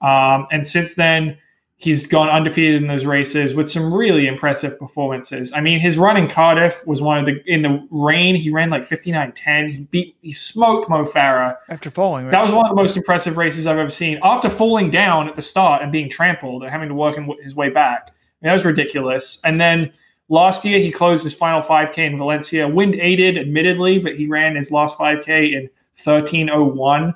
Um, 0.00 0.46
and 0.50 0.66
since 0.66 0.94
then, 0.94 1.38
he's 1.76 2.04
gone 2.04 2.28
undefeated 2.28 2.82
in 2.82 2.88
those 2.88 3.06
races 3.06 3.54
with 3.54 3.70
some 3.70 3.94
really 3.94 4.26
impressive 4.26 4.76
performances. 4.76 5.52
I 5.54 5.60
mean, 5.60 5.78
his 5.78 5.96
run 5.96 6.16
in 6.16 6.26
Cardiff 6.26 6.84
was 6.84 7.00
one 7.00 7.18
of 7.18 7.26
the 7.26 7.40
in 7.46 7.62
the 7.62 7.86
rain. 7.92 8.34
He 8.34 8.50
ran 8.50 8.70
like 8.70 8.82
59.10. 8.82 9.70
He 9.70 9.82
beat 9.84 10.16
he 10.20 10.32
smoked 10.32 10.90
Mo 10.90 11.04
Farah 11.04 11.56
after 11.68 11.90
falling. 11.90 12.26
Right? 12.26 12.32
That 12.32 12.42
was 12.42 12.52
one 12.52 12.66
of 12.66 12.70
the 12.70 12.80
most 12.80 12.96
impressive 12.96 13.36
races 13.36 13.68
I've 13.68 13.78
ever 13.78 13.90
seen. 13.90 14.18
After 14.24 14.48
falling 14.48 14.90
down 14.90 15.28
at 15.28 15.36
the 15.36 15.42
start 15.42 15.82
and 15.82 15.92
being 15.92 16.10
trampled 16.10 16.64
and 16.64 16.72
having 16.72 16.88
to 16.88 16.94
work 16.94 17.16
his 17.40 17.54
way 17.54 17.70
back, 17.70 18.12
that 18.42 18.52
was 18.52 18.64
ridiculous. 18.64 19.40
And 19.44 19.60
then 19.60 19.92
last 20.28 20.64
year, 20.64 20.78
he 20.78 20.92
closed 20.92 21.24
his 21.24 21.34
final 21.34 21.60
5K 21.60 21.98
in 21.98 22.16
Valencia, 22.16 22.68
wind 22.68 22.94
aided, 22.96 23.36
admittedly, 23.36 23.98
but 23.98 24.16
he 24.16 24.26
ran 24.26 24.56
his 24.56 24.70
last 24.70 24.98
5K 24.98 25.52
in 25.52 25.70
1301 26.02 27.14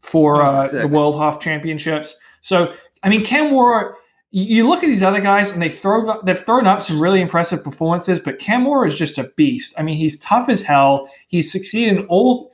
for 0.00 0.42
uh, 0.42 0.68
the 0.68 0.88
World 0.88 1.16
Half 1.16 1.40
Championships. 1.40 2.16
So, 2.40 2.72
I 3.02 3.08
mean, 3.08 3.24
Ken 3.24 3.50
Kamworor, 3.50 3.94
you 4.30 4.68
look 4.68 4.82
at 4.82 4.86
these 4.86 5.02
other 5.02 5.20
guys 5.20 5.52
and 5.52 5.62
they 5.62 5.68
throw 5.68 6.20
they've 6.22 6.38
thrown 6.38 6.66
up 6.66 6.82
some 6.82 7.00
really 7.00 7.20
impressive 7.20 7.62
performances, 7.64 8.20
but 8.20 8.38
Kamworor 8.38 8.86
is 8.86 8.98
just 8.98 9.18
a 9.18 9.24
beast. 9.36 9.74
I 9.78 9.82
mean, 9.82 9.96
he's 9.96 10.18
tough 10.20 10.48
as 10.48 10.62
hell. 10.62 11.08
He's 11.28 11.50
succeeded 11.50 11.98
in 11.98 12.06
all 12.06 12.52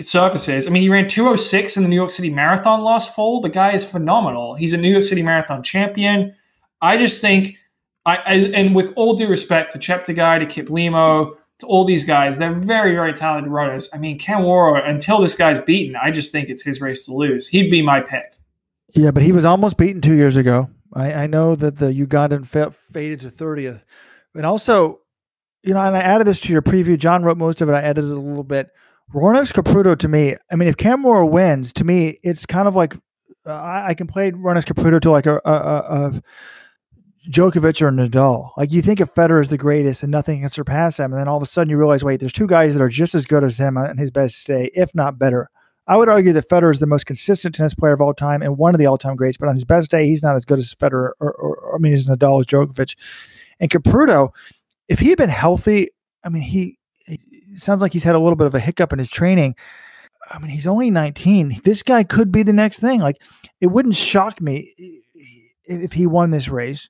surfaces. 0.00 0.66
I 0.66 0.70
mean, 0.70 0.82
he 0.82 0.88
ran 0.88 1.06
206 1.06 1.76
in 1.76 1.82
the 1.82 1.88
New 1.88 1.96
York 1.96 2.10
City 2.10 2.30
Marathon 2.30 2.82
last 2.82 3.14
fall. 3.14 3.40
The 3.40 3.48
guy 3.48 3.72
is 3.72 3.88
phenomenal. 3.88 4.54
He's 4.54 4.72
a 4.72 4.76
New 4.76 4.90
York 4.90 5.04
City 5.04 5.22
Marathon 5.22 5.62
champion. 5.62 6.34
I 6.80 6.96
just 6.96 7.20
think, 7.20 7.56
I, 8.06 8.16
I 8.16 8.34
and 8.54 8.74
with 8.74 8.92
all 8.96 9.14
due 9.14 9.28
respect 9.28 9.72
to 9.72 9.78
Cheptegei, 9.78 10.40
to 10.40 10.46
Kiplimo, 10.46 11.36
to 11.58 11.66
all 11.66 11.84
these 11.84 12.04
guys, 12.04 12.38
they're 12.38 12.52
very, 12.52 12.92
very 12.92 13.12
talented 13.12 13.52
runners. 13.52 13.88
I 13.92 13.98
mean, 13.98 14.18
Kamworor, 14.18 14.88
until 14.88 15.20
this 15.20 15.36
guy's 15.36 15.60
beaten, 15.60 15.96
I 15.96 16.10
just 16.10 16.32
think 16.32 16.48
it's 16.48 16.62
his 16.62 16.80
race 16.80 17.04
to 17.06 17.14
lose. 17.14 17.48
He'd 17.48 17.70
be 17.70 17.82
my 17.82 18.00
pick. 18.00 18.34
Yeah, 18.94 19.10
but 19.10 19.22
he 19.22 19.32
was 19.32 19.44
almost 19.44 19.76
beaten 19.76 20.00
two 20.00 20.14
years 20.14 20.36
ago. 20.36 20.70
I, 20.92 21.12
I 21.12 21.26
know 21.26 21.54
that 21.54 21.78
the 21.78 21.86
Ugandan 21.86 22.46
fa- 22.46 22.74
faded 22.92 23.20
to 23.20 23.30
30th. 23.30 23.82
And 24.34 24.44
also, 24.44 25.00
you 25.62 25.74
know, 25.74 25.80
and 25.80 25.96
I 25.96 26.00
added 26.00 26.26
this 26.26 26.40
to 26.40 26.52
your 26.52 26.62
preview. 26.62 26.98
John 26.98 27.22
wrote 27.22 27.36
most 27.36 27.60
of 27.60 27.68
it. 27.68 27.72
I 27.72 27.82
edited 27.82 28.10
it 28.10 28.16
a 28.16 28.20
little 28.20 28.44
bit. 28.44 28.70
Rhonex 29.14 29.52
Kipruto 29.52 29.98
to 29.98 30.08
me, 30.08 30.36
I 30.50 30.56
mean, 30.56 30.68
if 30.68 30.76
Cam 30.76 31.02
wins, 31.02 31.72
to 31.74 31.84
me, 31.84 32.18
it's 32.22 32.46
kind 32.46 32.68
of 32.68 32.76
like 32.76 32.94
uh, 33.46 33.50
I, 33.50 33.88
I, 33.88 33.94
can 33.94 34.06
play 34.06 34.30
Rhonex 34.30 34.64
Kipruto 34.64 35.00
to 35.00 35.10
like 35.10 35.26
a, 35.26 35.40
a, 35.44 35.50
a, 35.50 36.22
Djokovic 37.28 37.82
or 37.82 37.90
Nadal. 37.90 38.50
Like 38.56 38.72
you 38.72 38.80
think 38.80 39.00
if 39.00 39.14
Federer 39.14 39.42
is 39.42 39.48
the 39.48 39.58
greatest 39.58 40.02
and 40.02 40.10
nothing 40.10 40.40
can 40.40 40.50
surpass 40.50 40.98
him, 40.98 41.12
and 41.12 41.20
then 41.20 41.28
all 41.28 41.36
of 41.36 41.42
a 41.42 41.46
sudden 41.46 41.70
you 41.70 41.76
realize, 41.76 42.02
wait, 42.02 42.20
there's 42.20 42.32
two 42.32 42.46
guys 42.46 42.74
that 42.74 42.82
are 42.82 42.88
just 42.88 43.14
as 43.14 43.26
good 43.26 43.44
as 43.44 43.58
him 43.58 43.76
on 43.76 43.98
his 43.98 44.10
best 44.10 44.46
day, 44.46 44.70
if 44.74 44.94
not 44.94 45.18
better. 45.18 45.50
I 45.86 45.96
would 45.96 46.08
argue 46.08 46.32
that 46.32 46.48
Federer 46.48 46.70
is 46.70 46.78
the 46.78 46.86
most 46.86 47.04
consistent 47.04 47.54
tennis 47.54 47.74
player 47.74 47.92
of 47.92 48.00
all 48.00 48.14
time 48.14 48.42
and 48.42 48.56
one 48.56 48.74
of 48.74 48.78
the 48.78 48.86
all-time 48.86 49.16
greats. 49.16 49.36
But 49.36 49.48
on 49.48 49.54
his 49.54 49.64
best 49.64 49.90
day, 49.90 50.06
he's 50.06 50.22
not 50.22 50.36
as 50.36 50.44
good 50.44 50.58
as 50.58 50.72
Federer, 50.74 51.12
or, 51.20 51.32
or, 51.32 51.56
or 51.56 51.74
I 51.74 51.78
mean, 51.78 51.92
he's 51.92 52.06
Nadal 52.06 52.34
or 52.34 52.44
Djokovic. 52.44 52.96
And 53.58 53.70
Caputo, 53.70 54.30
if 54.88 55.00
he 55.00 55.08
had 55.08 55.18
been 55.18 55.30
healthy, 55.30 55.88
I 56.22 56.28
mean, 56.28 56.42
he 56.42 56.78
sounds 57.54 57.82
like 57.82 57.92
he's 57.92 58.04
had 58.04 58.14
a 58.14 58.20
little 58.20 58.36
bit 58.36 58.46
of 58.46 58.54
a 58.54 58.60
hiccup 58.60 58.92
in 58.92 58.98
his 58.98 59.08
training. 59.08 59.56
I 60.30 60.38
mean, 60.38 60.50
he's 60.50 60.66
only 60.66 60.90
19. 60.90 61.60
This 61.64 61.82
guy 61.82 62.04
could 62.04 62.30
be 62.30 62.44
the 62.44 62.52
next 62.52 62.78
thing. 62.78 63.00
Like, 63.00 63.20
it 63.60 63.66
wouldn't 63.66 63.96
shock 63.96 64.40
me 64.40 64.99
if 65.70 65.92
he 65.92 66.06
won 66.06 66.30
this 66.30 66.48
race. 66.48 66.88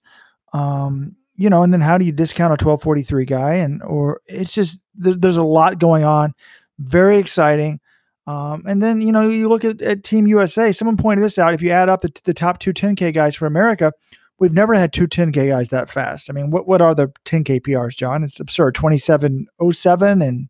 Um, 0.53 1.17
you 1.37 1.49
know, 1.49 1.63
and 1.63 1.73
then 1.73 1.81
how 1.81 1.97
do 1.97 2.05
you 2.05 2.13
discount 2.13 2.51
a 2.51 2.65
1243 2.65 3.25
guy? 3.25 3.55
And, 3.55 3.83
or 3.83 4.21
it's 4.27 4.53
just, 4.53 4.79
there, 4.95 5.15
there's 5.15 5.37
a 5.37 5.43
lot 5.43 5.79
going 5.79 6.05
on. 6.05 6.35
Very 6.79 7.19
exciting. 7.19 7.81
Um, 8.27 8.65
and 8.67 8.83
then, 8.83 9.01
you 9.01 9.13
know, 9.13 9.29
you 9.29 9.49
look 9.49 9.65
at, 9.65 9.81
at 9.81 10.05
Team 10.05 10.27
USA, 10.27 10.73
someone 10.73 10.97
pointed 10.97 11.25
this 11.25 11.39
out. 11.39 11.55
If 11.55 11.63
you 11.63 11.71
add 11.71 11.89
up 11.89 12.03
the, 12.03 12.13
the 12.25 12.35
top 12.35 12.59
two 12.59 12.73
10K 12.73 13.15
guys 13.15 13.35
for 13.35 13.47
America, 13.47 13.93
we've 14.39 14.53
never 14.53 14.75
had 14.75 14.93
two 14.93 15.09
10K 15.09 15.49
guys 15.49 15.69
that 15.69 15.89
fast. 15.89 16.29
I 16.29 16.35
mean, 16.35 16.51
what, 16.51 16.69
what 16.69 16.83
are 16.83 16.95
the 16.95 17.09
10K 17.25 17.63
PRs, 17.63 17.97
John? 17.97 18.23
It's 18.23 18.41
absurd. 18.41 18.75
2707 18.75 20.23
and. 20.23 20.49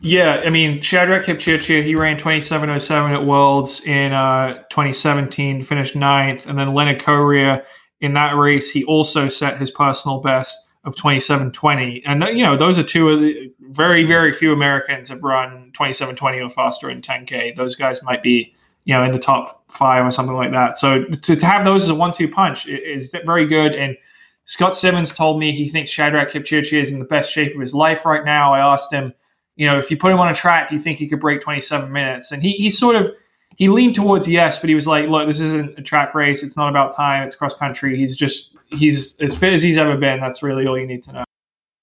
Yeah, 0.00 0.42
I 0.44 0.50
mean, 0.50 0.80
Shadrach 0.80 1.24
Kipchirchir, 1.24 1.82
he 1.82 1.94
ran 1.96 2.16
2707 2.16 3.12
at 3.12 3.26
Worlds 3.26 3.80
in 3.84 4.12
uh, 4.12 4.54
2017, 4.70 5.62
finished 5.62 5.96
ninth. 5.96 6.46
And 6.46 6.58
then 6.58 6.74
Leonard 6.74 7.00
Korir 7.00 7.64
in 8.00 8.14
that 8.14 8.36
race, 8.36 8.70
he 8.70 8.84
also 8.84 9.28
set 9.28 9.58
his 9.58 9.70
personal 9.70 10.20
best 10.20 10.56
of 10.84 10.94
2720. 10.96 12.04
And, 12.04 12.22
you 12.24 12.44
know, 12.44 12.56
those 12.56 12.78
are 12.78 12.82
two 12.82 13.08
of 13.08 13.20
the 13.20 13.52
very, 13.60 14.04
very 14.04 14.32
few 14.32 14.52
Americans 14.52 15.08
have 15.08 15.24
run 15.24 15.72
2720 15.72 16.40
or 16.40 16.50
faster 16.50 16.88
in 16.88 17.00
10K. 17.00 17.56
Those 17.56 17.74
guys 17.74 18.02
might 18.02 18.22
be 18.22 18.54
you 18.86 18.94
know, 18.94 19.02
in 19.02 19.10
the 19.10 19.18
top 19.18 19.64
five 19.70 20.06
or 20.06 20.10
something 20.10 20.36
like 20.36 20.52
that. 20.52 20.76
So 20.76 21.04
to, 21.04 21.36
to 21.36 21.46
have 21.46 21.64
those 21.64 21.82
as 21.82 21.88
a 21.90 21.94
one-two 21.94 22.28
punch 22.28 22.68
is 22.68 23.14
very 23.26 23.44
good. 23.44 23.74
And 23.74 23.96
Scott 24.44 24.76
Simmons 24.76 25.12
told 25.12 25.40
me 25.40 25.50
he 25.50 25.68
thinks 25.68 25.90
Shadrach 25.90 26.30
Kipchirchir 26.30 26.80
is 26.80 26.92
in 26.92 27.00
the 27.00 27.04
best 27.04 27.32
shape 27.32 27.52
of 27.52 27.60
his 27.60 27.74
life 27.74 28.06
right 28.06 28.24
now. 28.24 28.54
I 28.54 28.60
asked 28.60 28.92
him, 28.92 29.12
you 29.56 29.66
know, 29.66 29.78
if 29.78 29.90
you 29.90 29.96
put 29.96 30.12
him 30.12 30.20
on 30.20 30.28
a 30.28 30.34
track, 30.34 30.68
do 30.68 30.74
you 30.74 30.80
think 30.80 30.98
he 30.98 31.08
could 31.08 31.20
break 31.20 31.40
27 31.40 31.90
minutes? 31.90 32.30
And 32.30 32.42
he, 32.42 32.52
he 32.52 32.70
sort 32.70 32.96
of 32.96 33.10
he 33.56 33.68
leaned 33.68 33.94
towards 33.94 34.28
yes, 34.28 34.58
but 34.58 34.68
he 34.68 34.74
was 34.74 34.86
like, 34.86 35.08
look, 35.08 35.26
this 35.26 35.40
isn't 35.40 35.78
a 35.78 35.82
track 35.82 36.14
race. 36.14 36.42
It's 36.42 36.56
not 36.56 36.68
about 36.68 36.94
time. 36.94 37.22
It's 37.22 37.34
cross 37.34 37.56
country. 37.56 37.96
He's 37.96 38.14
just 38.14 38.54
he's 38.70 39.18
as 39.20 39.38
fit 39.38 39.52
as 39.52 39.62
he's 39.62 39.78
ever 39.78 39.96
been. 39.96 40.20
That's 40.20 40.42
really 40.42 40.66
all 40.66 40.78
you 40.78 40.86
need 40.86 41.02
to 41.04 41.12
know. 41.12 41.24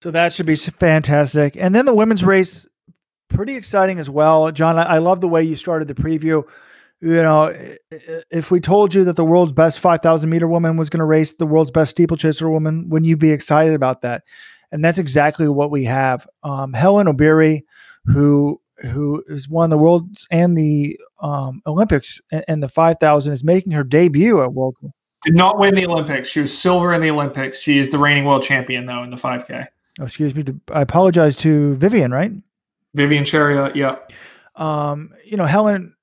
So 0.01 0.11
that 0.11 0.33
should 0.33 0.45
be 0.45 0.55
fantastic. 0.55 1.55
And 1.57 1.73
then 1.73 1.85
the 1.85 1.93
women's 1.93 2.23
race, 2.23 2.65
pretty 3.29 3.55
exciting 3.55 3.99
as 3.99 4.09
well. 4.09 4.51
John, 4.51 4.77
I 4.77 4.97
love 4.97 5.21
the 5.21 5.29
way 5.29 5.43
you 5.43 5.55
started 5.55 5.87
the 5.87 5.95
preview 5.95 6.43
you 7.03 7.21
know, 7.21 7.53
if 8.31 8.49
we 8.49 8.61
told 8.61 8.93
you 8.93 9.03
that 9.03 9.17
the 9.17 9.25
world's 9.25 9.51
best 9.51 9.81
5,000 9.81 10.29
meter 10.29 10.47
woman 10.47 10.77
was 10.77 10.89
going 10.89 10.99
to 10.99 11.05
race 11.05 11.33
the 11.33 11.45
world's 11.45 11.69
best 11.69 11.91
steeplechaser 11.91 12.49
woman, 12.49 12.87
wouldn't 12.87 13.09
you 13.09 13.17
be 13.17 13.31
excited 13.31 13.73
about 13.73 14.03
that? 14.03 14.23
And 14.73 14.83
that's 14.83 14.97
exactly 14.97 15.47
what 15.47 15.71
we 15.71 15.85
have. 15.85 16.27
Um, 16.43 16.73
Hellen 16.73 17.07
Obiri, 17.07 17.63
who 18.05 18.59
who 18.79 19.23
is 19.27 19.47
won 19.47 19.69
the 19.69 19.77
worlds 19.77 20.27
and 20.31 20.57
the 20.57 20.99
um, 21.21 21.61
Olympics 21.67 22.19
and, 22.31 22.43
and, 22.47 22.63
the 22.63 22.67
5,000, 22.67 23.31
is 23.31 23.43
making 23.43 23.71
her 23.71 23.83
debut 23.83 24.41
at 24.41 24.51
World. 24.51 24.75
Did 25.21 25.35
not 25.35 25.59
win 25.59 25.75
the 25.75 25.85
Olympics. 25.85 26.27
She 26.27 26.41
was 26.41 26.57
silver 26.57 26.91
in 26.93 26.99
the 26.99 27.11
Olympics. 27.11 27.61
She 27.61 27.77
is 27.77 27.91
the 27.91 27.99
reigning 27.99 28.25
world 28.25 28.43
champion, 28.43 28.87
though, 28.87 29.03
in 29.03 29.11
the 29.11 29.15
5K. 29.15 29.67
Oh, 29.99 30.03
excuse 30.03 30.35
me. 30.35 30.43
I 30.71 30.81
apologize 30.81 31.37
to 31.37 31.75
Vivian, 31.75 32.11
right? 32.11 32.31
Vivian 32.95 33.23
Cheruiyot, 33.23 33.75
yeah. 33.75 33.97
Um, 34.55 35.13
you 35.23 35.37
know, 35.37 35.45
Hellen 35.45 35.95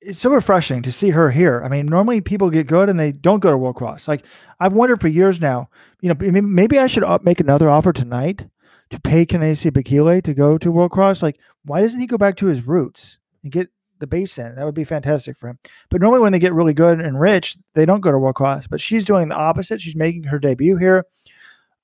it's 0.00 0.20
so 0.20 0.30
refreshing 0.30 0.82
to 0.82 0.92
see 0.92 1.10
her 1.10 1.30
here. 1.30 1.62
I 1.64 1.68
mean, 1.68 1.86
normally 1.86 2.20
people 2.20 2.50
get 2.50 2.66
good 2.66 2.88
and 2.88 2.98
they 2.98 3.12
don't 3.12 3.40
go 3.40 3.50
to 3.50 3.56
World 3.56 3.76
Cross. 3.76 4.08
Like 4.08 4.24
I've 4.58 4.72
wondered 4.72 5.00
for 5.00 5.08
years 5.08 5.40
now. 5.40 5.68
You 6.00 6.14
know, 6.14 6.40
maybe 6.40 6.78
I 6.78 6.86
should 6.86 7.04
make 7.22 7.40
another 7.40 7.68
offer 7.68 7.92
tonight 7.92 8.46
to 8.90 9.00
pay 9.00 9.24
Kenenisa 9.24 9.70
Bekele 9.70 10.22
to 10.22 10.34
go 10.34 10.58
to 10.58 10.72
World 10.72 10.90
Cross. 10.90 11.22
Like, 11.22 11.38
why 11.64 11.80
doesn't 11.80 12.00
he 12.00 12.06
go 12.06 12.18
back 12.18 12.36
to 12.38 12.46
his 12.46 12.66
roots 12.66 13.18
and 13.42 13.52
get 13.52 13.68
the 13.98 14.06
base 14.06 14.38
in? 14.38 14.54
That 14.54 14.64
would 14.64 14.74
be 14.74 14.84
fantastic 14.84 15.38
for 15.38 15.48
him. 15.48 15.58
But 15.90 16.00
normally, 16.00 16.20
when 16.20 16.32
they 16.32 16.38
get 16.38 16.54
really 16.54 16.74
good 16.74 17.00
and 17.00 17.20
rich, 17.20 17.56
they 17.74 17.86
don't 17.86 18.00
go 18.00 18.10
to 18.10 18.18
World 18.18 18.34
Cross. 18.34 18.66
But 18.66 18.80
she's 18.80 19.04
doing 19.04 19.28
the 19.28 19.36
opposite. 19.36 19.80
She's 19.80 19.96
making 19.96 20.24
her 20.24 20.38
debut 20.38 20.76
here, 20.76 21.04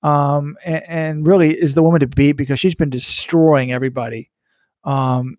um, 0.03 0.57
and, 0.65 0.83
and 0.89 1.27
really 1.27 1.55
is 1.55 1.75
the 1.75 1.83
woman 1.83 2.01
to 2.01 2.07
beat 2.07 2.33
because 2.33 2.59
she's 2.59 2.75
been 2.75 2.91
destroying 2.91 3.73
everybody. 3.73 4.31
Um, 4.85 5.37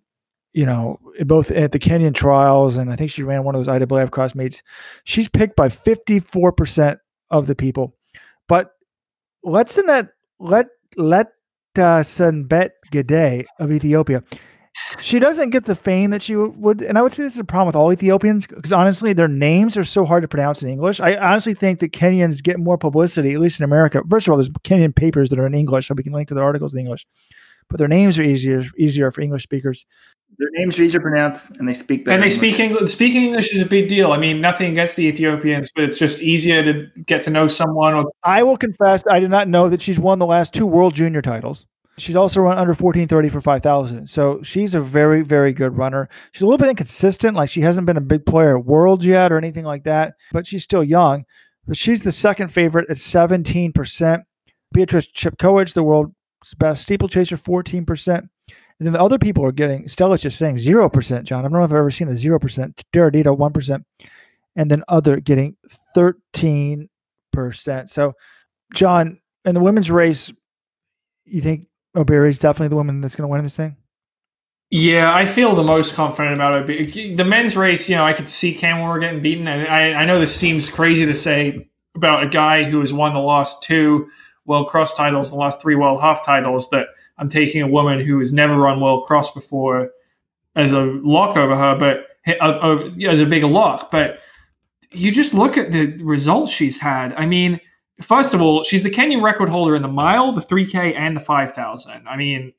you 0.58 0.66
know, 0.66 1.00
both 1.24 1.52
at 1.52 1.72
the 1.72 1.78
Kenyan 1.78 2.16
trials, 2.16 2.78
and 2.78 2.92
I 2.92 2.96
think 2.96 3.12
she 3.12 3.22
ran 3.22 3.44
one 3.44 3.54
of 3.54 3.64
those 3.64 3.72
IAAF 3.72 4.10
cross 4.10 4.34
meets. 4.34 4.64
She's 5.04 5.30
picked 5.30 5.56
by 5.56 5.70
54% 5.70 6.98
of 7.30 7.46
the 7.46 7.54
people. 7.54 7.96
But 8.48 8.72
let's 9.44 9.76
that 9.76 10.10
let 10.40 10.66
let 10.96 11.28
uh, 11.76 12.02
Sanbet 12.02 12.72
Gidey 12.92 13.46
of 13.60 13.72
Ethiopia. 13.72 14.24
She 15.00 15.20
doesn't 15.20 15.52
get 15.52 15.66
the 15.66 15.76
fame 15.76 16.10
that 16.10 16.24
she 16.24 16.36
would, 16.36 16.82
and 16.82 16.98
I 16.98 17.04
would 17.04 17.14
say 17.14 17.22
this 17.22 17.36
is 17.36 17.40
a 17.40 17.44
problem 17.44 17.68
with 17.68 17.76
all 17.76 17.94
Ethiopians 17.94 18.48
because 18.48 18.74
honestly, 18.74 19.14
their 19.14 19.28
names 19.28 19.78
are 19.78 19.84
so 19.84 20.06
hard 20.06 20.24
to 20.24 20.28
pronounce 20.28 20.64
in 20.64 20.70
English. 20.70 21.00
I 21.00 21.18
honestly 21.18 21.54
think 21.54 21.82
that 21.82 21.94
Kenyans 21.94 22.42
get 22.42 22.60
more 22.60 22.80
publicity, 22.80 23.36
at 23.36 23.40
least 23.40 23.60
in 23.60 23.64
America. 23.64 24.02
First 24.10 24.28
of 24.28 24.32
all, 24.32 24.38
there's 24.38 24.50
Kenyan 24.64 24.96
papers 24.96 25.30
that 25.30 25.38
are 25.38 25.46
in 25.46 25.54
English, 25.54 25.88
so 25.88 25.94
we 25.94 26.02
can 26.02 26.14
link 26.14 26.30
to 26.30 26.34
the 26.34 26.42
articles 26.42 26.74
in 26.74 26.80
English 26.80 27.06
but 27.70 27.80
their 27.80 27.88
names 27.88 28.18
are 28.18 28.24
easier 28.24 28.64
easier 28.78 29.12
for 29.12 29.22
English 29.22 29.44
speakers. 29.44 29.86
Their 30.40 30.50
names 30.54 30.78
are 30.78 30.84
easier 30.84 31.00
to 31.00 31.04
pronounce, 31.04 31.50
and 31.50 31.68
they 31.68 31.74
speak 31.74 32.06
better. 32.06 32.14
And 32.14 32.22
they 32.22 32.28
English. 32.28 32.38
speak 32.54 32.60
English. 32.60 32.92
Speaking 32.92 33.24
English 33.26 33.54
is 33.56 33.62
a 33.62 33.66
big 33.66 33.88
deal. 33.88 34.12
I 34.12 34.18
mean, 34.18 34.40
nothing 34.40 34.72
against 34.72 34.96
the 34.96 35.08
Ethiopians, 35.08 35.72
but 35.74 35.84
it's 35.84 35.98
just 35.98 36.22
easier 36.22 36.64
to 36.64 36.88
get 37.08 37.22
to 37.24 37.32
know 37.32 37.48
someone. 37.48 37.96
Or- 37.96 38.12
I 38.24 38.44
will 38.44 38.58
confess, 38.58 39.04
I 39.10 39.20
did 39.20 39.32
not 39.32 39.48
know 39.48 39.68
that 39.70 39.82
she's 39.82 39.98
won 40.00 40.20
the 40.20 40.28
last 40.28 40.54
two 40.54 40.66
World 40.68 40.94
Junior 40.94 41.22
titles. 41.24 41.66
She's 42.00 42.16
also 42.16 42.42
run 42.42 42.60
under 42.60 42.76
1430 42.76 43.30
for 43.30 43.42
5,000. 43.42 44.08
So 44.08 44.40
she's 44.44 44.76
a 44.76 44.80
very, 44.80 45.24
very 45.24 45.52
good 45.52 45.76
runner. 45.76 46.08
She's 46.32 46.44
a 46.44 46.46
little 46.46 46.60
bit 46.60 46.70
inconsistent. 46.70 47.36
Like 47.36 47.50
she 47.50 47.62
hasn't 47.62 47.88
been 47.88 47.98
a 47.98 48.02
big 48.02 48.24
player 48.24 48.60
at 48.60 48.66
Worlds 48.66 49.04
yet 49.04 49.32
or 49.32 49.38
anything 49.40 49.66
like 49.66 49.86
that, 49.86 50.14
but 50.32 50.46
she's 50.46 50.62
still 50.64 50.84
young. 50.84 51.26
But 51.66 51.76
she's 51.76 52.04
the 52.04 52.12
second 52.12 52.50
favorite 52.50 52.88
at 52.92 52.98
17%. 52.98 54.22
Beatrice 54.74 55.08
Chepkoech, 55.08 55.74
the 55.74 55.82
world's 55.82 56.14
best 56.60 56.84
steeplechaser 56.84 57.36
14%. 57.38 58.28
And 58.80 58.86
then 58.86 58.94
the 58.94 59.02
other 59.02 59.18
people 59.18 59.44
are 59.44 59.52
getting, 59.52 59.88
Stella's 59.88 60.22
just 60.22 60.38
saying 60.38 60.58
0%, 60.58 61.24
John. 61.24 61.40
I 61.40 61.42
don't 61.44 61.54
know 61.54 61.64
if 61.64 61.72
I've 61.72 61.78
ever 61.78 61.92
seen 61.92 62.10
a 62.10 62.12
0%. 62.12 62.40
Deradito, 62.94 63.38
1%. 63.38 63.84
And 64.56 64.72
then 64.72 64.84
other 64.88 65.20
getting 65.20 65.56
13%. 65.96 66.88
So, 67.88 68.14
John, 68.74 69.20
in 69.46 69.56
the 69.56 69.62
women's 69.62 69.90
race, 69.90 70.32
you 71.26 71.42
think 71.42 71.68
Obiri 71.96 72.30
is 72.30 72.40
definitely 72.40 72.70
the 72.70 72.76
woman 72.76 73.02
that's 73.02 73.16
going 73.16 73.28
to 73.28 73.32
win 73.32 73.44
this 73.44 73.56
thing? 73.56 73.76
Yeah, 74.70 75.16
I 75.16 75.26
feel 75.26 75.56
the 75.56 75.64
most 75.64 75.96
confident 75.96 76.36
about 76.36 76.70
it. 76.70 77.18
The 77.18 77.24
men's 77.24 77.56
race, 77.56 77.90
you 77.90 77.96
know, 77.96 78.04
I 78.04 78.14
could 78.14 78.28
see 78.28 78.54
Cam 78.54 79.00
getting 79.00 79.22
beaten. 79.22 79.48
I, 79.48 79.94
I 79.94 80.06
know 80.06 80.20
this 80.20 80.36
seems 80.36 80.70
crazy 80.70 81.06
to 81.06 81.14
say 81.14 81.70
about 81.96 82.24
a 82.24 82.28
guy 82.28 82.64
who 82.64 82.82
has 82.82 82.94
won 82.94 83.14
the 83.14 83.20
last 83.20 83.64
two 83.64 84.10
world 84.46 84.68
cross 84.68 84.94
titles, 84.94 85.30
the 85.30 85.38
last 85.38 85.62
three 85.62 85.76
world 85.76 86.02
half 86.02 86.26
titles, 86.26 86.70
that 86.72 86.90
I'm 87.18 87.30
taking 87.30 87.62
a 87.62 87.68
woman 87.68 88.00
who 88.00 88.20
has 88.20 88.32
never 88.32 88.58
run 88.58 88.80
world 88.80 89.06
cross 89.06 89.34
before 89.34 89.92
as 90.56 90.72
a 90.72 90.82
lock 91.04 91.38
over 91.38 91.56
her, 91.56 91.76
but 91.76 92.08
as 92.40 93.20
a 93.22 93.26
bigger 93.26 93.48
lock. 93.48 93.92
But 93.92 94.20
you 94.92 95.12
just 95.12 95.34
look 95.34 95.58
at 95.58 95.72
the 95.72 95.98
results 96.04 96.52
she's 96.52 96.80
had. 96.80 97.14
I 97.14 97.26
mean, 97.26 97.60
first 98.02 98.34
of 98.34 98.42
all, 98.42 98.64
she's 98.64 98.84
the 98.84 98.90
Kenyan 98.90 99.22
record 99.22 99.50
holder 99.50 99.76
in 99.76 99.82
the 99.82 99.88
mile, 99.88 100.32
the 100.32 100.42
3K, 100.42 100.96
and 100.98 101.16
the 101.16 101.20
5,000. 101.20 102.08
I 102.08 102.16
mean, 102.16 102.54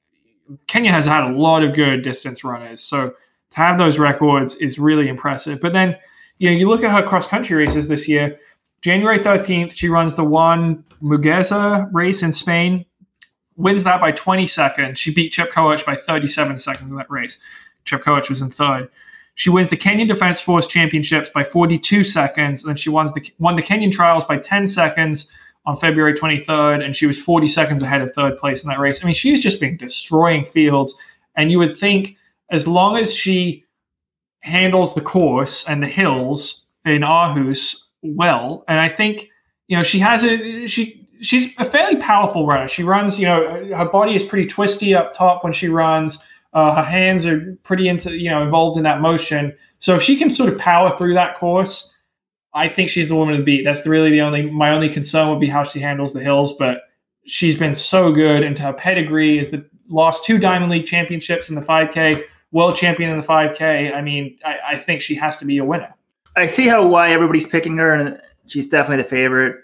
Kenya 0.66 0.90
has 0.90 1.04
had 1.04 1.24
a 1.24 1.32
lot 1.32 1.62
of 1.62 1.74
good 1.74 2.02
distance 2.02 2.44
runners. 2.44 2.82
So 2.82 3.14
to 3.50 3.56
have 3.56 3.78
those 3.78 3.98
records 3.98 4.56
is 4.56 4.78
really 4.78 5.08
impressive. 5.08 5.60
But 5.60 5.72
then, 5.72 5.96
you 6.38 6.50
know, 6.50 6.56
you 6.56 6.68
look 6.68 6.84
at 6.84 6.92
her 6.92 7.02
cross 7.02 7.26
country 7.26 7.56
races 7.56 7.88
this 7.88 8.08
year. 8.08 8.36
January 8.80 9.18
13th, 9.18 9.72
she 9.74 9.88
runs 9.88 10.14
the 10.14 10.24
Juan 10.24 10.84
Muguerza 11.02 11.88
race 11.92 12.22
in 12.22 12.32
Spain, 12.32 12.84
wins 13.58 13.84
that 13.84 14.00
by 14.00 14.12
20 14.12 14.46
seconds. 14.46 14.98
She 14.98 15.12
beat 15.12 15.32
Koech 15.32 15.84
by 15.84 15.96
37 15.96 16.58
seconds 16.58 16.90
in 16.90 16.96
that 16.96 17.10
race. 17.10 17.38
Koech 17.84 18.28
was 18.28 18.40
in 18.40 18.50
third. 18.50 18.88
She 19.34 19.50
wins 19.50 19.70
the 19.70 19.76
Kenyan 19.76 20.08
Defense 20.08 20.40
Force 20.40 20.66
Championships 20.66 21.30
by 21.30 21.44
42 21.44 22.04
seconds, 22.04 22.64
and 22.64 22.78
she 22.78 22.90
won 22.90 23.06
the, 23.06 23.30
won 23.38 23.56
the 23.56 23.62
Kenyan 23.62 23.92
Trials 23.92 24.24
by 24.24 24.36
10 24.36 24.66
seconds 24.66 25.30
on 25.64 25.76
February 25.76 26.14
23rd, 26.14 26.84
and 26.84 26.94
she 26.94 27.06
was 27.06 27.20
40 27.20 27.48
seconds 27.48 27.82
ahead 27.82 28.00
of 28.00 28.10
third 28.10 28.36
place 28.36 28.62
in 28.62 28.68
that 28.68 28.78
race. 28.78 29.02
I 29.02 29.06
mean, 29.06 29.14
she's 29.14 29.42
just 29.42 29.60
been 29.60 29.76
destroying 29.76 30.44
fields, 30.44 30.94
and 31.36 31.50
you 31.50 31.58
would 31.58 31.76
think 31.76 32.16
as 32.50 32.66
long 32.66 32.96
as 32.96 33.14
she 33.14 33.64
handles 34.40 34.94
the 34.94 35.00
course 35.00 35.68
and 35.68 35.82
the 35.82 35.88
hills 35.88 36.66
in 36.84 37.02
Aarhus 37.02 37.76
well, 38.02 38.64
and 38.68 38.80
I 38.80 38.88
think 38.88 39.28
you 39.66 39.76
know 39.76 39.82
she 39.82 39.98
has 39.98 40.24
a 40.24 40.66
she 40.66 41.07
she's 41.20 41.58
a 41.58 41.64
fairly 41.64 41.96
powerful 41.96 42.46
runner. 42.46 42.68
She 42.68 42.82
runs, 42.82 43.18
you 43.18 43.26
know, 43.26 43.74
her 43.74 43.88
body 43.88 44.14
is 44.14 44.24
pretty 44.24 44.46
twisty 44.46 44.94
up 44.94 45.12
top 45.12 45.44
when 45.44 45.52
she 45.52 45.68
runs. 45.68 46.24
Uh, 46.52 46.74
her 46.74 46.82
hands 46.82 47.26
are 47.26 47.56
pretty 47.62 47.88
into, 47.88 48.18
you 48.18 48.30
know, 48.30 48.42
involved 48.42 48.76
in 48.76 48.82
that 48.84 49.00
motion. 49.00 49.54
So 49.78 49.94
if 49.94 50.02
she 50.02 50.16
can 50.16 50.30
sort 50.30 50.52
of 50.52 50.58
power 50.58 50.90
through 50.96 51.14
that 51.14 51.34
course, 51.34 51.94
I 52.54 52.68
think 52.68 52.88
she's 52.88 53.08
the 53.08 53.16
woman 53.16 53.36
to 53.36 53.42
beat. 53.42 53.64
That's 53.64 53.86
really 53.86 54.10
the 54.10 54.22
only 54.22 54.50
my 54.50 54.70
only 54.70 54.88
concern 54.88 55.28
would 55.28 55.40
be 55.40 55.48
how 55.48 55.62
she 55.62 55.80
handles 55.80 56.12
the 56.12 56.20
hills. 56.20 56.54
But 56.54 56.82
she's 57.26 57.58
been 57.58 57.74
so 57.74 58.10
good, 58.12 58.42
and 58.42 58.58
her 58.58 58.72
pedigree 58.72 59.38
is 59.38 59.50
the 59.50 59.64
lost 59.88 60.24
two 60.24 60.38
Diamond 60.38 60.72
League 60.72 60.86
championships 60.86 61.48
in 61.48 61.54
the 61.54 61.60
5K, 61.60 62.24
world 62.52 62.76
champion 62.76 63.10
in 63.10 63.18
the 63.18 63.26
5K. 63.26 63.94
I 63.94 64.00
mean, 64.00 64.38
I, 64.44 64.58
I 64.70 64.78
think 64.78 65.00
she 65.00 65.14
has 65.16 65.36
to 65.38 65.44
be 65.44 65.58
a 65.58 65.64
winner. 65.64 65.94
I 66.36 66.46
see 66.46 66.66
how 66.66 66.86
why 66.86 67.10
everybody's 67.10 67.46
picking 67.46 67.76
her, 67.76 67.94
and 67.94 68.20
she's 68.46 68.68
definitely 68.68 69.02
the 69.02 69.08
favorite. 69.08 69.56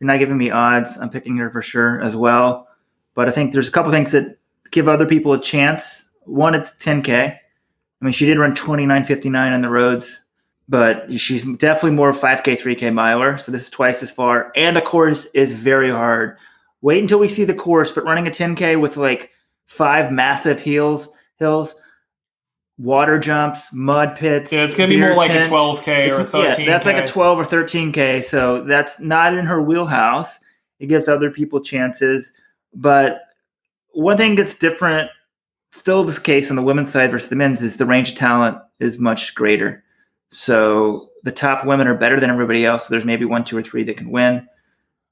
You're 0.00 0.06
not 0.06 0.18
giving 0.18 0.38
me 0.38 0.50
odds. 0.50 0.96
I'm 0.96 1.10
picking 1.10 1.36
her 1.36 1.50
for 1.50 1.62
sure 1.62 2.00
as 2.00 2.16
well. 2.16 2.68
But 3.14 3.28
I 3.28 3.32
think 3.32 3.52
there's 3.52 3.68
a 3.68 3.72
couple 3.72 3.90
things 3.90 4.12
that 4.12 4.38
give 4.70 4.88
other 4.88 5.06
people 5.06 5.32
a 5.32 5.40
chance. 5.40 6.06
One, 6.24 6.54
it's 6.54 6.70
10K. 6.72 7.10
I 7.10 8.04
mean, 8.04 8.12
she 8.12 8.26
did 8.26 8.38
run 8.38 8.54
29.59 8.54 9.54
on 9.54 9.60
the 9.60 9.68
roads, 9.68 10.24
but 10.68 11.12
she's 11.18 11.42
definitely 11.56 11.92
more 11.92 12.12
5K, 12.12 12.60
3K 12.60 12.92
miler. 12.92 13.38
So 13.38 13.50
this 13.50 13.64
is 13.64 13.70
twice 13.70 14.02
as 14.02 14.10
far. 14.10 14.52
And 14.54 14.76
the 14.76 14.82
course 14.82 15.26
is 15.34 15.52
very 15.52 15.90
hard. 15.90 16.36
Wait 16.80 17.02
until 17.02 17.18
we 17.18 17.26
see 17.26 17.44
the 17.44 17.54
course, 17.54 17.90
but 17.90 18.04
running 18.04 18.28
a 18.28 18.30
10K 18.30 18.80
with 18.80 18.96
like 18.96 19.30
five 19.66 20.12
massive 20.12 20.60
hills, 20.60 21.10
hills, 21.36 21.74
water 22.78 23.18
jumps, 23.18 23.72
mud 23.72 24.16
pits. 24.16 24.52
Yeah, 24.52 24.64
it's 24.64 24.74
going 24.74 24.88
to 24.88 24.96
be 24.96 25.00
more 25.00 25.14
like 25.14 25.30
a 25.30 25.40
12K 25.40 26.12
or 26.12 26.20
a 26.20 26.24
13K. 26.24 26.58
Yeah, 26.58 26.66
that's 26.66 26.86
like 26.86 26.96
a 26.96 27.06
12 27.06 27.38
or 27.40 27.44
13K. 27.44 28.24
So 28.24 28.62
that's 28.62 28.98
not 29.00 29.36
in 29.36 29.44
her 29.44 29.60
wheelhouse. 29.60 30.38
It 30.78 30.86
gives 30.86 31.08
other 31.08 31.30
people 31.30 31.60
chances. 31.60 32.32
But 32.72 33.22
one 33.90 34.16
thing 34.16 34.36
that's 34.36 34.54
different, 34.54 35.10
still 35.72 36.04
this 36.04 36.20
case 36.20 36.50
on 36.50 36.56
the 36.56 36.62
women's 36.62 36.92
side 36.92 37.10
versus 37.10 37.28
the 37.28 37.36
men's, 37.36 37.62
is 37.62 37.76
the 37.76 37.86
range 37.86 38.10
of 38.10 38.16
talent 38.16 38.58
is 38.78 38.98
much 38.98 39.34
greater. 39.34 39.82
So 40.30 41.10
the 41.24 41.32
top 41.32 41.66
women 41.66 41.88
are 41.88 41.96
better 41.96 42.20
than 42.20 42.30
everybody 42.30 42.64
else. 42.64 42.84
So 42.86 42.88
there's 42.90 43.04
maybe 43.04 43.24
one, 43.24 43.44
two, 43.44 43.56
or 43.56 43.62
three 43.62 43.82
that 43.84 43.96
can 43.96 44.10
win. 44.10 44.46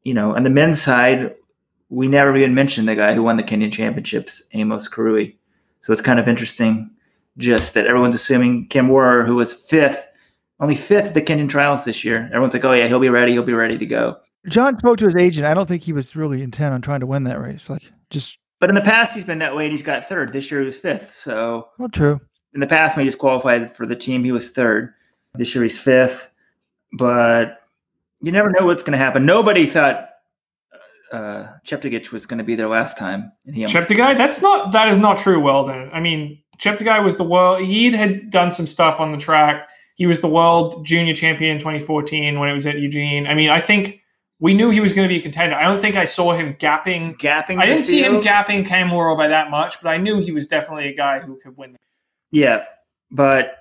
You 0.04 0.14
know, 0.14 0.36
on 0.36 0.44
the 0.44 0.50
men's 0.50 0.80
side, 0.80 1.34
we 1.88 2.06
never 2.06 2.36
even 2.36 2.54
mentioned 2.54 2.88
the 2.88 2.94
guy 2.94 3.12
who 3.12 3.24
won 3.24 3.36
the 3.36 3.42
Kenyan 3.42 3.72
championships, 3.72 4.44
Amos 4.52 4.88
Kirui. 4.88 5.34
So 5.80 5.92
it's 5.92 6.02
kind 6.02 6.20
of 6.20 6.28
interesting 6.28 6.90
just 7.38 7.74
that 7.74 7.86
everyone's 7.86 8.14
assuming 8.14 8.68
Kamworor, 8.68 9.26
who 9.26 9.36
was 9.36 9.52
fifth, 9.54 10.08
only 10.60 10.74
fifth 10.74 11.08
at 11.08 11.14
the 11.14 11.22
Kenyan 11.22 11.48
trials 11.48 11.84
this 11.84 12.04
year. 12.04 12.24
Everyone's 12.26 12.54
like, 12.54 12.64
oh, 12.64 12.72
yeah, 12.72 12.88
he'll 12.88 13.00
be 13.00 13.08
ready. 13.08 13.32
He'll 13.32 13.42
be 13.42 13.52
ready 13.52 13.76
to 13.76 13.86
go. 13.86 14.16
John 14.48 14.78
spoke 14.78 14.98
to 14.98 15.06
his 15.06 15.16
agent. 15.16 15.46
I 15.46 15.54
don't 15.54 15.66
think 15.66 15.82
he 15.82 15.92
was 15.92 16.14
really 16.16 16.42
intent 16.42 16.72
on 16.72 16.80
trying 16.80 17.00
to 17.00 17.06
win 17.06 17.24
that 17.24 17.40
race. 17.40 17.68
Like, 17.68 17.82
just. 18.10 18.38
But 18.60 18.70
in 18.70 18.74
the 18.74 18.80
past, 18.80 19.12
he's 19.14 19.24
been 19.24 19.40
that 19.40 19.54
way 19.54 19.64
and 19.64 19.72
he's 19.72 19.82
got 19.82 20.06
third. 20.06 20.32
This 20.32 20.50
year, 20.50 20.60
he 20.60 20.66
was 20.66 20.78
fifth. 20.78 21.10
So. 21.10 21.68
Well, 21.78 21.88
true. 21.88 22.20
In 22.54 22.60
the 22.60 22.66
past, 22.66 22.96
when 22.96 23.04
he 23.04 23.08
just 23.08 23.18
qualified 23.18 23.74
for 23.74 23.84
the 23.84 23.96
team, 23.96 24.24
he 24.24 24.32
was 24.32 24.50
third. 24.50 24.94
This 25.34 25.54
year, 25.54 25.62
he's 25.64 25.78
fifth. 25.78 26.30
But 26.92 27.60
you 28.22 28.32
never 28.32 28.50
know 28.50 28.64
what's 28.64 28.82
going 28.82 28.92
to 28.92 28.98
happen. 28.98 29.26
Nobody 29.26 29.66
thought 29.66 30.08
uh, 31.12 31.48
Cheptegei 31.66 32.10
was 32.12 32.24
going 32.24 32.38
to 32.38 32.44
be 32.44 32.54
there 32.54 32.68
last 32.68 32.96
time. 32.96 33.30
And 33.44 33.54
he 33.54 33.66
almost- 33.66 33.76
Cheptegei? 33.88 34.16
That's 34.16 34.40
not, 34.40 34.72
that 34.72 34.88
is 34.88 34.96
not 34.96 35.18
true, 35.18 35.38
Weldon. 35.38 35.90
I 35.92 36.00
mean, 36.00 36.40
Cheptegei 36.58 37.02
was 37.02 37.16
the 37.16 37.24
world. 37.24 37.62
He 37.62 37.92
had 37.92 38.30
done 38.30 38.50
some 38.50 38.66
stuff 38.66 39.00
on 39.00 39.12
the 39.12 39.18
track. 39.18 39.68
He 39.94 40.06
was 40.06 40.20
the 40.20 40.28
world 40.28 40.84
junior 40.84 41.14
champion 41.14 41.58
2014 41.58 42.38
when 42.38 42.48
it 42.48 42.52
was 42.52 42.66
at 42.66 42.78
Eugene. 42.78 43.26
I 43.26 43.34
mean, 43.34 43.50
I 43.50 43.60
think 43.60 44.02
we 44.38 44.52
knew 44.52 44.70
he 44.70 44.80
was 44.80 44.92
going 44.92 45.08
to 45.08 45.12
be 45.12 45.18
a 45.18 45.22
contender. 45.22 45.56
I 45.56 45.64
don't 45.64 45.80
think 45.80 45.96
I 45.96 46.04
saw 46.04 46.32
him 46.32 46.54
gapping. 46.54 47.16
Gapping. 47.18 47.58
I 47.58 47.66
didn't 47.66 47.82
see 47.84 48.02
him 48.02 48.20
gapping 48.20 48.66
Cam 48.66 48.90
by 48.90 49.28
that 49.28 49.50
much, 49.50 49.80
but 49.80 49.88
I 49.88 49.96
knew 49.96 50.20
he 50.20 50.32
was 50.32 50.46
definitely 50.46 50.88
a 50.88 50.94
guy 50.94 51.20
who 51.20 51.38
could 51.42 51.56
win. 51.56 51.76
Yeah, 52.30 52.64
but 53.10 53.56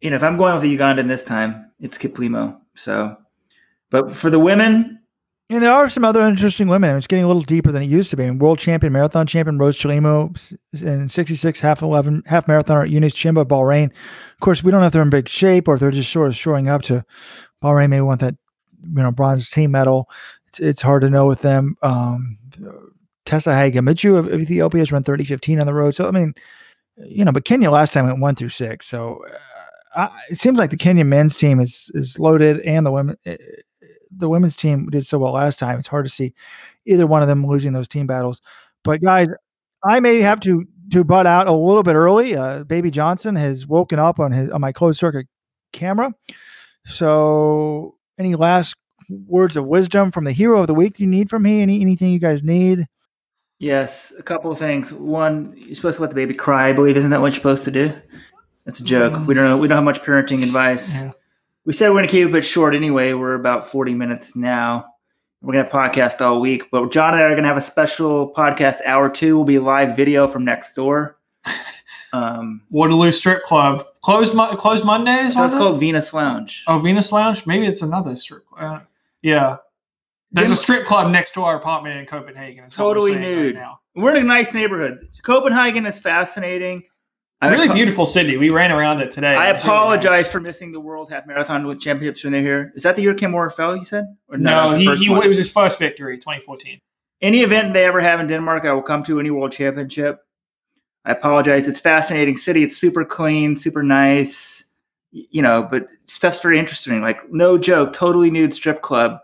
you 0.00 0.10
know, 0.10 0.16
if 0.16 0.22
I'm 0.22 0.36
going 0.36 0.54
with 0.54 0.62
the 0.62 0.76
Ugandan 0.76 1.08
this 1.08 1.24
time, 1.24 1.70
it's 1.80 1.98
Kiplimo. 1.98 2.58
So, 2.76 3.16
but 3.90 4.14
for 4.14 4.30
the 4.30 4.38
women, 4.38 4.97
and 5.50 5.62
there 5.62 5.72
are 5.72 5.88
some 5.88 6.04
other 6.04 6.22
interesting 6.22 6.68
women. 6.68 6.94
It's 6.96 7.06
getting 7.06 7.24
a 7.24 7.26
little 7.26 7.42
deeper 7.42 7.72
than 7.72 7.82
it 7.82 7.86
used 7.86 8.10
to 8.10 8.16
be. 8.16 8.24
I 8.24 8.26
mean, 8.26 8.38
world 8.38 8.58
champion, 8.58 8.92
marathon 8.92 9.26
champion 9.26 9.58
Rose 9.58 9.78
Chelimo, 9.78 10.56
and 10.82 11.10
66 11.10 11.60
half 11.60 11.80
11 11.80 12.24
half 12.26 12.46
marathon 12.46 12.90
Eunice 12.90 13.14
Chumba 13.14 13.44
Bahrain. 13.44 13.86
Of 13.86 14.40
course, 14.40 14.62
we 14.62 14.70
don't 14.70 14.80
know 14.80 14.86
if 14.86 14.92
they're 14.92 15.02
in 15.02 15.10
big 15.10 15.28
shape 15.28 15.66
or 15.66 15.74
if 15.74 15.80
they're 15.80 15.90
just 15.90 16.12
sort 16.12 16.28
of 16.28 16.36
showing 16.36 16.68
up 16.68 16.82
to 16.82 17.04
Bahrain. 17.62 17.90
May 17.90 18.02
want 18.02 18.20
that 18.20 18.34
you 18.82 19.02
know 19.02 19.10
bronze 19.10 19.48
team 19.48 19.70
medal. 19.70 20.08
It's, 20.48 20.60
it's 20.60 20.82
hard 20.82 21.02
to 21.02 21.10
know 21.10 21.26
with 21.26 21.40
them. 21.40 21.76
Um, 21.82 22.38
Tsehay 23.24 23.72
Gemechu 23.72 24.16
of 24.16 24.32
Ethiopia 24.32 24.80
has 24.80 24.92
run 24.92 25.02
30 25.02 25.24
15 25.24 25.60
on 25.60 25.66
the 25.66 25.74
road. 25.74 25.94
So 25.94 26.08
I 26.08 26.10
mean, 26.10 26.34
you 26.96 27.24
know, 27.24 27.32
but 27.32 27.44
Kenya 27.44 27.70
last 27.70 27.92
time 27.94 28.06
went 28.06 28.20
one 28.20 28.34
through 28.34 28.50
six. 28.50 28.86
So 28.86 29.24
uh, 29.96 30.08
it 30.28 30.38
seems 30.38 30.58
like 30.58 30.70
the 30.70 30.76
Kenyan 30.76 31.06
men's 31.06 31.36
team 31.36 31.58
is 31.58 31.90
is 31.94 32.18
loaded, 32.18 32.60
and 32.60 32.84
the 32.84 32.92
women 32.92 33.16
the 34.18 34.28
women's 34.28 34.56
team 34.56 34.88
did 34.90 35.06
so 35.06 35.18
well 35.18 35.32
last 35.32 35.58
time. 35.58 35.78
It's 35.78 35.88
hard 35.88 36.06
to 36.06 36.12
see 36.12 36.34
either 36.86 37.06
one 37.06 37.22
of 37.22 37.28
them 37.28 37.46
losing 37.46 37.72
those 37.72 37.88
team 37.88 38.06
battles. 38.06 38.42
But 38.84 39.02
guys, 39.02 39.28
I 39.84 40.00
may 40.00 40.20
have 40.20 40.40
to 40.40 40.66
to 40.90 41.04
butt 41.04 41.26
out 41.26 41.46
a 41.46 41.52
little 41.52 41.82
bit 41.82 41.94
early. 41.94 42.34
Uh, 42.34 42.64
Baby 42.64 42.90
Johnson 42.90 43.36
has 43.36 43.66
woken 43.66 43.98
up 43.98 44.18
on 44.18 44.32
his 44.32 44.50
on 44.50 44.60
my 44.60 44.72
closed 44.72 44.98
circuit 44.98 45.26
camera. 45.72 46.14
So, 46.86 47.96
any 48.18 48.34
last 48.34 48.74
words 49.26 49.56
of 49.56 49.66
wisdom 49.66 50.10
from 50.10 50.24
the 50.24 50.32
hero 50.32 50.60
of 50.60 50.66
the 50.66 50.74
week 50.74 50.94
do 50.94 51.02
you 51.02 51.08
need 51.08 51.30
from 51.30 51.42
me? 51.42 51.62
Any 51.62 51.80
anything 51.80 52.10
you 52.10 52.18
guys 52.18 52.42
need? 52.42 52.86
Yes, 53.58 54.14
a 54.18 54.22
couple 54.22 54.52
of 54.52 54.58
things. 54.58 54.92
One, 54.92 55.52
you're 55.56 55.74
supposed 55.74 55.96
to 55.96 56.02
let 56.02 56.10
the 56.10 56.16
baby 56.16 56.34
cry. 56.34 56.68
I 56.68 56.72
believe 56.72 56.96
isn't 56.96 57.10
that 57.10 57.20
what 57.20 57.32
you're 57.32 57.40
supposed 57.40 57.64
to 57.64 57.70
do? 57.70 57.92
That's 58.64 58.80
a 58.80 58.84
joke. 58.84 59.14
Mm. 59.14 59.26
We 59.26 59.34
don't 59.34 59.44
know. 59.44 59.58
We 59.58 59.66
don't 59.66 59.76
have 59.76 59.84
much 59.84 60.00
parenting 60.02 60.42
advice. 60.42 60.94
Yeah 60.94 61.12
we 61.68 61.74
said 61.74 61.90
we're 61.90 61.96
going 61.96 62.08
to 62.08 62.10
keep 62.10 62.34
it 62.34 62.42
short 62.46 62.74
anyway. 62.74 63.12
We're 63.12 63.34
about 63.34 63.66
40 63.66 63.92
minutes 63.92 64.34
now. 64.34 64.86
We're 65.42 65.52
going 65.52 65.66
to 65.66 65.70
podcast 65.70 66.22
all 66.22 66.40
week, 66.40 66.62
but 66.72 66.90
John 66.90 67.12
and 67.12 67.22
I 67.22 67.26
are 67.26 67.32
going 67.32 67.42
to 67.42 67.48
have 67.48 67.58
a 67.58 67.60
special 67.60 68.32
podcast. 68.32 68.76
Hour 68.86 69.10
two 69.10 69.36
will 69.36 69.44
be 69.44 69.58
live 69.58 69.94
video 69.94 70.26
from 70.26 70.44
next 70.44 70.74
door. 70.74 71.18
Um, 72.10 72.62
Waterloo 72.70 73.12
Strip 73.12 73.42
Club 73.42 73.84
closed. 74.00 74.32
Closed 74.32 74.82
Mondays. 74.82 75.34
That's 75.34 75.52
called 75.52 75.78
Venus 75.78 76.14
Lounge. 76.14 76.64
Oh, 76.66 76.78
Venus 76.78 77.12
Lounge. 77.12 77.46
Maybe 77.46 77.66
it's 77.66 77.82
another 77.82 78.16
strip. 78.16 78.46
Uh, 78.58 78.80
yeah, 79.20 79.58
there's 80.32 80.50
a 80.50 80.56
strip 80.56 80.86
club 80.86 81.12
next 81.12 81.32
to 81.32 81.42
our 81.42 81.56
apartment 81.56 81.98
in 81.98 82.06
Copenhagen. 82.06 82.66
totally 82.70 83.14
nude. 83.14 83.56
Right 83.56 83.62
now. 83.62 83.80
We're 83.94 84.12
in 84.12 84.22
a 84.22 84.24
nice 84.24 84.54
neighborhood. 84.54 85.06
Copenhagen 85.22 85.84
is 85.84 86.00
fascinating. 86.00 86.84
Really 87.40 87.68
beautiful 87.68 88.04
city. 88.04 88.36
We 88.36 88.50
ran 88.50 88.72
around 88.72 89.00
it 89.00 89.12
today. 89.12 89.36
I 89.36 89.48
apologize 89.48 90.04
really 90.04 90.16
nice. 90.16 90.32
for 90.32 90.40
missing 90.40 90.72
the 90.72 90.80
World 90.80 91.08
Half 91.08 91.26
Marathon 91.26 91.66
with 91.68 91.80
championships 91.80 92.24
when 92.24 92.32
they're 92.32 92.42
here. 92.42 92.72
Is 92.74 92.82
that 92.82 92.96
the 92.96 93.02
year 93.02 93.14
Kamworor 93.14 93.52
fell? 93.52 93.76
You 93.76 93.84
said? 93.84 94.06
Or 94.28 94.36
no, 94.36 94.70
no 94.70 94.76
he, 94.76 94.92
he 94.96 95.12
it 95.12 95.28
was 95.28 95.36
his 95.36 95.50
first 95.50 95.78
victory, 95.78 96.16
2014. 96.16 96.80
Any 97.22 97.42
event 97.42 97.74
they 97.74 97.84
ever 97.84 98.00
have 98.00 98.18
in 98.18 98.26
Denmark, 98.26 98.64
I 98.64 98.72
will 98.72 98.82
come 98.82 99.04
to 99.04 99.20
any 99.20 99.30
World 99.30 99.52
Championship. 99.52 100.20
I 101.04 101.12
apologize. 101.12 101.68
It's 101.68 101.78
fascinating 101.78 102.36
city. 102.36 102.64
It's 102.64 102.76
super 102.76 103.04
clean, 103.04 103.56
super 103.56 103.84
nice. 103.84 104.64
You 105.12 105.40
know, 105.42 105.62
but 105.62 105.86
stuff's 106.08 106.42
very 106.42 106.58
interesting. 106.58 107.00
Like 107.02 107.30
no 107.30 107.56
joke, 107.56 107.92
totally 107.92 108.32
nude 108.32 108.52
strip 108.52 108.82
club, 108.82 109.20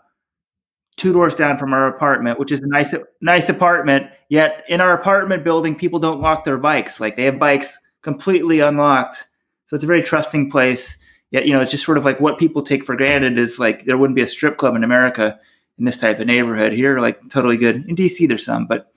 two 0.96 1.12
doors 1.12 1.34
down 1.34 1.58
from 1.58 1.72
our 1.72 1.88
apartment, 1.88 2.38
which 2.38 2.52
is 2.52 2.60
a 2.60 2.66
nice, 2.68 2.94
nice 3.20 3.48
apartment. 3.48 4.06
Yet 4.28 4.62
in 4.68 4.80
our 4.80 4.92
apartment 4.92 5.42
building, 5.42 5.74
people 5.74 5.98
don't 5.98 6.20
lock 6.20 6.44
their 6.44 6.58
bikes. 6.58 7.00
Like 7.00 7.16
they 7.16 7.24
have 7.24 7.40
bikes 7.40 7.80
completely 8.04 8.60
unlocked. 8.60 9.26
So 9.66 9.74
it's 9.74 9.82
a 9.82 9.88
very 9.88 10.02
trusting 10.02 10.50
place. 10.50 10.98
Yet, 11.30 11.46
you 11.46 11.52
know, 11.52 11.60
it's 11.60 11.72
just 11.72 11.84
sort 11.84 11.98
of 11.98 12.04
like 12.04 12.20
what 12.20 12.38
people 12.38 12.62
take 12.62 12.84
for 12.84 12.94
granted 12.94 13.38
is 13.38 13.58
like 13.58 13.86
there 13.86 13.98
wouldn't 13.98 14.14
be 14.14 14.22
a 14.22 14.28
strip 14.28 14.56
club 14.56 14.76
in 14.76 14.84
America 14.84 15.36
in 15.78 15.84
this 15.84 15.98
type 15.98 16.20
of 16.20 16.26
neighborhood 16.28 16.72
here. 16.72 17.00
Like 17.00 17.28
totally 17.28 17.56
good 17.56 17.84
in 17.88 17.96
DC. 17.96 18.28
There's 18.28 18.44
some, 18.44 18.66
but 18.66 18.92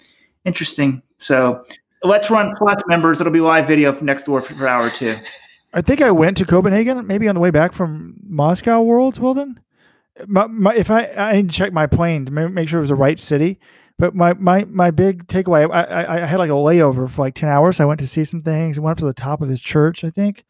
interesting. 0.45 1.01
So 1.17 1.65
let's 2.03 2.29
run 2.29 2.53
plus 2.55 2.83
members. 2.85 3.19
It'll 3.19 3.33
be 3.33 3.39
live 3.39 3.67
video 3.67 3.91
from 3.93 4.05
next 4.05 4.23
door 4.23 4.41
for, 4.41 4.53
for 4.53 4.67
hour 4.67 4.89
two. 4.91 5.15
I 5.73 5.81
think 5.81 6.01
I 6.01 6.11
went 6.11 6.37
to 6.37 6.45
Copenhagen, 6.45 7.07
maybe 7.07 7.27
on 7.27 7.35
the 7.35 7.41
way 7.41 7.49
back 7.49 7.73
from 7.73 8.15
Moscow 8.23 8.81
Worlds. 8.81 9.19
Well, 9.19 9.33
then, 9.33 9.59
my, 10.27 10.47
my, 10.47 10.75
if 10.75 10.91
I 10.91 11.05
I 11.07 11.33
need 11.33 11.49
to 11.49 11.55
check 11.55 11.73
my 11.73 11.87
plane 11.87 12.25
to 12.25 12.31
make 12.31 12.69
sure 12.69 12.79
it 12.79 12.81
was 12.81 12.89
the 12.89 12.95
right 12.95 13.19
city. 13.19 13.59
But 13.99 14.13
my 14.15 14.33
my 14.33 14.65
my 14.65 14.91
big 14.91 15.25
takeaway, 15.27 15.69
I, 15.71 15.83
I, 15.83 16.23
I 16.23 16.25
had 16.25 16.39
like 16.39 16.49
a 16.49 16.53
layover 16.53 17.09
for 17.09 17.21
like 17.23 17.35
ten 17.35 17.49
hours. 17.49 17.79
I 17.79 17.85
went 17.85 17.99
to 17.99 18.07
see 18.07 18.23
some 18.23 18.43
things. 18.43 18.77
I 18.77 18.81
went 18.81 18.91
up 18.93 18.97
to 18.99 19.05
the 19.05 19.13
top 19.13 19.41
of 19.41 19.49
this 19.49 19.61
church. 19.61 20.03
I 20.03 20.09
think, 20.09 20.43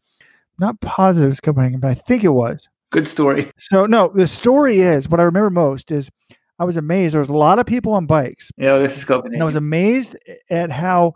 not 0.59 0.79
positive 0.81 1.31
it's 1.31 1.39
Copenhagen, 1.39 1.79
but 1.79 1.91
I 1.91 1.93
think 1.93 2.23
it 2.23 2.29
was. 2.29 2.67
Good 2.91 3.07
story. 3.07 3.51
So 3.57 3.85
no, 3.85 4.09
the 4.13 4.27
story 4.27 4.79
is 4.79 5.09
what 5.09 5.19
I 5.19 5.23
remember 5.23 5.49
most 5.49 5.91
is 5.91 6.09
I 6.59 6.65
was 6.65 6.77
amazed. 6.77 7.13
There 7.13 7.19
was 7.19 7.29
a 7.29 7.33
lot 7.33 7.59
of 7.59 7.65
people 7.65 7.93
on 7.93 8.05
bikes, 8.05 8.51
Yeah, 8.57 8.77
this 8.79 8.97
is 8.97 9.09
and 9.09 9.41
I 9.41 9.45
was 9.45 9.55
amazed 9.55 10.17
at 10.49 10.71
how 10.71 11.13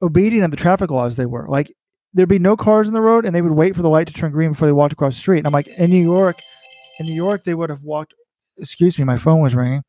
obedient 0.00 0.44
of 0.44 0.50
the 0.50 0.56
traffic 0.56 0.90
laws 0.90 1.16
they 1.16 1.26
were. 1.26 1.46
Like 1.48 1.72
there'd 2.14 2.28
be 2.28 2.38
no 2.38 2.56
cars 2.56 2.88
in 2.88 2.94
the 2.94 3.00
road, 3.00 3.24
and 3.24 3.34
they 3.34 3.42
would 3.42 3.52
wait 3.52 3.76
for 3.76 3.82
the 3.82 3.88
light 3.88 4.06
to 4.08 4.12
turn 4.12 4.32
green 4.32 4.52
before 4.52 4.66
they 4.66 4.72
walked 4.72 4.92
across 4.92 5.14
the 5.14 5.20
street. 5.20 5.38
And 5.38 5.46
I'm 5.46 5.52
like, 5.52 5.68
in 5.68 5.90
New 5.90 6.02
York, 6.02 6.40
in 6.98 7.06
New 7.06 7.14
York, 7.14 7.44
they 7.44 7.54
would 7.54 7.70
have 7.70 7.82
walked. 7.82 8.14
Excuse 8.58 8.98
me, 8.98 9.04
my 9.04 9.16
phone 9.16 9.40
was 9.40 9.54
ringing. 9.54 9.82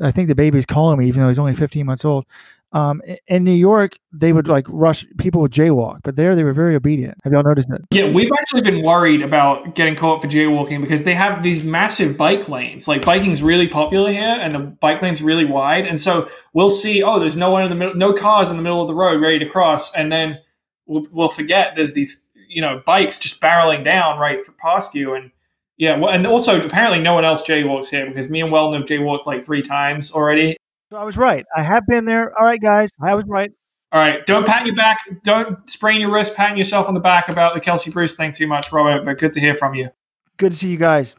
I 0.00 0.10
think 0.10 0.28
the 0.28 0.34
baby's 0.34 0.66
calling 0.66 0.98
me, 0.98 1.06
even 1.08 1.22
though 1.22 1.28
he's 1.28 1.38
only 1.38 1.54
15 1.54 1.86
months 1.86 2.04
old. 2.04 2.26
Um, 2.72 3.00
in 3.28 3.44
New 3.44 3.52
York, 3.52 3.96
they 4.12 4.32
would 4.32 4.48
like 4.48 4.66
rush. 4.68 5.06
People 5.18 5.40
would 5.40 5.52
jaywalk, 5.52 6.00
but 6.02 6.16
there 6.16 6.34
they 6.34 6.42
were 6.42 6.52
very 6.52 6.74
obedient. 6.74 7.16
Have 7.24 7.32
y'all 7.32 7.42
noticed 7.42 7.68
that? 7.68 7.80
Yeah, 7.90 8.10
we've 8.10 8.30
actually 8.38 8.62
been 8.62 8.82
worried 8.82 9.22
about 9.22 9.74
getting 9.74 9.94
caught 9.94 10.20
for 10.20 10.28
jaywalking 10.28 10.82
because 10.82 11.04
they 11.04 11.14
have 11.14 11.42
these 11.42 11.64
massive 11.64 12.16
bike 12.18 12.48
lanes. 12.48 12.86
Like 12.86 13.02
biking's 13.02 13.42
really 13.42 13.68
popular 13.68 14.10
here, 14.10 14.38
and 14.40 14.52
the 14.52 14.58
bike 14.58 15.00
lane's 15.00 15.22
really 15.22 15.44
wide. 15.44 15.86
And 15.86 15.98
so 15.98 16.28
we'll 16.52 16.68
see, 16.68 17.02
oh, 17.02 17.18
there's 17.18 17.36
no 17.36 17.50
one 17.50 17.62
in 17.62 17.70
the 17.70 17.76
middle, 17.76 17.94
no 17.94 18.12
cars 18.12 18.50
in 18.50 18.56
the 18.56 18.62
middle 18.62 18.82
of 18.82 18.88
the 18.88 18.94
road 18.94 19.22
ready 19.22 19.38
to 19.38 19.46
cross, 19.46 19.94
and 19.94 20.12
then 20.12 20.40
we'll, 20.86 21.06
we'll 21.12 21.28
forget 21.28 21.76
there's 21.76 21.94
these, 21.94 22.26
you 22.48 22.60
know, 22.60 22.82
bikes 22.84 23.18
just 23.18 23.40
barreling 23.40 23.84
down 23.84 24.18
right 24.18 24.38
past 24.58 24.94
you. 24.94 25.14
And 25.14 25.30
yeah, 25.78 25.96
well, 25.96 26.10
and 26.10 26.26
also 26.26 26.64
apparently 26.64 27.00
no 27.00 27.14
one 27.14 27.24
else 27.24 27.46
jaywalks 27.46 27.88
here 27.88 28.06
because 28.06 28.30
me 28.30 28.40
and 28.40 28.50
Weldon 28.50 28.80
have 28.80 28.88
jaywalked 28.88 29.26
like 29.26 29.42
three 29.42 29.62
times 29.62 30.10
already. 30.12 30.56
So 30.90 30.96
I 30.96 31.04
was 31.04 31.16
right. 31.16 31.44
I 31.54 31.62
have 31.62 31.86
been 31.86 32.04
there. 32.04 32.36
All 32.38 32.44
right, 32.44 32.60
guys, 32.60 32.90
I 33.00 33.14
was 33.14 33.24
right. 33.26 33.50
All 33.92 34.00
right, 34.00 34.24
don't 34.26 34.46
pat 34.46 34.66
your 34.66 34.74
back, 34.74 34.98
don't 35.22 35.68
sprain 35.70 36.00
your 36.00 36.12
wrist, 36.12 36.34
patting 36.34 36.58
yourself 36.58 36.88
on 36.88 36.94
the 36.94 37.00
back 37.00 37.28
about 37.28 37.54
the 37.54 37.60
Kelsey 37.60 37.90
Bruce 37.90 38.16
thing 38.16 38.32
too 38.32 38.46
much, 38.46 38.72
Robert. 38.72 39.04
But 39.04 39.18
good 39.18 39.32
to 39.32 39.40
hear 39.40 39.54
from 39.54 39.74
you. 39.74 39.90
Good 40.36 40.52
to 40.52 40.58
see 40.58 40.68
you 40.68 40.76
guys. 40.76 41.14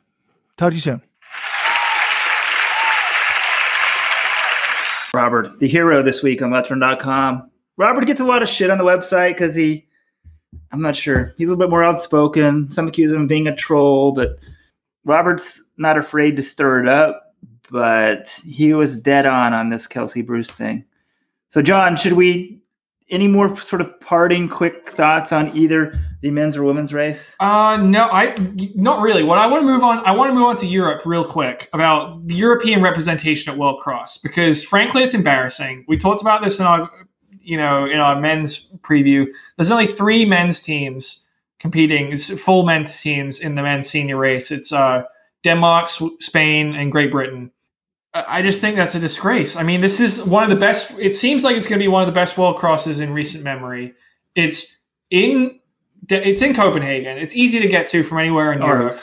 Talk 0.57 0.71
to 0.71 0.75
you 0.75 0.81
soon. 0.81 1.01
Robert, 5.15 5.59
the 5.59 5.67
hero 5.67 6.03
this 6.03 6.21
week 6.21 6.41
on 6.41 6.51
Let'sRun.com. 6.51 7.49
Robert 7.77 8.05
gets 8.05 8.21
a 8.21 8.25
lot 8.25 8.43
of 8.43 8.49
shit 8.49 8.69
on 8.69 8.77
the 8.77 8.83
website 8.83 9.29
because 9.29 9.55
he, 9.55 9.86
I'm 10.71 10.81
not 10.81 10.95
sure, 10.95 11.33
he's 11.37 11.47
a 11.47 11.51
little 11.51 11.65
bit 11.65 11.69
more 11.69 11.83
outspoken. 11.83 12.71
Some 12.71 12.87
accuse 12.87 13.11
him 13.11 13.23
of 13.23 13.27
being 13.27 13.47
a 13.47 13.55
troll, 13.55 14.11
but 14.11 14.37
Robert's 15.05 15.61
not 15.77 15.97
afraid 15.97 16.35
to 16.37 16.43
stir 16.43 16.81
it 16.81 16.87
up. 16.87 17.23
But 17.69 18.29
he 18.45 18.73
was 18.73 18.97
dead 18.97 19.25
on 19.25 19.53
on 19.53 19.69
this 19.69 19.87
Kelsey 19.87 20.21
Bruce 20.21 20.51
thing. 20.51 20.85
So, 21.49 21.61
John, 21.61 21.97
should 21.97 22.13
we 22.13 22.61
any 23.09 23.27
more 23.27 23.55
sort 23.57 23.81
of 23.81 23.99
parting 23.99 24.49
quick 24.49 24.89
thoughts 24.89 25.31
on 25.31 25.55
either 25.55 25.97
the 26.21 26.31
men's 26.31 26.57
or 26.57 26.63
women's 26.63 26.93
race? 26.93 27.35
Uh, 27.39 27.77
no, 27.81 28.09
I 28.11 28.35
not 28.75 29.01
really. 29.01 29.23
What 29.23 29.37
I 29.37 29.47
want 29.47 29.61
to 29.61 29.65
move 29.65 29.83
on, 29.83 29.99
I 30.05 30.11
want 30.11 30.29
to 30.29 30.33
move 30.33 30.43
on 30.43 30.55
to 30.57 30.67
Europe 30.67 31.05
real 31.05 31.23
quick 31.23 31.69
about 31.73 32.27
the 32.27 32.35
European 32.35 32.81
representation 32.81 33.51
at 33.51 33.57
World 33.57 33.79
Cross 33.79 34.19
because 34.19 34.63
frankly, 34.63 35.03
it's 35.03 35.13
embarrassing. 35.13 35.85
We 35.87 35.97
talked 35.97 36.21
about 36.21 36.43
this 36.43 36.59
in 36.59 36.65
our, 36.65 36.89
you 37.47 37.55
know, 37.55 37.85
in 37.85 37.99
our 37.99 38.19
men's 38.19 38.69
preview. 38.81 39.25
There's 39.55 39.71
only 39.71 39.87
three 39.87 40.25
men's 40.25 40.59
teams 40.59 41.25
competing, 41.59 42.13
full 42.15 42.65
men's 42.65 42.99
teams 42.99 43.39
in 43.39 43.55
the 43.55 43.63
men's 43.63 43.87
senior 43.89 44.17
race. 44.17 44.51
It's 44.51 44.73
uh, 44.73 45.05
Denmark, 45.45 45.87
Spain, 46.19 46.75
and 46.75 46.91
Great 46.91 47.09
Britain. 47.09 47.49
I 48.13 48.41
just 48.41 48.59
think 48.59 48.75
that's 48.75 48.95
a 48.95 48.99
disgrace. 48.99 49.55
I 49.55 49.63
mean, 49.63 49.79
this 49.79 50.01
is 50.01 50.25
one 50.25 50.43
of 50.43 50.49
the 50.49 50.57
best. 50.57 50.99
It 50.99 51.13
seems 51.13 51.45
like 51.45 51.55
it's 51.55 51.67
going 51.67 51.79
to 51.79 51.83
be 51.83 51.87
one 51.87 52.01
of 52.01 52.07
the 52.07 52.13
best 52.13 52.37
world 52.37 52.57
crosses 52.57 52.99
in 52.99 53.13
recent 53.13 53.45
memory. 53.45 53.93
It's 54.35 54.83
in 55.09 55.59
it's 56.09 56.41
in 56.41 56.53
Copenhagen. 56.53 57.17
It's 57.17 57.35
easy 57.35 57.59
to 57.59 57.67
get 57.67 57.87
to 57.87 58.03
from 58.03 58.19
anywhere 58.19 58.51
in 58.51 58.61
Europe. 58.61 58.93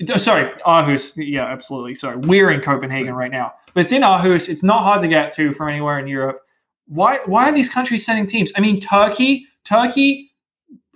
Aarhus. 0.00 0.10
Uh, 0.10 0.18
Sorry, 0.18 0.46
Aarhus. 0.66 1.12
Yeah, 1.16 1.44
absolutely. 1.44 1.94
Sorry, 1.94 2.16
we're 2.16 2.50
in 2.50 2.60
Copenhagen 2.60 3.14
right 3.14 3.30
now, 3.30 3.54
but 3.72 3.84
it's 3.84 3.92
in 3.92 4.02
Aarhus. 4.02 4.48
It's 4.48 4.64
not 4.64 4.82
hard 4.82 5.00
to 5.02 5.08
get 5.08 5.32
to 5.34 5.52
from 5.52 5.68
anywhere 5.68 5.98
in 6.00 6.08
Europe. 6.08 6.43
Why? 6.86 7.18
Why 7.26 7.48
are 7.48 7.52
these 7.54 7.68
countries 7.68 8.04
sending 8.04 8.26
teams? 8.26 8.52
I 8.56 8.60
mean, 8.60 8.80
Turkey. 8.80 9.46
Turkey 9.64 10.32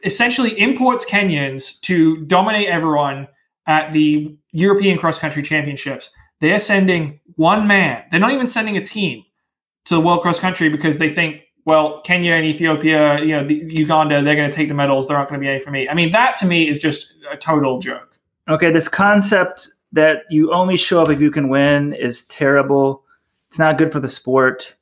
essentially 0.05 0.59
imports 0.61 1.05
Kenyans 1.05 1.81
to 1.81 2.25
dominate 2.27 2.69
everyone 2.69 3.29
at 3.67 3.93
the 3.93 4.37
European 4.53 4.99
cross 4.99 5.19
country 5.19 5.43
championships. 5.43 6.11
They're 6.41 6.59
sending 6.59 7.21
one 7.37 7.67
man. 7.67 8.05
They're 8.11 8.21
not 8.21 8.33
even 8.33 8.47
sending 8.47 8.77
a 8.77 8.85
team 8.85 9.25
to 9.87 9.95
the 9.95 10.01
World 10.01 10.21
Cross 10.21 10.41
Country 10.41 10.69
because 10.69 10.99
they 10.99 11.11
think, 11.11 11.43
well, 11.65 12.01
Kenya 12.01 12.33
and 12.33 12.45
Ethiopia, 12.45 13.21
you 13.21 13.29
know, 13.29 13.43
Uganda, 13.49 14.23
they're 14.23 14.37
going 14.37 14.51
to 14.51 14.57
take 14.57 14.69
the 14.69 14.75
medals. 14.75 15.09
There 15.09 15.17
aren't 15.17 15.29
going 15.29 15.41
to 15.41 15.45
be 15.45 15.51
any 15.51 15.61
for 15.61 15.71
me. 15.71 15.89
I 15.89 15.95
mean, 15.95 16.11
that 16.13 16.35
to 16.37 16.47
me 16.47 16.69
is 16.69 16.79
just 16.79 17.15
a 17.31 17.37
total 17.37 17.79
joke. 17.79 18.15
Okay, 18.49 18.71
this 18.71 18.89
concept 18.89 19.69
that 19.93 20.23
you 20.31 20.53
only 20.53 20.77
show 20.77 21.03
up 21.03 21.11
if 21.11 21.21
you 21.21 21.31
can 21.31 21.49
win 21.49 21.93
is 21.93 22.23
terrible. 22.25 23.03
It's 23.49 23.59
not 23.59 23.79
good 23.79 23.93
for 23.93 24.01
the 24.01 24.09
sport. 24.09 24.77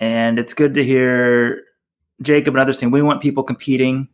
And 0.00 0.38
it's 0.38 0.54
good 0.54 0.74
to 0.74 0.84
hear 0.84 1.62
Jakob 2.22 2.54
and 2.54 2.60
others 2.60 2.78
saying 2.78 2.92
we 2.92 3.02
want 3.02 3.22
people 3.22 3.42
competing. 3.42 4.08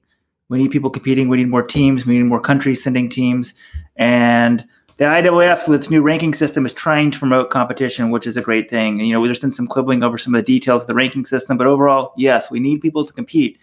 We 0.48 0.58
need 0.58 0.70
people 0.70 0.90
competing. 0.90 1.28
We 1.28 1.38
need 1.38 1.48
more 1.48 1.62
teams. 1.62 2.06
We 2.06 2.18
need 2.18 2.24
more 2.24 2.40
countries 2.40 2.82
sending 2.82 3.08
teams. 3.08 3.54
And 3.96 4.64
the 4.96 5.04
IAAF, 5.04 5.66
with 5.66 5.80
its 5.80 5.90
new 5.90 6.02
ranking 6.02 6.34
system, 6.34 6.64
is 6.64 6.72
trying 6.72 7.10
to 7.10 7.18
promote 7.18 7.50
competition, 7.50 8.10
which 8.10 8.26
is 8.26 8.36
a 8.36 8.42
great 8.42 8.70
thing. 8.70 9.00
And, 9.00 9.08
you 9.08 9.14
know, 9.14 9.24
there's 9.24 9.38
been 9.40 9.52
some 9.52 9.66
quibbling 9.66 10.02
over 10.02 10.18
some 10.18 10.34
of 10.34 10.40
the 10.40 10.46
details 10.46 10.84
of 10.84 10.86
the 10.86 10.94
ranking 10.94 11.24
system, 11.24 11.56
but 11.56 11.66
overall, 11.66 12.12
yes, 12.16 12.50
we 12.50 12.60
need 12.60 12.80
people 12.80 13.04
to 13.04 13.12
compete. 13.12 13.58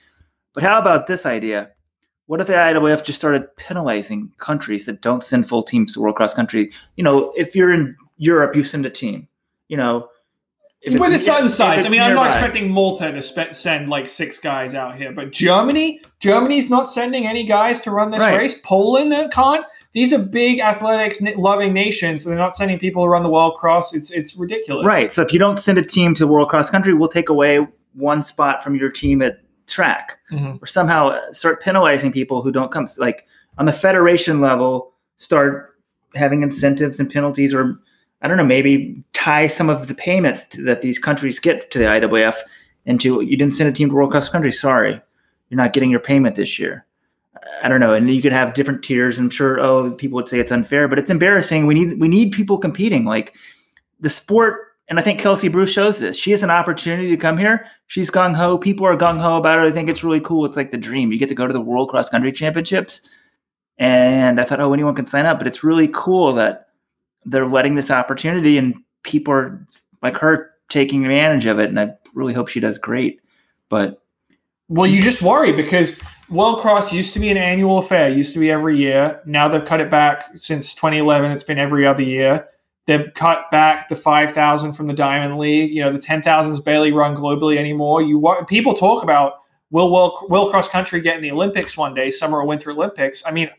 But 0.54 0.64
how 0.64 0.78
about 0.80 1.08
this 1.08 1.26
idea? 1.26 1.70
What 2.26 2.42
if 2.42 2.48
the 2.48 2.54
IAAF 2.54 3.04
just 3.04 3.20
started 3.20 3.56
penalizing 3.56 4.32
countries 4.38 4.86
that 4.86 5.02
don't 5.02 5.24
send 5.24 5.48
full 5.48 5.64
teams 5.64 5.94
to 5.94 6.02
World 6.02 6.16
Cross 6.16 6.34
Country? 6.34 6.72
You 6.96 7.04
know, 7.04 7.32
if 7.38 7.56
you're 7.56 7.74
in 7.74 7.96
Europe, 8.18 8.56
you 8.56 8.64
send 8.64 8.86
a 8.86 8.90
team. 8.90 9.28
You 9.70 9.78
know, 9.78 10.10
With 10.88 11.14
a 11.14 11.18
certain 11.20 11.48
size. 11.48 11.86
I 11.86 11.90
mean, 11.90 12.02
I'm 12.02 12.16
not 12.16 12.26
expecting 12.28 12.72
Malta 12.72 13.12
to 13.12 13.22
spe- 13.22 13.52
send 13.54 13.90
like 13.90 14.08
six 14.08 14.40
guys 14.40 14.74
out 14.74 14.96
here, 14.96 15.12
but 15.12 15.32
Germany, 15.32 16.02
Germany's 16.20 16.72
not 16.72 16.90
sending 16.90 17.28
any 17.28 17.44
guys 17.44 17.82
to 17.82 17.92
run 17.92 18.10
this 18.10 18.22
Right. 18.22 18.36
race. 18.38 18.60
Poland 18.64 19.14
uh, 19.14 19.28
can't. 19.28 19.64
These 19.94 20.12
are 20.12 20.18
big 20.18 20.60
athletics 20.60 21.22
loving 21.38 21.74
nations. 21.74 22.26
And 22.26 22.32
they're 22.32 22.40
not 22.40 22.56
sending 22.56 22.80
people 22.80 23.04
to 23.04 23.10
run 23.10 23.22
the 23.22 23.30
World 23.30 23.56
Cross. 23.56 23.94
It's 23.94 24.10
it's 24.10 24.36
ridiculous. 24.36 24.84
Right. 24.86 25.14
So 25.14 25.22
if 25.22 25.32
you 25.32 25.38
don't 25.38 25.60
send 25.60 25.78
a 25.78 25.86
team 25.86 26.16
to 26.16 26.26
World 26.26 26.50
Cross 26.50 26.72
Country, 26.72 26.96
we'll 26.96 27.10
take 27.10 27.30
away 27.30 27.60
one 27.94 28.24
spot 28.24 28.64
from 28.64 28.76
your 28.76 28.90
team 28.90 29.22
at 29.22 29.38
track, 29.68 30.18
Mhm. 30.32 30.62
or 30.64 30.66
somehow 30.66 31.16
start 31.32 31.62
penalizing 31.62 32.12
people 32.12 32.42
who 32.42 32.52
don't 32.52 32.72
come. 32.72 32.88
Like 32.98 33.28
on 33.60 33.66
the 33.68 33.74
federation 33.74 34.42
level, 34.42 34.94
start 35.18 35.76
having 36.16 36.42
incentives 36.42 37.00
and 37.00 37.08
penalties, 37.12 37.54
or 37.54 37.76
I 38.22 38.28
don't 38.28 38.38
know, 38.38 38.44
maybe 38.44 39.04
tie 39.14 39.48
some 39.48 39.70
of 39.70 39.88
the 39.88 39.96
payments 39.96 40.44
to, 40.50 40.64
that 40.64 40.82
these 40.82 41.00
countries 41.00 41.40
get 41.40 41.72
to 41.72 41.80
the 41.80 41.86
IAAF 41.86 42.36
into. 42.86 43.22
You 43.22 43.36
didn't 43.36 43.56
send 43.56 43.70
a 43.70 43.74
team 43.74 43.90
to 43.90 43.96
World 43.96 44.12
Cross 44.12 44.30
Country. 44.30 44.52
Sorry, 44.52 45.02
you're 45.50 45.58
not 45.58 45.74
getting 45.74 45.90
your 45.90 46.00
payment 46.00 46.36
this 46.36 46.60
year. 46.60 46.86
I 47.64 47.70
don't 47.70 47.80
know, 47.80 47.94
and 47.94 48.10
you 48.10 48.22
could 48.22 48.32
have 48.32 48.54
different 48.54 48.84
tiers. 48.84 49.18
I'm 49.20 49.30
sure. 49.30 49.60
Oh, 49.60 49.92
people 49.92 50.16
would 50.18 50.30
say 50.30 50.40
it's 50.40 50.52
unfair, 50.52 50.88
but 50.88 51.00
it's 51.00 51.10
embarrassing. 51.10 51.66
We 51.66 51.74
need 51.74 52.00
we 52.00 52.08
need 52.08 52.32
people 52.32 52.58
competing. 52.58 53.06
Like 53.06 53.36
the 54.00 54.10
sport, 54.10 54.76
and 54.88 55.00
I 55.00 55.04
think 55.04 55.20
Kelsey 55.20 55.48
Bruce 55.48 55.72
shows 55.72 56.00
this. 56.00 56.18
She 56.18 56.32
has 56.32 56.44
an 56.44 56.52
opportunity 56.52 57.10
to 57.10 57.18
come 57.18 57.38
here. 57.38 57.66
She's 57.88 58.12
gung 58.12 58.36
ho. 58.36 58.58
People 58.58 58.86
are 58.86 58.98
gung 58.98 59.20
ho 59.20 59.38
about 59.38 59.60
it. 59.60 59.70
I 59.70 59.72
think 59.72 59.90
it's 59.90 60.04
really 60.04 60.22
cool. 60.22 60.46
It's 60.46 60.58
like 60.58 60.72
the 60.72 60.78
dream. 60.78 61.12
You 61.12 61.20
get 61.20 61.30
to 61.30 61.36
go 61.36 61.48
to 61.48 61.54
the 61.54 61.62
World 61.62 61.90
Cross 61.90 62.10
Country 62.10 62.32
Championships, 62.32 63.02
and 63.78 64.40
I 64.40 64.44
thought, 64.44 64.60
oh, 64.60 64.74
anyone 64.74 64.96
can 64.96 65.08
sign 65.08 65.26
up. 65.26 65.40
But 65.40 65.48
it's 65.48 65.64
really 65.64 65.90
cool 65.92 66.34
that 66.34 66.68
they're 67.26 67.48
letting 67.48 67.76
this 67.76 67.92
opportunity, 67.92 68.58
and 68.58 68.76
people 69.04 69.34
are 69.34 69.68
like 70.02 70.16
her 70.18 70.52
taking 70.70 71.06
advantage 71.06 71.46
of 71.46 71.60
it. 71.60 71.70
And 71.70 71.80
I 71.80 71.92
really 72.14 72.34
hope 72.34 72.48
she 72.48 72.60
does 72.60 72.78
great. 72.78 73.22
But 73.70 74.02
Well, 74.68 74.88
you 74.88 75.02
just 75.02 75.22
worry 75.22 75.52
because 75.52 76.02
World 76.30 76.60
Cross 76.60 76.94
used 76.94 77.14
to 77.14 77.20
be 77.20 77.30
an 77.30 77.38
annual 77.38 77.78
affair, 77.78 78.10
used 78.10 78.34
to 78.34 78.40
be 78.40 78.50
every 78.50 78.78
year. 78.78 79.22
Now 79.26 79.50
they've 79.50 79.66
cut 79.66 79.82
it 79.82 79.92
back 79.92 80.30
since 80.36 80.74
2011. 80.74 81.30
It's 81.32 81.44
been 81.44 81.60
every 81.60 81.86
other 81.86 82.04
year. 82.04 82.48
They've 82.86 83.14
cut 83.14 83.52
back 83.52 83.90
the 83.90 83.96
5,000 83.96 84.72
from 84.72 84.88
the 84.88 84.94
Diamond 84.94 85.38
League. 85.38 85.72
You 85.72 85.84
know, 85.84 85.92
the 85.92 86.00
10,000 86.00 86.54
is 86.54 86.60
barely 86.60 86.92
run 86.92 87.16
globally 87.16 87.58
anymore. 87.58 88.02
You 88.02 88.26
People 88.48 88.74
talk 88.74 89.04
about 89.04 89.34
will 89.72 89.92
World, 89.92 90.18
World 90.30 90.52
Cross 90.52 90.70
Country 90.70 91.02
get 91.02 91.18
in 91.18 91.22
the 91.22 91.32
Olympics 91.32 91.78
one 91.78 91.94
day, 91.94 92.10
Summer 92.10 92.40
or 92.40 92.46
Winter 92.46 92.72
Olympics. 92.72 93.24
I 93.26 93.32
mean, 93.32 93.50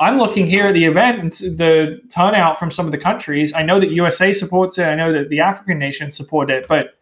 I'm 0.00 0.16
looking 0.16 0.46
here 0.46 0.66
at 0.66 0.74
the 0.74 0.84
event 0.84 1.18
and 1.20 1.32
the 1.58 2.00
turnout 2.14 2.58
from 2.58 2.70
some 2.70 2.86
of 2.86 2.92
the 2.92 2.98
countries. 2.98 3.52
I 3.52 3.62
know 3.62 3.80
that 3.80 3.90
USA 3.90 4.32
supports 4.32 4.78
it. 4.78 4.84
I 4.84 4.94
know 4.94 5.12
that 5.12 5.28
the 5.28 5.40
African 5.40 5.78
nations 5.78 6.16
support 6.16 6.50
it, 6.50 6.66
but 6.68 6.94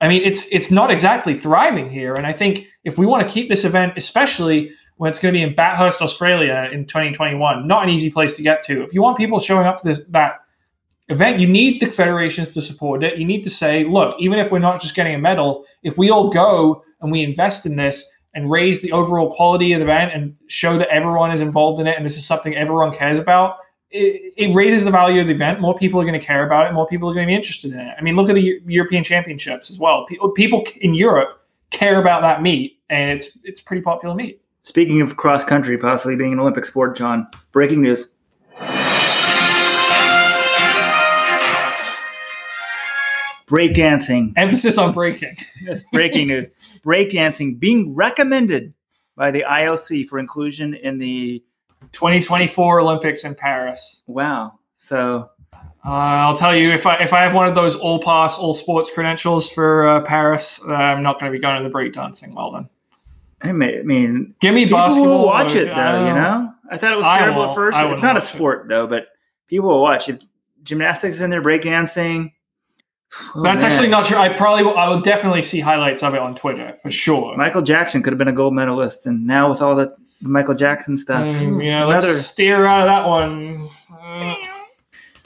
I 0.00 0.08
mean, 0.08 0.22
it's 0.22 0.46
it's 0.50 0.70
not 0.70 0.90
exactly 0.90 1.34
thriving 1.34 1.90
here. 1.90 2.14
And 2.14 2.26
I 2.26 2.32
think 2.32 2.66
if 2.84 2.96
we 2.96 3.04
want 3.04 3.22
to 3.22 3.28
keep 3.28 3.50
this 3.50 3.64
event, 3.64 3.92
especially 3.96 4.72
when 4.96 5.10
it's 5.10 5.18
going 5.18 5.32
to 5.32 5.38
be 5.38 5.42
in 5.42 5.54
Bathurst, 5.54 6.00
Australia 6.00 6.68
in 6.72 6.86
2021, 6.86 7.66
not 7.66 7.82
an 7.82 7.90
easy 7.90 8.10
place 8.10 8.34
to 8.34 8.42
get 8.42 8.62
to. 8.62 8.82
If 8.82 8.94
you 8.94 9.02
want 9.02 9.18
people 9.18 9.38
showing 9.38 9.66
up 9.66 9.76
to 9.78 9.86
this 9.86 10.00
that 10.08 10.36
event, 11.10 11.40
you 11.40 11.46
need 11.46 11.80
the 11.80 11.86
federations 11.86 12.52
to 12.52 12.62
support 12.62 13.04
it. 13.04 13.18
You 13.18 13.26
need 13.26 13.42
to 13.42 13.50
say, 13.50 13.84
look, 13.84 14.18
even 14.18 14.38
if 14.38 14.50
we're 14.50 14.60
not 14.60 14.80
just 14.80 14.94
getting 14.94 15.14
a 15.14 15.18
medal, 15.18 15.66
if 15.82 15.98
we 15.98 16.10
all 16.10 16.30
go 16.30 16.82
and 17.02 17.12
we 17.12 17.22
invest 17.22 17.66
in 17.66 17.76
this 17.76 18.08
and 18.34 18.50
raise 18.50 18.80
the 18.80 18.92
overall 18.92 19.30
quality 19.30 19.72
of 19.72 19.80
the 19.80 19.84
event 19.84 20.12
and 20.12 20.36
show 20.46 20.78
that 20.78 20.88
everyone 20.88 21.30
is 21.30 21.40
involved 21.40 21.80
in 21.80 21.86
it 21.86 21.96
and 21.96 22.04
this 22.04 22.16
is 22.16 22.24
something 22.24 22.54
everyone 22.54 22.92
cares 22.92 23.18
about, 23.18 23.56
it, 23.90 24.32
it 24.36 24.54
raises 24.54 24.84
the 24.84 24.90
value 24.90 25.20
of 25.20 25.26
the 25.26 25.32
event. 25.32 25.60
More 25.60 25.74
people 25.74 26.00
are 26.00 26.04
going 26.04 26.18
to 26.18 26.24
care 26.24 26.46
about 26.46 26.66
it. 26.66 26.72
More 26.72 26.86
people 26.86 27.10
are 27.10 27.14
going 27.14 27.26
to 27.26 27.30
be 27.30 27.34
interested 27.34 27.72
in 27.72 27.80
it. 27.80 27.94
I 27.98 28.02
mean, 28.02 28.16
look 28.16 28.28
at 28.28 28.34
the 28.34 28.42
Eu- 28.42 28.60
European 28.66 29.02
Championships 29.02 29.70
as 29.70 29.78
well. 29.78 30.06
People, 30.06 30.30
people 30.30 30.64
in 30.80 30.94
Europe 30.94 31.44
care 31.70 32.00
about 32.00 32.22
that 32.22 32.42
meet, 32.42 32.78
and 32.88 33.12
it's 33.12 33.38
it's 33.44 33.60
pretty 33.60 33.82
popular 33.82 34.14
meet. 34.14 34.40
Speaking 34.62 35.00
of 35.00 35.16
cross 35.16 35.44
country 35.44 35.78
possibly 35.78 36.16
being 36.16 36.32
an 36.32 36.40
Olympic 36.40 36.64
sport, 36.64 36.96
John, 36.96 37.26
breaking 37.52 37.82
news. 37.82 38.10
Breakdancing. 43.50 44.32
Emphasis 44.36 44.78
on 44.78 44.92
breaking. 44.92 45.36
Yes, 45.62 45.82
breaking 45.92 46.28
news. 46.28 46.50
Breakdancing 46.84 47.58
being 47.58 47.94
recommended 47.94 48.72
by 49.16 49.30
the 49.30 49.44
IOC 49.46 50.08
for 50.08 50.18
inclusion 50.18 50.72
in 50.74 50.98
the 50.98 51.42
2024 51.92 52.80
Olympics 52.80 53.24
in 53.24 53.34
Paris. 53.34 54.02
wow. 54.06 54.58
So 54.80 55.28
Uh, 55.84 55.90
I'll 55.90 56.36
tell 56.36 56.54
you, 56.54 56.70
if 56.70 56.86
I 56.86 56.96
if 56.96 57.12
I 57.12 57.20
have 57.22 57.34
one 57.34 57.46
of 57.48 57.54
those 57.54 57.74
all 57.74 58.00
pass, 58.00 58.38
all 58.38 58.54
sports 58.54 58.90
credentials 58.90 59.50
for 59.50 59.86
uh, 59.88 60.00
Paris, 60.02 60.60
uh, 60.66 60.72
I'm 60.74 61.02
not 61.02 61.18
going 61.18 61.30
to 61.32 61.36
be 61.38 61.40
going 61.42 61.62
to 61.62 61.68
the 61.68 61.74
breakdancing. 61.74 62.34
Well 62.34 62.52
then, 62.52 62.68
I 63.42 63.52
mean, 63.52 64.34
give 64.40 64.54
me 64.54 64.64
people 64.64 64.78
basketball. 64.78 65.18
will 65.20 65.26
watch 65.26 65.54
it 65.54 65.66
though. 65.66 66.06
You 66.06 66.14
know, 66.14 66.52
I 66.70 66.76
thought 66.78 66.92
it 66.92 66.98
was 66.98 67.06
terrible 67.06 67.44
at 67.50 67.54
first. 67.54 67.76
It's 67.78 67.84
wouldn't 67.88 68.04
a 68.04 68.14
watch 68.14 68.22
it. 68.22 68.26
sport 68.26 68.66
though, 68.68 68.86
but 68.86 69.08
people 69.48 69.68
will 69.70 69.82
watch. 69.82 70.08
If 70.08 70.20
gymnastics 70.62 71.18
in 71.20 71.30
there, 71.30 71.42
breakdancing. 71.42 72.32
Oh, 73.34 73.42
That's 73.42 73.62
man. 73.62 73.72
actually 73.72 73.88
not 73.88 74.04
true. 74.06 74.16
I 74.16 74.28
probably 74.28 74.62
will, 74.62 74.76
I 74.78 74.88
will 74.88 75.00
definitely 75.00 75.42
see 75.42 75.58
highlights 75.60 76.02
of 76.02 76.14
it 76.14 76.20
on 76.20 76.34
Twitter 76.34 76.74
for 76.80 76.90
sure. 76.90 77.36
Michael 77.36 77.62
Jackson 77.62 78.02
could 78.02 78.12
have 78.12 78.18
been 78.18 78.28
a 78.28 78.32
gold 78.32 78.54
medalist, 78.54 79.04
and 79.06 79.26
now 79.26 79.50
with 79.50 79.60
all 79.60 79.74
the, 79.74 79.94
Michael 80.22 80.54
Jackson 80.54 80.96
stuff, 80.96 81.24
Mm, 81.24 81.64
yeah, 81.64 81.84
let's 81.84 82.06
steer 82.26 82.66
out 82.66 82.80
of 82.82 82.86
that 82.86 83.08
one. 83.08 83.68
Uh, 83.92 84.34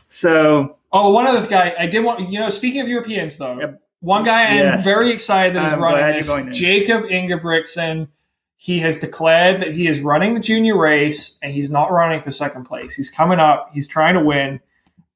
So 0.09 0.77
oh, 0.93 1.11
one 1.11 1.27
other 1.27 1.47
guy 1.47 1.75
I 1.79 1.87
did 1.87 2.05
want. 2.05 2.31
You 2.31 2.39
know, 2.41 2.49
speaking 2.51 2.81
of 2.81 2.89
Europeans 2.89 3.37
though, 3.37 3.59
Yep. 3.59 3.83
one 4.01 4.23
guy 4.23 4.43
I 4.43 4.45
am 4.55 4.65
Yes. 4.67 4.85
very 4.85 5.11
excited 5.11 5.55
that 5.57 5.65
is 5.65 5.73
I'm 5.73 5.83
running 5.83 6.15
this. 6.17 6.33
Jakob 6.57 7.05
Ingebrigtsen. 7.05 8.09
He 8.57 8.79
has 8.81 8.99
declared 8.99 9.61
that 9.61 9.75
he 9.75 9.89
is 9.89 10.01
running 10.01 10.33
the 10.35 10.41
junior 10.41 10.79
race 10.79 11.39
and 11.43 11.53
he's 11.53 11.71
not 11.71 11.91
running 11.93 12.23
for 12.23 12.31
second 12.31 12.65
place. 12.65 12.95
He's 12.95 13.11
coming 13.11 13.39
up. 13.39 13.69
He's 13.75 13.87
trying 13.87 14.15
to 14.15 14.21
win. 14.21 14.61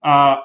Uh, 0.03 0.37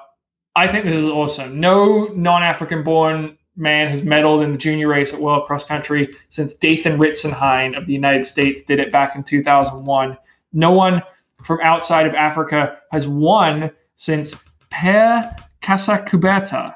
I 0.56 0.68
think 0.68 0.86
this 0.86 0.96
is 0.96 1.06
awesome. 1.06 1.60
No 1.60 2.06
non-African 2.16 2.84
born 2.84 3.38
man 3.56 3.88
has 3.88 4.02
medaled 4.02 4.44
in 4.44 4.52
the 4.52 4.58
junior 4.58 4.88
race 4.88 5.14
at 5.14 5.20
World 5.20 5.46
Cross 5.46 5.66
Country 5.66 6.14
since 6.30 6.54
Dathan 6.54 6.98
Ritzenhein 6.98 7.78
of 7.78 7.86
the 7.86 7.94
United 7.94 8.26
States 8.26 8.62
did 8.62 8.80
it 8.80 8.92
back 8.92 9.16
in 9.16 9.24
2001. 9.24 10.18
No 10.54 10.72
one 10.72 11.04
from 11.44 11.60
outside 11.62 12.06
of 12.06 12.16
Africa 12.16 12.78
has 12.92 13.08
won 13.08 13.72
since 13.96 14.36
Per 14.70 15.36
Casacuberta 15.62 16.76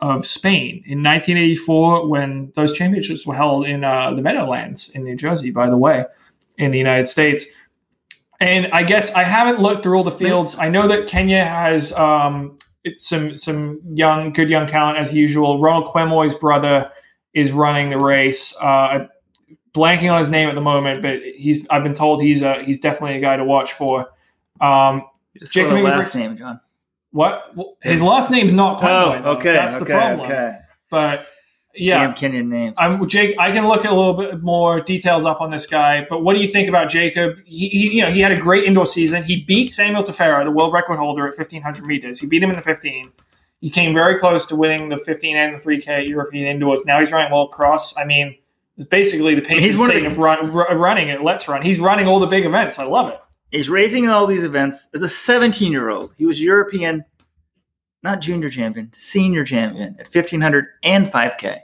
of 0.00 0.24
Spain 0.24 0.82
in 0.86 1.02
1984 1.02 2.08
when 2.08 2.52
those 2.54 2.72
championships 2.72 3.26
were 3.26 3.34
held 3.34 3.66
in 3.66 3.84
uh, 3.84 4.12
the 4.12 4.22
Meadowlands 4.22 4.90
in 4.90 5.02
New 5.02 5.16
Jersey, 5.16 5.50
by 5.50 5.68
the 5.68 5.76
way, 5.76 6.04
in 6.56 6.70
the 6.70 6.78
United 6.78 7.06
States. 7.06 7.46
And 8.40 8.68
I 8.72 8.84
guess 8.84 9.12
I 9.14 9.24
haven't 9.24 9.60
looked 9.60 9.82
through 9.82 9.96
all 9.96 10.04
the 10.04 10.10
fields. 10.10 10.56
I 10.58 10.68
know 10.68 10.86
that 10.86 11.08
Kenya 11.08 11.44
has 11.44 11.92
um, 11.94 12.56
some 12.96 13.36
some 13.36 13.80
young, 13.94 14.32
good 14.32 14.50
young 14.50 14.66
talent 14.66 14.98
as 14.98 15.12
usual. 15.14 15.60
Ronald 15.60 15.86
Kwemoi's 15.86 16.34
brother 16.34 16.90
is 17.34 17.52
running 17.52 17.90
the 17.90 17.98
race. 17.98 18.54
Uh, 18.60 19.06
blanking 19.74 20.10
on 20.12 20.18
his 20.18 20.28
name 20.28 20.48
at 20.48 20.54
the 20.54 20.60
moment, 20.60 21.02
but 21.02 21.20
he's 21.22 21.66
I've 21.68 21.82
been 21.82 21.94
told 21.94 22.22
he's 22.22 22.42
a 22.42 22.62
he's 22.62 22.80
definitely 22.80 23.16
a 23.16 23.20
guy 23.20 23.36
to 23.36 23.44
watch 23.44 23.72
for. 23.72 24.08
Um, 24.60 25.02
Jacob 25.36 25.50
Jacob 25.52 25.76
the 25.76 25.82
last 25.82 26.14
name, 26.16 26.36
John. 26.36 26.60
what 27.10 27.56
Well, 27.56 27.76
his 27.82 28.02
last 28.02 28.30
name's 28.30 28.52
not 28.52 28.80
Quemoy. 28.80 29.24
okay, 29.24 29.52
that's 29.52 29.76
the 29.76 29.84
problem. 29.84 30.20
Oh, 30.20 30.24
okay. 30.24 30.58
But 30.90 31.26
yeah, 31.78 32.06
Damn 32.06 32.14
Kenyan 32.14 32.46
names. 32.48 32.74
I'm 32.78 33.06
Jake. 33.06 33.36
I 33.38 33.52
can 33.52 33.66
look 33.68 33.84
at 33.84 33.92
a 33.92 33.94
little 33.94 34.14
bit 34.14 34.42
more 34.42 34.80
details 34.80 35.24
up 35.24 35.40
on 35.40 35.50
this 35.50 35.66
guy, 35.66 36.06
but 36.08 36.22
what 36.22 36.34
do 36.34 36.40
you 36.40 36.48
think 36.48 36.68
about 36.68 36.88
Jakob? 36.88 37.38
He, 37.44 37.68
he 37.68 37.96
you 37.96 38.02
know, 38.02 38.10
he 38.10 38.20
had 38.20 38.32
a 38.32 38.36
great 38.36 38.64
indoor 38.64 38.86
season. 38.86 39.22
He 39.24 39.42
beat 39.42 39.70
Samuel 39.70 40.02
Tefera, 40.02 40.44
the 40.44 40.50
world 40.50 40.72
record 40.72 40.96
holder 40.98 41.26
at 41.26 41.36
1500 41.36 41.86
meters. 41.86 42.20
He 42.20 42.26
beat 42.26 42.42
him 42.42 42.50
in 42.50 42.56
the 42.56 42.62
15. 42.62 43.12
He 43.60 43.70
came 43.70 43.92
very 43.92 44.18
close 44.18 44.46
to 44.46 44.56
winning 44.56 44.88
the 44.88 44.96
15 44.96 45.36
and 45.36 45.58
the 45.58 45.60
3K 45.60 46.08
European 46.08 46.46
indoors. 46.46 46.84
Now 46.86 46.98
he's 47.00 47.10
running 47.10 47.32
World 47.32 47.50
Cross. 47.50 47.96
I 47.98 48.04
mean, 48.04 48.36
it's 48.76 48.86
basically 48.86 49.34
the 49.34 49.40
patient 49.42 49.64
He's 49.64 49.74
of 49.74 50.14
the- 50.14 50.20
run, 50.20 50.52
ru- 50.52 50.68
running 50.78 51.08
it. 51.08 51.22
Let's 51.22 51.48
run. 51.48 51.62
He's 51.62 51.80
running 51.80 52.06
all 52.06 52.20
the 52.20 52.26
big 52.28 52.46
events. 52.46 52.78
I 52.78 52.84
love 52.84 53.08
it. 53.10 53.20
He's 53.50 53.68
racing 53.68 54.04
in 54.04 54.10
all 54.10 54.26
these 54.26 54.44
events 54.44 54.88
as 54.94 55.02
a 55.02 55.08
17 55.08 55.72
year 55.72 55.88
old. 55.88 56.14
He 56.16 56.24
was 56.26 56.40
European, 56.40 57.04
not 58.02 58.20
junior 58.20 58.50
champion, 58.50 58.92
senior 58.92 59.42
champion 59.44 59.96
at 59.98 60.06
1500 60.06 60.66
and 60.84 61.06
5K, 61.06 61.58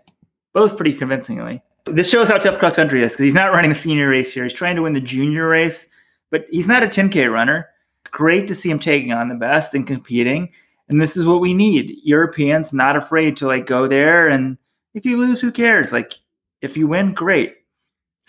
both 0.55 0.76
pretty 0.76 0.94
convincingly. 0.94 1.62
This 1.84 2.09
shows 2.09 2.28
how 2.28 2.38
tough 2.38 2.59
cross 2.59 2.76
country 2.76 3.02
is 3.02 3.12
because 3.12 3.24
he's 3.24 3.34
not 3.34 3.52
running 3.52 3.68
the 3.68 3.76
senior 3.76 4.09
race 4.09 4.32
here. 4.32 4.44
He's 4.44 4.55
trying 4.55 4.76
to 4.76 4.82
win 4.82 4.94
the 4.94 5.00
junior 5.02 5.46
race, 5.46 5.86
but 6.30 6.46
he's 6.48 6.66
not 6.66 6.82
a 6.82 6.86
10K 6.86 7.30
runner. 7.30 7.68
It's 8.00 8.11
great 8.11 8.46
to 8.48 8.55
see 8.55 8.70
him 8.70 8.78
taking 8.78 9.12
on 9.12 9.28
the 9.28 9.34
best 9.34 9.74
and 9.74 9.86
competing. 9.86 10.50
And 10.88 11.00
this 11.00 11.16
is 11.16 11.26
what 11.26 11.40
we 11.42 11.52
need. 11.52 11.98
Europeans 12.02 12.72
not 12.72 12.96
afraid 12.96 13.36
to 13.38 13.46
like 13.46 13.66
go 13.66 13.86
there 13.86 14.28
and 14.28 14.57
if 14.94 15.05
you 15.05 15.16
lose, 15.16 15.40
who 15.40 15.50
cares? 15.50 15.92
Like 15.92 16.14
if 16.62 16.76
you 16.76 16.86
win, 16.86 17.12
great. 17.12 17.57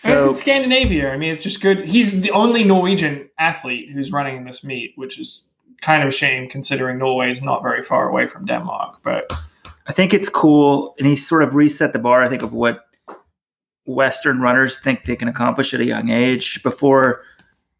And 0.04 0.14
it's 0.14 0.24
So 0.24 0.30
in 0.30 0.34
Scandinavia. 0.34 1.12
I 1.12 1.16
mean, 1.16 1.30
it's 1.30 1.42
just 1.42 1.62
good. 1.62 1.86
He's 1.86 2.20
the 2.20 2.30
only 2.32 2.64
Norwegian 2.64 3.30
athlete 3.38 3.90
who's 3.90 4.12
running 4.12 4.36
in 4.36 4.44
this 4.44 4.62
meet, 4.62 4.92
which 4.96 5.18
is 5.18 5.48
kind 5.80 6.02
of 6.02 6.08
a 6.08 6.12
shame 6.12 6.48
considering 6.48 6.98
Norway 6.98 7.30
is 7.30 7.40
not 7.40 7.62
very 7.62 7.80
far 7.80 8.08
away 8.08 8.26
from 8.26 8.44
Denmark. 8.44 8.98
But 9.02 9.32
I 9.86 9.92
think 9.92 10.12
it's 10.12 10.28
cool, 10.28 10.94
and 10.98 11.06
he 11.06 11.16
sort 11.16 11.42
of 11.42 11.54
reset 11.54 11.92
the 11.92 11.98
bar. 11.98 12.22
I 12.22 12.28
think 12.28 12.42
of 12.42 12.52
what 12.52 12.84
Western 13.86 14.40
runners 14.40 14.78
think 14.78 15.04
they 15.04 15.16
can 15.16 15.28
accomplish 15.28 15.72
at 15.72 15.80
a 15.80 15.84
young 15.84 16.10
age. 16.10 16.62
Before, 16.62 17.22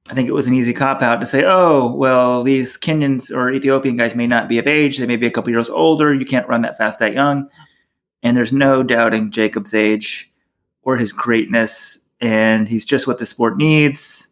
I 0.09 0.15
think 0.15 0.29
it 0.29 0.33
was 0.33 0.47
an 0.47 0.55
easy 0.55 0.73
cop 0.73 1.03
out 1.03 1.21
to 1.21 1.27
say, 1.27 1.45
"Oh, 1.45 1.93
well, 1.93 2.43
these 2.45 2.79
Kenyans 2.79 3.35
or 3.35 3.51
Ethiopian 3.51 3.97
guys 3.97 4.15
may 4.15 4.27
not 4.27 4.49
be 4.49 4.59
of 4.59 4.67
age; 4.67 4.99
they 4.99 5.07
may 5.07 5.17
be 5.17 5.27
a 5.27 5.31
couple 5.31 5.51
years 5.51 5.69
older. 5.69 6.15
You 6.15 6.25
can't 6.25 6.49
run 6.49 6.63
that 6.63 6.79
fast 6.79 7.01
that 7.01 7.15
young." 7.15 7.49
And 8.23 8.37
there's 8.37 8.53
no 8.53 8.83
doubting 8.83 9.31
Jakob's 9.31 9.75
age 9.75 10.33
or 10.83 10.97
his 10.97 11.13
greatness, 11.13 11.99
and 12.21 12.69
he's 12.69 12.85
just 12.85 13.07
what 13.07 13.19
the 13.19 13.27
sport 13.27 13.57
needs. 13.57 14.29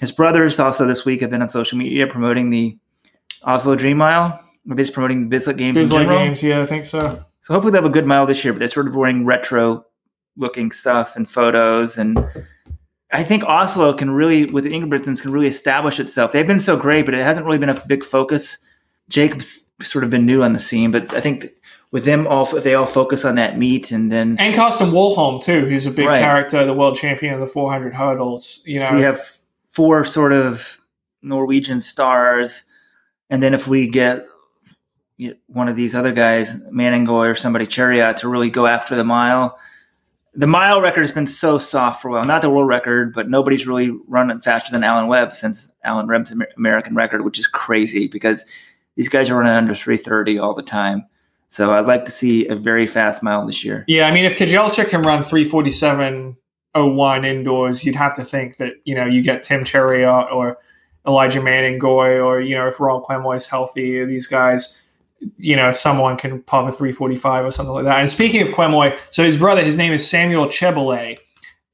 His 0.00 0.12
brothers 0.12 0.58
also 0.58 0.86
this 0.86 1.04
week 1.04 1.20
have 1.20 1.30
been 1.30 1.42
on 1.42 1.48
social 1.48 1.78
media 1.78 2.06
promoting 2.06 2.50
the 2.50 2.76
Oslo 3.44 3.74
Dream 3.74 3.98
Mile. 3.98 4.40
Maybe 4.64 4.82
just 4.82 4.92
promoting 4.94 5.28
the 5.28 5.36
Bislett 5.36 5.56
Games. 5.56 5.76
in 5.76 5.84
Bislett. 5.84 6.08
Games, 6.08 6.42
yeah, 6.42 6.60
I 6.60 6.66
think 6.66 6.84
so. 6.84 7.18
So 7.40 7.52
hopefully 7.54 7.72
they 7.72 7.78
have 7.78 7.84
a 7.84 7.88
good 7.90 8.06
mile 8.06 8.26
this 8.26 8.44
year, 8.44 8.52
but 8.52 8.60
they're 8.60 8.68
sort 8.68 8.86
of 8.86 8.94
wearing 8.94 9.24
retro 9.24 9.84
looking 10.36 10.70
stuff 10.70 11.16
and 11.16 11.28
photos. 11.28 11.98
And 11.98 12.24
I 13.12 13.24
think 13.24 13.42
Oslo 13.44 13.92
can 13.92 14.10
really, 14.12 14.44
with 14.46 14.64
the 14.64 14.70
Ingebrigtsens, 14.70 15.20
can 15.20 15.32
really 15.32 15.48
establish 15.48 15.98
itself. 15.98 16.32
They've 16.32 16.46
been 16.46 16.60
so 16.60 16.76
great, 16.76 17.04
but 17.04 17.14
it 17.14 17.22
hasn't 17.24 17.44
really 17.44 17.58
been 17.58 17.68
a 17.68 17.84
big 17.86 18.04
focus. 18.04 18.58
Jakob's 19.08 19.68
sort 19.82 20.04
of 20.04 20.10
been 20.10 20.24
new 20.24 20.42
on 20.42 20.52
the 20.52 20.60
scene, 20.60 20.92
but 20.92 21.12
I 21.12 21.20
think 21.20 21.50
with 21.90 22.04
them 22.04 22.26
all, 22.28 22.56
if 22.56 22.62
they 22.64 22.74
all 22.74 22.86
focus 22.86 23.24
on 23.24 23.34
that 23.34 23.58
meet 23.58 23.90
and 23.90 24.10
then 24.12 24.36
And 24.38 24.54
Karsten 24.54 24.90
Warholm 24.92 25.42
too, 25.42 25.66
who's 25.66 25.84
a 25.86 25.90
big 25.90 26.06
Right. 26.06 26.20
character, 26.20 26.64
the 26.64 26.72
world 26.72 26.94
champion 26.96 27.34
of 27.34 27.40
the 27.40 27.46
400 27.48 27.92
hurdles. 27.92 28.62
You 28.64 28.78
know, 28.78 28.88
so 28.88 28.94
we 28.94 29.02
have 29.02 29.20
four 29.68 30.04
sort 30.04 30.32
of 30.32 30.78
Norwegian 31.20 31.80
stars. 31.80 32.64
And 33.28 33.42
then 33.42 33.52
if 33.52 33.66
we 33.66 33.88
get 33.88 34.24
one 35.46 35.68
of 35.68 35.76
these 35.76 35.94
other 35.94 36.12
guys, 36.12 36.62
Manangoi 36.64 37.30
or 37.30 37.34
somebody, 37.34 37.66
Cheruiyot, 37.66 38.16
to 38.16 38.28
really 38.28 38.50
go 38.50 38.66
after 38.66 38.96
the 38.96 39.04
mile. 39.04 39.58
The 40.34 40.46
mile 40.46 40.80
record 40.80 41.02
has 41.02 41.12
been 41.12 41.26
so 41.26 41.58
soft 41.58 42.00
for 42.00 42.08
a 42.08 42.12
while. 42.12 42.24
Not 42.24 42.42
the 42.42 42.50
world 42.50 42.68
record, 42.68 43.12
but 43.12 43.28
nobody's 43.28 43.66
really 43.66 43.90
run 44.08 44.40
faster 44.40 44.72
than 44.72 44.82
Alan 44.82 45.06
Webb 45.06 45.34
since 45.34 45.70
Alan 45.84 46.06
Webb's 46.06 46.32
American 46.56 46.94
record, 46.94 47.22
which 47.22 47.38
is 47.38 47.46
crazy 47.46 48.08
because 48.08 48.46
these 48.96 49.08
guys 49.08 49.30
are 49.30 49.36
running 49.36 49.52
under 49.52 49.74
330 49.74 50.38
all 50.38 50.54
the 50.54 50.62
time. 50.62 51.06
So 51.48 51.72
I'd 51.72 51.86
like 51.86 52.06
to 52.06 52.10
see 52.10 52.46
a 52.48 52.56
very 52.56 52.86
fast 52.86 53.22
mile 53.22 53.46
this 53.46 53.62
year. 53.62 53.84
yeah. 53.86 54.08
I 54.08 54.10
mean, 54.10 54.24
if 54.24 54.38
Kejelcha 54.38 54.88
can 54.88 55.02
run 55.02 55.20
347.01 55.20 57.26
indoors, 57.26 57.84
you'd 57.84 57.94
have 57.94 58.14
to 58.14 58.24
think 58.24 58.56
that 58.56 58.76
you 58.84 58.94
know 58.94 59.04
you 59.04 59.22
get 59.22 59.42
Tim 59.42 59.64
Cheruiyot 59.64 60.32
or 60.32 60.56
Elijah 61.06 61.40
Manangoi, 61.40 62.24
or 62.24 62.40
you 62.40 62.54
know 62.54 62.68
if 62.68 62.80
Ron 62.80 63.02
Kwemoi 63.02 63.36
is 63.36 63.44
healthy, 63.44 64.02
these 64.06 64.26
guys, 64.26 64.80
you 65.36 65.56
know, 65.56 65.72
someone 65.72 66.16
can 66.16 66.42
pop 66.42 66.68
a 66.68 66.70
345 66.70 67.44
or 67.44 67.50
something 67.50 67.72
like 67.72 67.84
that. 67.84 68.00
And 68.00 68.10
speaking 68.10 68.42
of 68.42 68.48
Kwemoi, 68.48 68.98
so 69.10 69.24
his 69.24 69.36
brother, 69.36 69.62
his 69.62 69.76
name 69.76 69.92
is 69.92 70.08
Samuel 70.08 70.46
Chebole, 70.46 71.18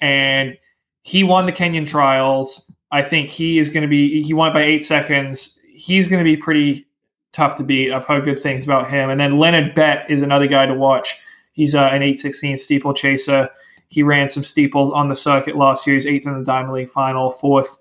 and 0.01 0.57
he 1.03 1.25
won 1.25 1.47
the 1.47 1.53
Kenyan 1.53 1.87
trials. 1.87 2.71
I 2.91 3.03
think 3.03 3.29
he 3.29 3.59
is 3.59 3.69
going 3.69 3.83
to 3.83 3.89
be. 3.89 4.23
He 4.23 4.35
won 4.35 4.53
by 4.53 4.63
eight 4.63 4.85
seconds. 4.85 5.59
He's 5.73 6.09
going 6.09 6.19
to 6.19 6.25
be 6.25 6.37
pretty 6.37 6.87
tough 7.33 7.57
to 7.57 7.63
beat. 7.63 7.93
I've 7.93 8.05
heard 8.05 8.25
good 8.25 8.41
things 8.41 8.65
about 8.65 8.91
him. 8.91 9.11
And 9.11 9.21
then 9.21 9.37
Leonard 9.37 9.75
Bett 9.75 10.11
is 10.11 10.23
another 10.23 10.47
guy 10.47 10.67
to 10.67 10.75
watch. 10.75 11.17
He's 11.53 11.75
uh, 11.75 11.85
an 11.85 12.03
816 12.03 12.57
steeplechaser. 12.57 13.49
He 13.89 14.03
ran 14.03 14.29
some 14.29 14.45
steeples 14.45 14.91
on 14.91 15.09
the 15.09 15.17
circuit 15.17 15.57
last 15.57 15.87
year. 15.87 15.95
He's 15.95 16.07
eighth 16.07 16.27
in 16.27 16.39
the 16.39 16.45
Diamond 16.45 16.73
League 16.73 16.89
final, 16.89 17.31
fourth 17.31 17.79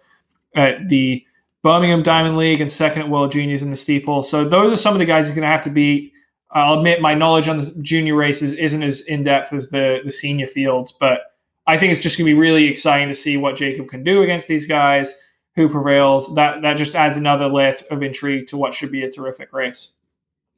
at 0.55 0.87
the 0.89 1.25
Birmingham 1.63 2.03
Diamond 2.03 2.37
League, 2.37 2.61
and 2.61 2.71
second 2.71 3.03
at 3.03 3.09
World 3.09 3.31
Juniors 3.31 3.63
in 3.63 3.69
the 3.69 3.77
steeple. 3.77 4.21
So 4.21 4.45
those 4.45 4.71
are 4.71 4.77
some 4.77 4.93
of 4.93 4.99
the 4.99 5.05
guys 5.05 5.25
he's 5.25 5.35
going 5.35 5.43
to 5.43 5.49
have 5.49 5.63
to 5.63 5.69
beat. 5.69 6.13
I'll 6.51 6.77
admit 6.77 7.01
my 7.01 7.13
knowledge 7.13 7.47
on 7.47 7.57
the 7.57 7.71
junior 7.81 8.15
races 8.15 8.53
isn't 8.53 8.81
as 8.81 9.01
in 9.01 9.21
depth 9.21 9.51
as 9.53 9.69
the 9.69 10.01
the 10.03 10.11
senior 10.11 10.47
fields, 10.47 10.91
but 10.91 11.21
I 11.65 11.77
think 11.77 11.91
it's 11.91 12.01
just 12.01 12.17
going 12.17 12.25
to 12.25 12.33
be 12.33 12.39
really 12.39 12.67
exciting 12.67 13.09
to 13.09 13.13
see 13.13 13.35
what 13.35 13.57
Jakob 13.57 13.89
can 13.89 14.03
do 14.03 14.23
against 14.23 14.47
these 14.47 14.65
guys. 14.65 15.13
Who 15.55 15.67
prevails? 15.67 16.33
That 16.35 16.61
that 16.61 16.77
just 16.77 16.95
adds 16.95 17.17
another 17.17 17.49
layer 17.49 17.73
of 17.91 18.01
intrigue 18.01 18.47
to 18.47 18.57
what 18.57 18.73
should 18.73 18.91
be 18.91 19.03
a 19.03 19.11
terrific 19.11 19.51
race. 19.51 19.89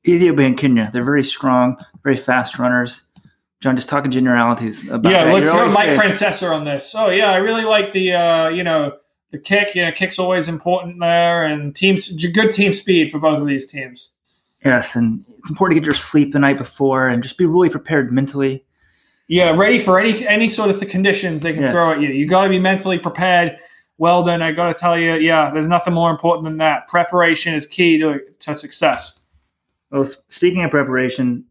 Ethiopia 0.07 0.45
and 0.45 0.57
Kenya, 0.57 0.89
they're 0.93 1.03
very 1.03 1.23
strong, 1.23 1.77
very 2.03 2.15
fast 2.17 2.59
runners. 2.59 3.05
John, 3.61 3.75
just 3.75 3.89
talking 3.89 4.11
generalities 4.11 4.89
about 4.89 5.11
yeah, 5.11 5.25
that. 5.25 5.33
let's 5.33 5.49
always 5.49 5.73
Mike 5.73 5.89
Francesa 5.89 6.53
on 6.55 6.63
this. 6.63 6.93
Oh 6.95 7.09
yeah, 7.09 7.31
I 7.31 7.37
really 7.37 7.65
like 7.65 7.91
the 7.91 8.13
uh, 8.13 8.49
you 8.49 8.63
know 8.63 8.97
the 9.31 9.37
kick. 9.39 9.75
Yeah, 9.75 9.91
kick's 9.91 10.19
always 10.19 10.47
important 10.47 10.99
there, 10.99 11.45
and 11.45 11.75
teams 11.75 12.09
good 12.31 12.51
team 12.51 12.73
speed 12.73 13.11
for 13.11 13.19
both 13.19 13.39
of 13.39 13.47
these 13.47 13.67
teams. 13.67 14.11
Yes, 14.65 14.95
and 14.95 15.23
it's 15.39 15.49
important 15.49 15.75
to 15.77 15.79
get 15.81 15.85
your 15.85 15.95
sleep 15.95 16.33
the 16.33 16.39
night 16.39 16.57
before 16.57 17.07
and 17.07 17.23
just 17.23 17.37
be 17.37 17.45
really 17.45 17.69
prepared 17.69 18.11
mentally. 18.11 18.65
Yeah, 19.27 19.55
ready 19.55 19.79
for 19.79 19.99
any 19.99 20.27
any 20.27 20.49
sort 20.49 20.69
of 20.69 20.79
the 20.79 20.85
conditions 20.85 21.41
they 21.41 21.53
can 21.53 21.61
Yes. 21.61 21.71
throw 21.71 21.91
at 21.91 22.01
you. 22.01 22.09
You 22.09 22.27
got 22.27 22.43
to 22.43 22.49
be 22.49 22.59
mentally 22.59 22.97
prepared. 22.99 23.57
Weldon, 23.99 24.41
I 24.41 24.51
got 24.53 24.67
to 24.69 24.73
tell 24.73 24.97
you, 24.97 25.15
yeah, 25.15 25.51
there's 25.51 25.67
nothing 25.67 25.93
more 25.93 26.09
important 26.09 26.45
than 26.45 26.57
that. 26.57 26.87
Preparation 26.87 27.53
is 27.53 27.67
key 27.67 27.97
to 27.99 28.19
to 28.39 28.55
success. 28.55 29.19
Well, 29.91 30.05
speaking 30.29 30.63
of 30.63 30.71
preparation, 30.71 31.45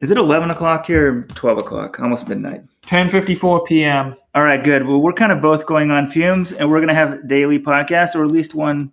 is 0.00 0.10
it 0.10 0.18
11 0.18 0.50
o'clock 0.50 0.86
here 0.86 1.08
or 1.08 1.22
12 1.22 1.58
o'clock? 1.58 1.98
Almost 2.00 2.28
midnight. 2.28 2.62
10:54 2.86 3.66
p.m. 3.66 4.14
All 4.34 4.44
right, 4.44 4.62
good. 4.62 4.86
Well, 4.86 5.00
we're 5.00 5.12
kind 5.12 5.32
of 5.32 5.42
both 5.42 5.66
going 5.66 5.90
on 5.90 6.06
fumes, 6.06 6.52
and 6.52 6.70
we're 6.70 6.78
going 6.78 6.88
to 6.88 6.94
have 6.94 7.26
daily 7.28 7.58
podcasts, 7.58 8.14
or 8.14 8.24
at 8.24 8.30
least 8.30 8.54
one 8.54 8.92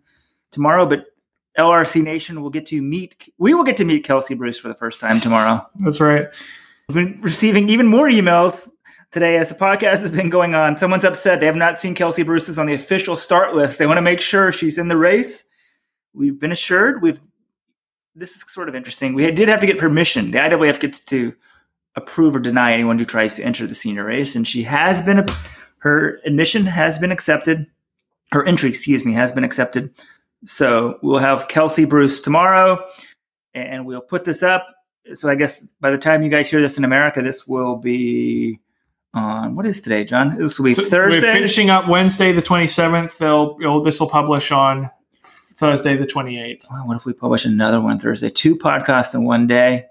tomorrow. 0.51 0.85
But 0.85 1.05
LRC 1.57 2.03
Nation 2.03 2.41
will 2.41 2.49
get 2.49 2.65
to 2.67 2.81
meet. 2.81 3.31
We 3.37 3.53
will 3.53 3.63
get 3.63 3.77
to 3.77 3.85
meet 3.85 4.03
Kelsey 4.03 4.33
Bruce 4.33 4.57
for 4.57 4.67
the 4.67 4.73
first 4.73 4.99
time 4.99 5.19
tomorrow. 5.19 5.65
That's 5.79 6.01
right. 6.01 6.27
We've 6.89 6.95
been 6.95 7.21
receiving 7.21 7.69
even 7.69 7.87
more 7.87 8.07
emails 8.07 8.69
today 9.11 9.37
as 9.37 9.47
the 9.47 9.55
podcast 9.55 9.99
has 9.99 10.11
been 10.11 10.29
going 10.29 10.55
on. 10.55 10.77
Someone's 10.77 11.05
upset 11.05 11.39
they 11.39 11.45
have 11.45 11.55
not 11.55 11.79
seen 11.79 11.95
Kelsey 11.95 12.23
Bruce's 12.23 12.59
on 12.59 12.65
the 12.65 12.73
official 12.73 13.15
start 13.15 13.55
list. 13.55 13.79
They 13.79 13.87
want 13.87 13.97
to 13.97 14.01
make 14.01 14.19
sure 14.19 14.51
she's 14.51 14.77
in 14.77 14.89
the 14.89 14.97
race. 14.97 15.45
We've 16.13 16.39
been 16.39 16.51
assured. 16.51 17.01
We've. 17.01 17.19
This 18.16 18.36
is 18.36 18.43
sort 18.47 18.70
of 18.70 18.76
interesting. 18.76 19.13
We 19.13 19.30
did 19.32 19.49
have 19.49 19.61
to 19.61 19.68
get 19.68 19.78
permission. 19.78 20.32
The 20.32 20.38
IAAF 20.38 20.80
gets 20.80 20.99
to 21.01 21.34
approve 21.95 22.36
or 22.36 22.39
deny 22.39 22.74
anyone 22.74 22.97
who 22.97 23.05
tries 23.05 23.36
to 23.36 23.43
enter 23.43 23.68
the 23.68 23.76
senior 23.76 24.05
race, 24.05 24.36
and 24.36 24.47
she 24.47 24.63
has 24.63 25.01
been. 25.01 25.26
Her 25.80 26.20
admission 26.26 26.66
has 26.66 26.97
been 26.97 27.11
accepted. 27.11 27.68
Her 28.32 28.45
entry, 28.45 28.70
excuse 28.70 29.05
me, 29.05 29.13
has 29.13 29.32
been 29.32 29.43
accepted. 29.43 29.93
So 30.45 30.97
we'll 31.03 31.20
have 31.20 31.47
Kelsey 31.47 31.86
Bruce 31.86 32.22
tomorrow, 32.22 32.84
and 33.53 33.86
we'll 33.86 34.01
put 34.01 34.26
this 34.26 34.41
up 34.41 34.66
so 35.13 35.30
I 35.30 35.36
guess 35.36 35.61
by 35.80 35.91
the 35.91 35.97
time 35.97 36.24
you 36.24 36.30
guys 36.30 36.49
hear 36.49 36.61
this 36.61 36.78
in 36.78 36.84
America, 36.84 37.22
this 37.22 37.47
will 37.47 37.76
be 37.76 38.59
on 39.13 39.55
what 39.55 39.66
is 39.66 39.82
today, 39.82 40.03
John? 40.03 40.36
This 40.38 40.59
will 40.59 40.66
be 40.66 40.74
So 40.74 40.84
Thursday. 40.84 41.22
We're 41.22 41.34
finishing 41.34 41.70
up 41.70 41.88
Wednesday 41.88 42.32
the 42.32 42.41
27th. 42.41 43.18
They'll, 43.18 43.57
it'll, 43.61 43.82
this 43.82 43.99
will 43.99 44.09
publish 44.09 44.51
on 44.51 44.89
Thursday 45.55 45.95
the 45.95 46.05
28th. 46.05 46.69
Wow, 46.69 46.85
what 46.85 46.97
if 46.97 47.05
we 47.05 47.13
publish 47.13 47.45
another 47.45 47.79
one 47.79 47.97
Thursday? 47.97 48.29
Two 48.29 48.57
podcasts 48.57 49.15
in 49.15 49.23
one 49.23 49.47
day. 49.47 49.85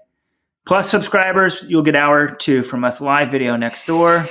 Plus 0.65 0.89
subscribers, 0.89 1.63
you'll 1.67 1.81
get 1.81 1.95
hour 1.95 2.27
two 2.27 2.63
from 2.63 2.83
us 2.83 3.01
live 3.01 3.31
video 3.31 3.55
next 3.55 3.87
door. 3.87 4.23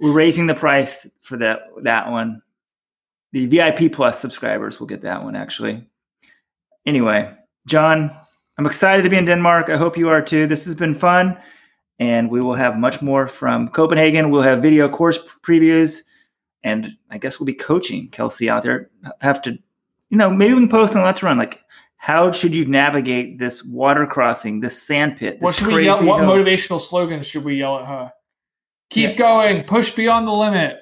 We're 0.00 0.12
raising 0.12 0.46
the 0.46 0.54
price 0.54 1.08
for 1.20 1.36
that 1.38 1.62
that 1.82 2.10
one. 2.10 2.42
The 3.32 3.46
VIP 3.46 3.92
plus 3.92 4.20
subscribers 4.20 4.78
will 4.78 4.86
get 4.86 5.02
that 5.02 5.24
one 5.24 5.34
actually. 5.34 5.86
Anyway, 6.86 7.32
John, 7.66 8.16
I'm 8.58 8.66
excited 8.66 9.02
to 9.02 9.10
be 9.10 9.16
in 9.16 9.24
Denmark. 9.24 9.68
I 9.68 9.76
hope 9.76 9.96
you 9.96 10.08
are 10.08 10.22
too. 10.22 10.46
This 10.46 10.64
has 10.64 10.74
been 10.74 10.94
fun, 10.94 11.38
and 11.98 12.30
we 12.30 12.40
will 12.40 12.54
have 12.54 12.76
much 12.76 13.00
more 13.02 13.26
from 13.26 13.68
Copenhagen. 13.68 14.30
We'll 14.30 14.42
have 14.42 14.62
video 14.62 14.88
course 14.88 15.18
previews, 15.42 16.02
and 16.62 16.96
I 17.10 17.18
guess 17.18 17.40
we'll 17.40 17.46
be 17.46 17.54
coaching 17.54 18.08
Kelsey 18.10 18.50
out 18.50 18.62
there. 18.62 18.90
Have 19.20 19.40
to, 19.42 19.58
you 20.12 20.18
know, 20.18 20.30
maybe 20.30 20.52
we 20.52 20.60
can 20.60 20.68
post 20.68 20.94
on 20.94 21.02
Let's 21.02 21.22
Run 21.22 21.38
like 21.38 21.58
how 21.96 22.30
should 22.32 22.54
you 22.54 22.66
navigate 22.66 23.38
this 23.38 23.64
water 23.64 24.06
crossing, 24.06 24.60
this 24.60 24.82
sand 24.82 25.16
pit? 25.16 25.38
What 25.40 25.50
this 25.50 25.58
should 25.60 25.68
we 25.68 25.84
yell? 25.84 26.04
What 26.04 26.20
hill? 26.20 26.28
motivational 26.28 26.80
slogans 26.80 27.26
should 27.26 27.44
we 27.44 27.54
yell 27.54 27.78
at 27.78 27.86
her? 27.86 28.12
Keep 28.90 29.10
Yeah. 29.10 29.16
going. 29.16 29.64
Push 29.64 29.92
beyond 29.92 30.28
the 30.28 30.32
limit. 30.32 30.80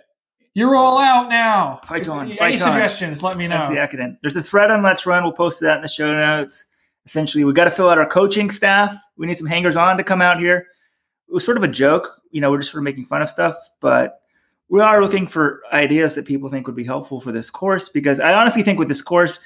You're 0.55 0.75
all 0.75 0.99
out 0.99 1.29
now. 1.29 1.79
Fight 1.87 2.09
on, 2.09 2.27
Any 2.27 2.37
fight 2.39 2.53
on. 2.53 2.59
suggestions? 2.59 3.23
Let 3.23 3.37
me 3.37 3.47
know. 3.47 3.59
That's 3.59 3.71
the 3.71 3.79
accident. 3.79 4.19
There's 4.23 4.35
a 4.35 4.43
thread 4.43 4.73
on 4.73 4.83
Let's 4.83 5.07
Run. 5.07 5.23
We'll 5.23 5.33
post 5.33 5.61
that 5.61 5.77
in 5.77 5.83
the 5.83 5.89
show 5.89 6.13
notes. 6.13 6.67
Essentially, 7.07 7.45
we 7.45 7.53
got 7.53 7.65
to 7.65 7.71
fill 7.71 7.89
out 7.89 7.99
our 7.99 8.07
coaching 8.09 8.51
staff. 8.51 8.97
We 9.17 9.29
need 9.29 9.39
some 9.39 9.47
hangers 9.47 9.77
on 9.77 9.97
to 9.97 10.03
come 10.03 10.21
out 10.21 10.41
here. 10.41 10.67
It 11.29 11.35
was 11.35 11.45
sort 11.45 11.57
of 11.57 11.63
a 11.63 11.69
joke. 11.69 12.11
You 12.33 12.41
know, 12.41 12.51
we're 12.51 12.59
just 12.59 12.73
sort 12.73 12.81
of 12.81 12.85
making 12.85 13.05
fun 13.05 13.23
of 13.23 13.29
stuff, 13.29 13.55
but 13.81 14.20
we 14.71 14.81
are 14.81 15.03
looking 15.03 15.27
for 15.27 15.63
ideas 15.73 16.15
that 16.15 16.25
people 16.25 16.49
think 16.49 16.67
would 16.67 16.77
be 16.77 16.85
helpful 16.85 17.21
for 17.21 17.33
this 17.33 17.51
course 17.51 17.89
because 17.89 18.21
I 18.21 18.33
honestly 18.35 18.63
think 18.63 18.79
with 18.79 18.89
this 18.89 19.03
course, 19.03 19.41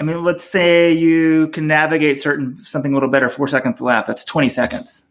I 0.00 0.04
mean, 0.04 0.24
let's 0.24 0.44
say 0.44 0.92
you 0.92 1.48
can 1.48 1.66
navigate 1.66 2.20
certain 2.20 2.62
something 2.62 2.92
a 2.92 2.94
little 2.94 3.10
better, 3.10 3.28
four 3.28 3.48
seconds 3.48 3.80
a 3.80 3.84
lap. 3.84 4.06
That's 4.06 4.24
20 4.24 4.48
seconds, 4.48 5.06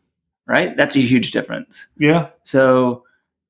right? 0.47 0.75
That's 0.75 0.95
a 0.95 1.01
huge 1.01 1.31
difference. 1.31 1.87
Yeah. 1.97 2.29
So 2.45 3.03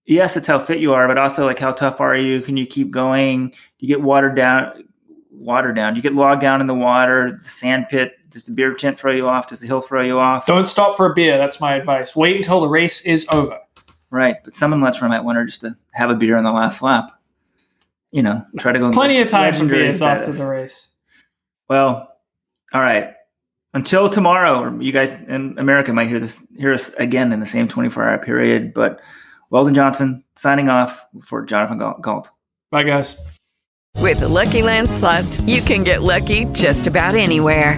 yes, 0.06 0.36
it's 0.36 0.48
how 0.48 0.60
fit 0.60 0.80
you 0.80 0.94
are, 0.94 1.08
but 1.08 1.20
also 1.20 1.46
like 1.46 1.60
how 1.60 1.72
tough 1.72 2.02
are 2.02 2.18
you? 2.18 2.42
Can 2.42 2.58
you 2.58 2.66
keep 2.66 2.90
going? 2.90 3.50
Do 3.50 3.56
you 3.80 3.88
get 3.88 4.02
watered 4.02 4.36
down, 4.36 4.84
watered 5.32 5.76
down. 5.76 5.96
You 5.96 6.02
get 6.02 6.16
logged 6.16 6.42
down 6.42 6.62
in 6.62 6.68
the 6.68 6.76
water, 6.76 7.40
the 7.42 7.50
sand 7.50 7.86
pit. 7.90 8.14
Does 8.30 8.46
the 8.46 8.54
beer 8.54 8.74
tent 8.74 8.98
throw 8.98 9.12
you 9.12 9.28
off? 9.28 9.48
Does 9.48 9.60
the 9.60 9.68
hill 9.68 9.82
throw 9.82 10.02
you 10.02 10.18
off? 10.18 10.46
Don't 10.46 10.66
stop 10.66 10.96
for 10.96 11.12
a 11.12 11.14
beer. 11.14 11.38
That's 11.38 11.60
my 11.60 11.74
advice. 11.74 12.16
Wait 12.16 12.36
until 12.36 12.62
the 12.62 12.70
race 12.70 13.02
is 13.02 13.28
over. 13.32 13.60
Right. 14.12 14.36
But 14.44 14.56
someone 14.56 14.82
Let's 14.82 15.02
Run 15.02 15.10
might 15.10 15.24
want 15.24 15.38
her 15.38 15.46
just 15.46 15.62
to 15.62 15.76
have 15.94 16.12
a 16.12 16.16
beer 16.16 16.38
on 16.38 16.44
the 16.44 16.52
last 16.52 16.82
lap. 16.82 17.18
You 18.12 18.22
know, 18.22 18.46
try 18.60 18.74
to 18.74 18.80
go. 18.80 18.92
Plenty 18.92 19.22
of 19.22 19.30
time 19.30 19.54
for 19.54 19.60
legendary 19.60 19.84
beers 19.84 19.96
status. 19.96 20.28
after 20.28 20.38
the 20.38 20.50
race. 20.50 20.90
Well, 21.70 22.14
all 22.74 22.82
right. 22.82 23.14
Until 23.74 24.10
tomorrow, 24.10 24.78
you 24.82 24.92
guys 24.92 25.14
in 25.14 25.58
America 25.58 25.94
might 25.94 26.10
hear 26.10 26.20
this 26.20 26.46
hear 26.58 26.74
us 26.74 26.94
again 26.96 27.32
in 27.32 27.40
the 27.40 27.46
same 27.46 27.70
24 27.70 28.04
hour 28.04 28.18
period. 28.20 28.74
But 28.74 29.00
Weldon 29.50 29.74
Johnson 29.74 30.26
signing 30.36 30.68
off 30.68 31.06
for 31.24 31.46
Jonathan 31.46 31.78
Gault. 31.78 32.02
Gault. 32.02 32.32
Bye, 32.70 32.84
guys. 32.84 33.18
With 33.98 34.20
the 34.20 34.28
Lucky 34.28 34.62
Land 34.62 34.90
slots, 34.90 35.42
you 35.42 35.62
can 35.62 35.84
get 35.84 36.02
lucky 36.02 36.46
just 36.46 36.88
about 36.88 37.16
anywhere. 37.16 37.78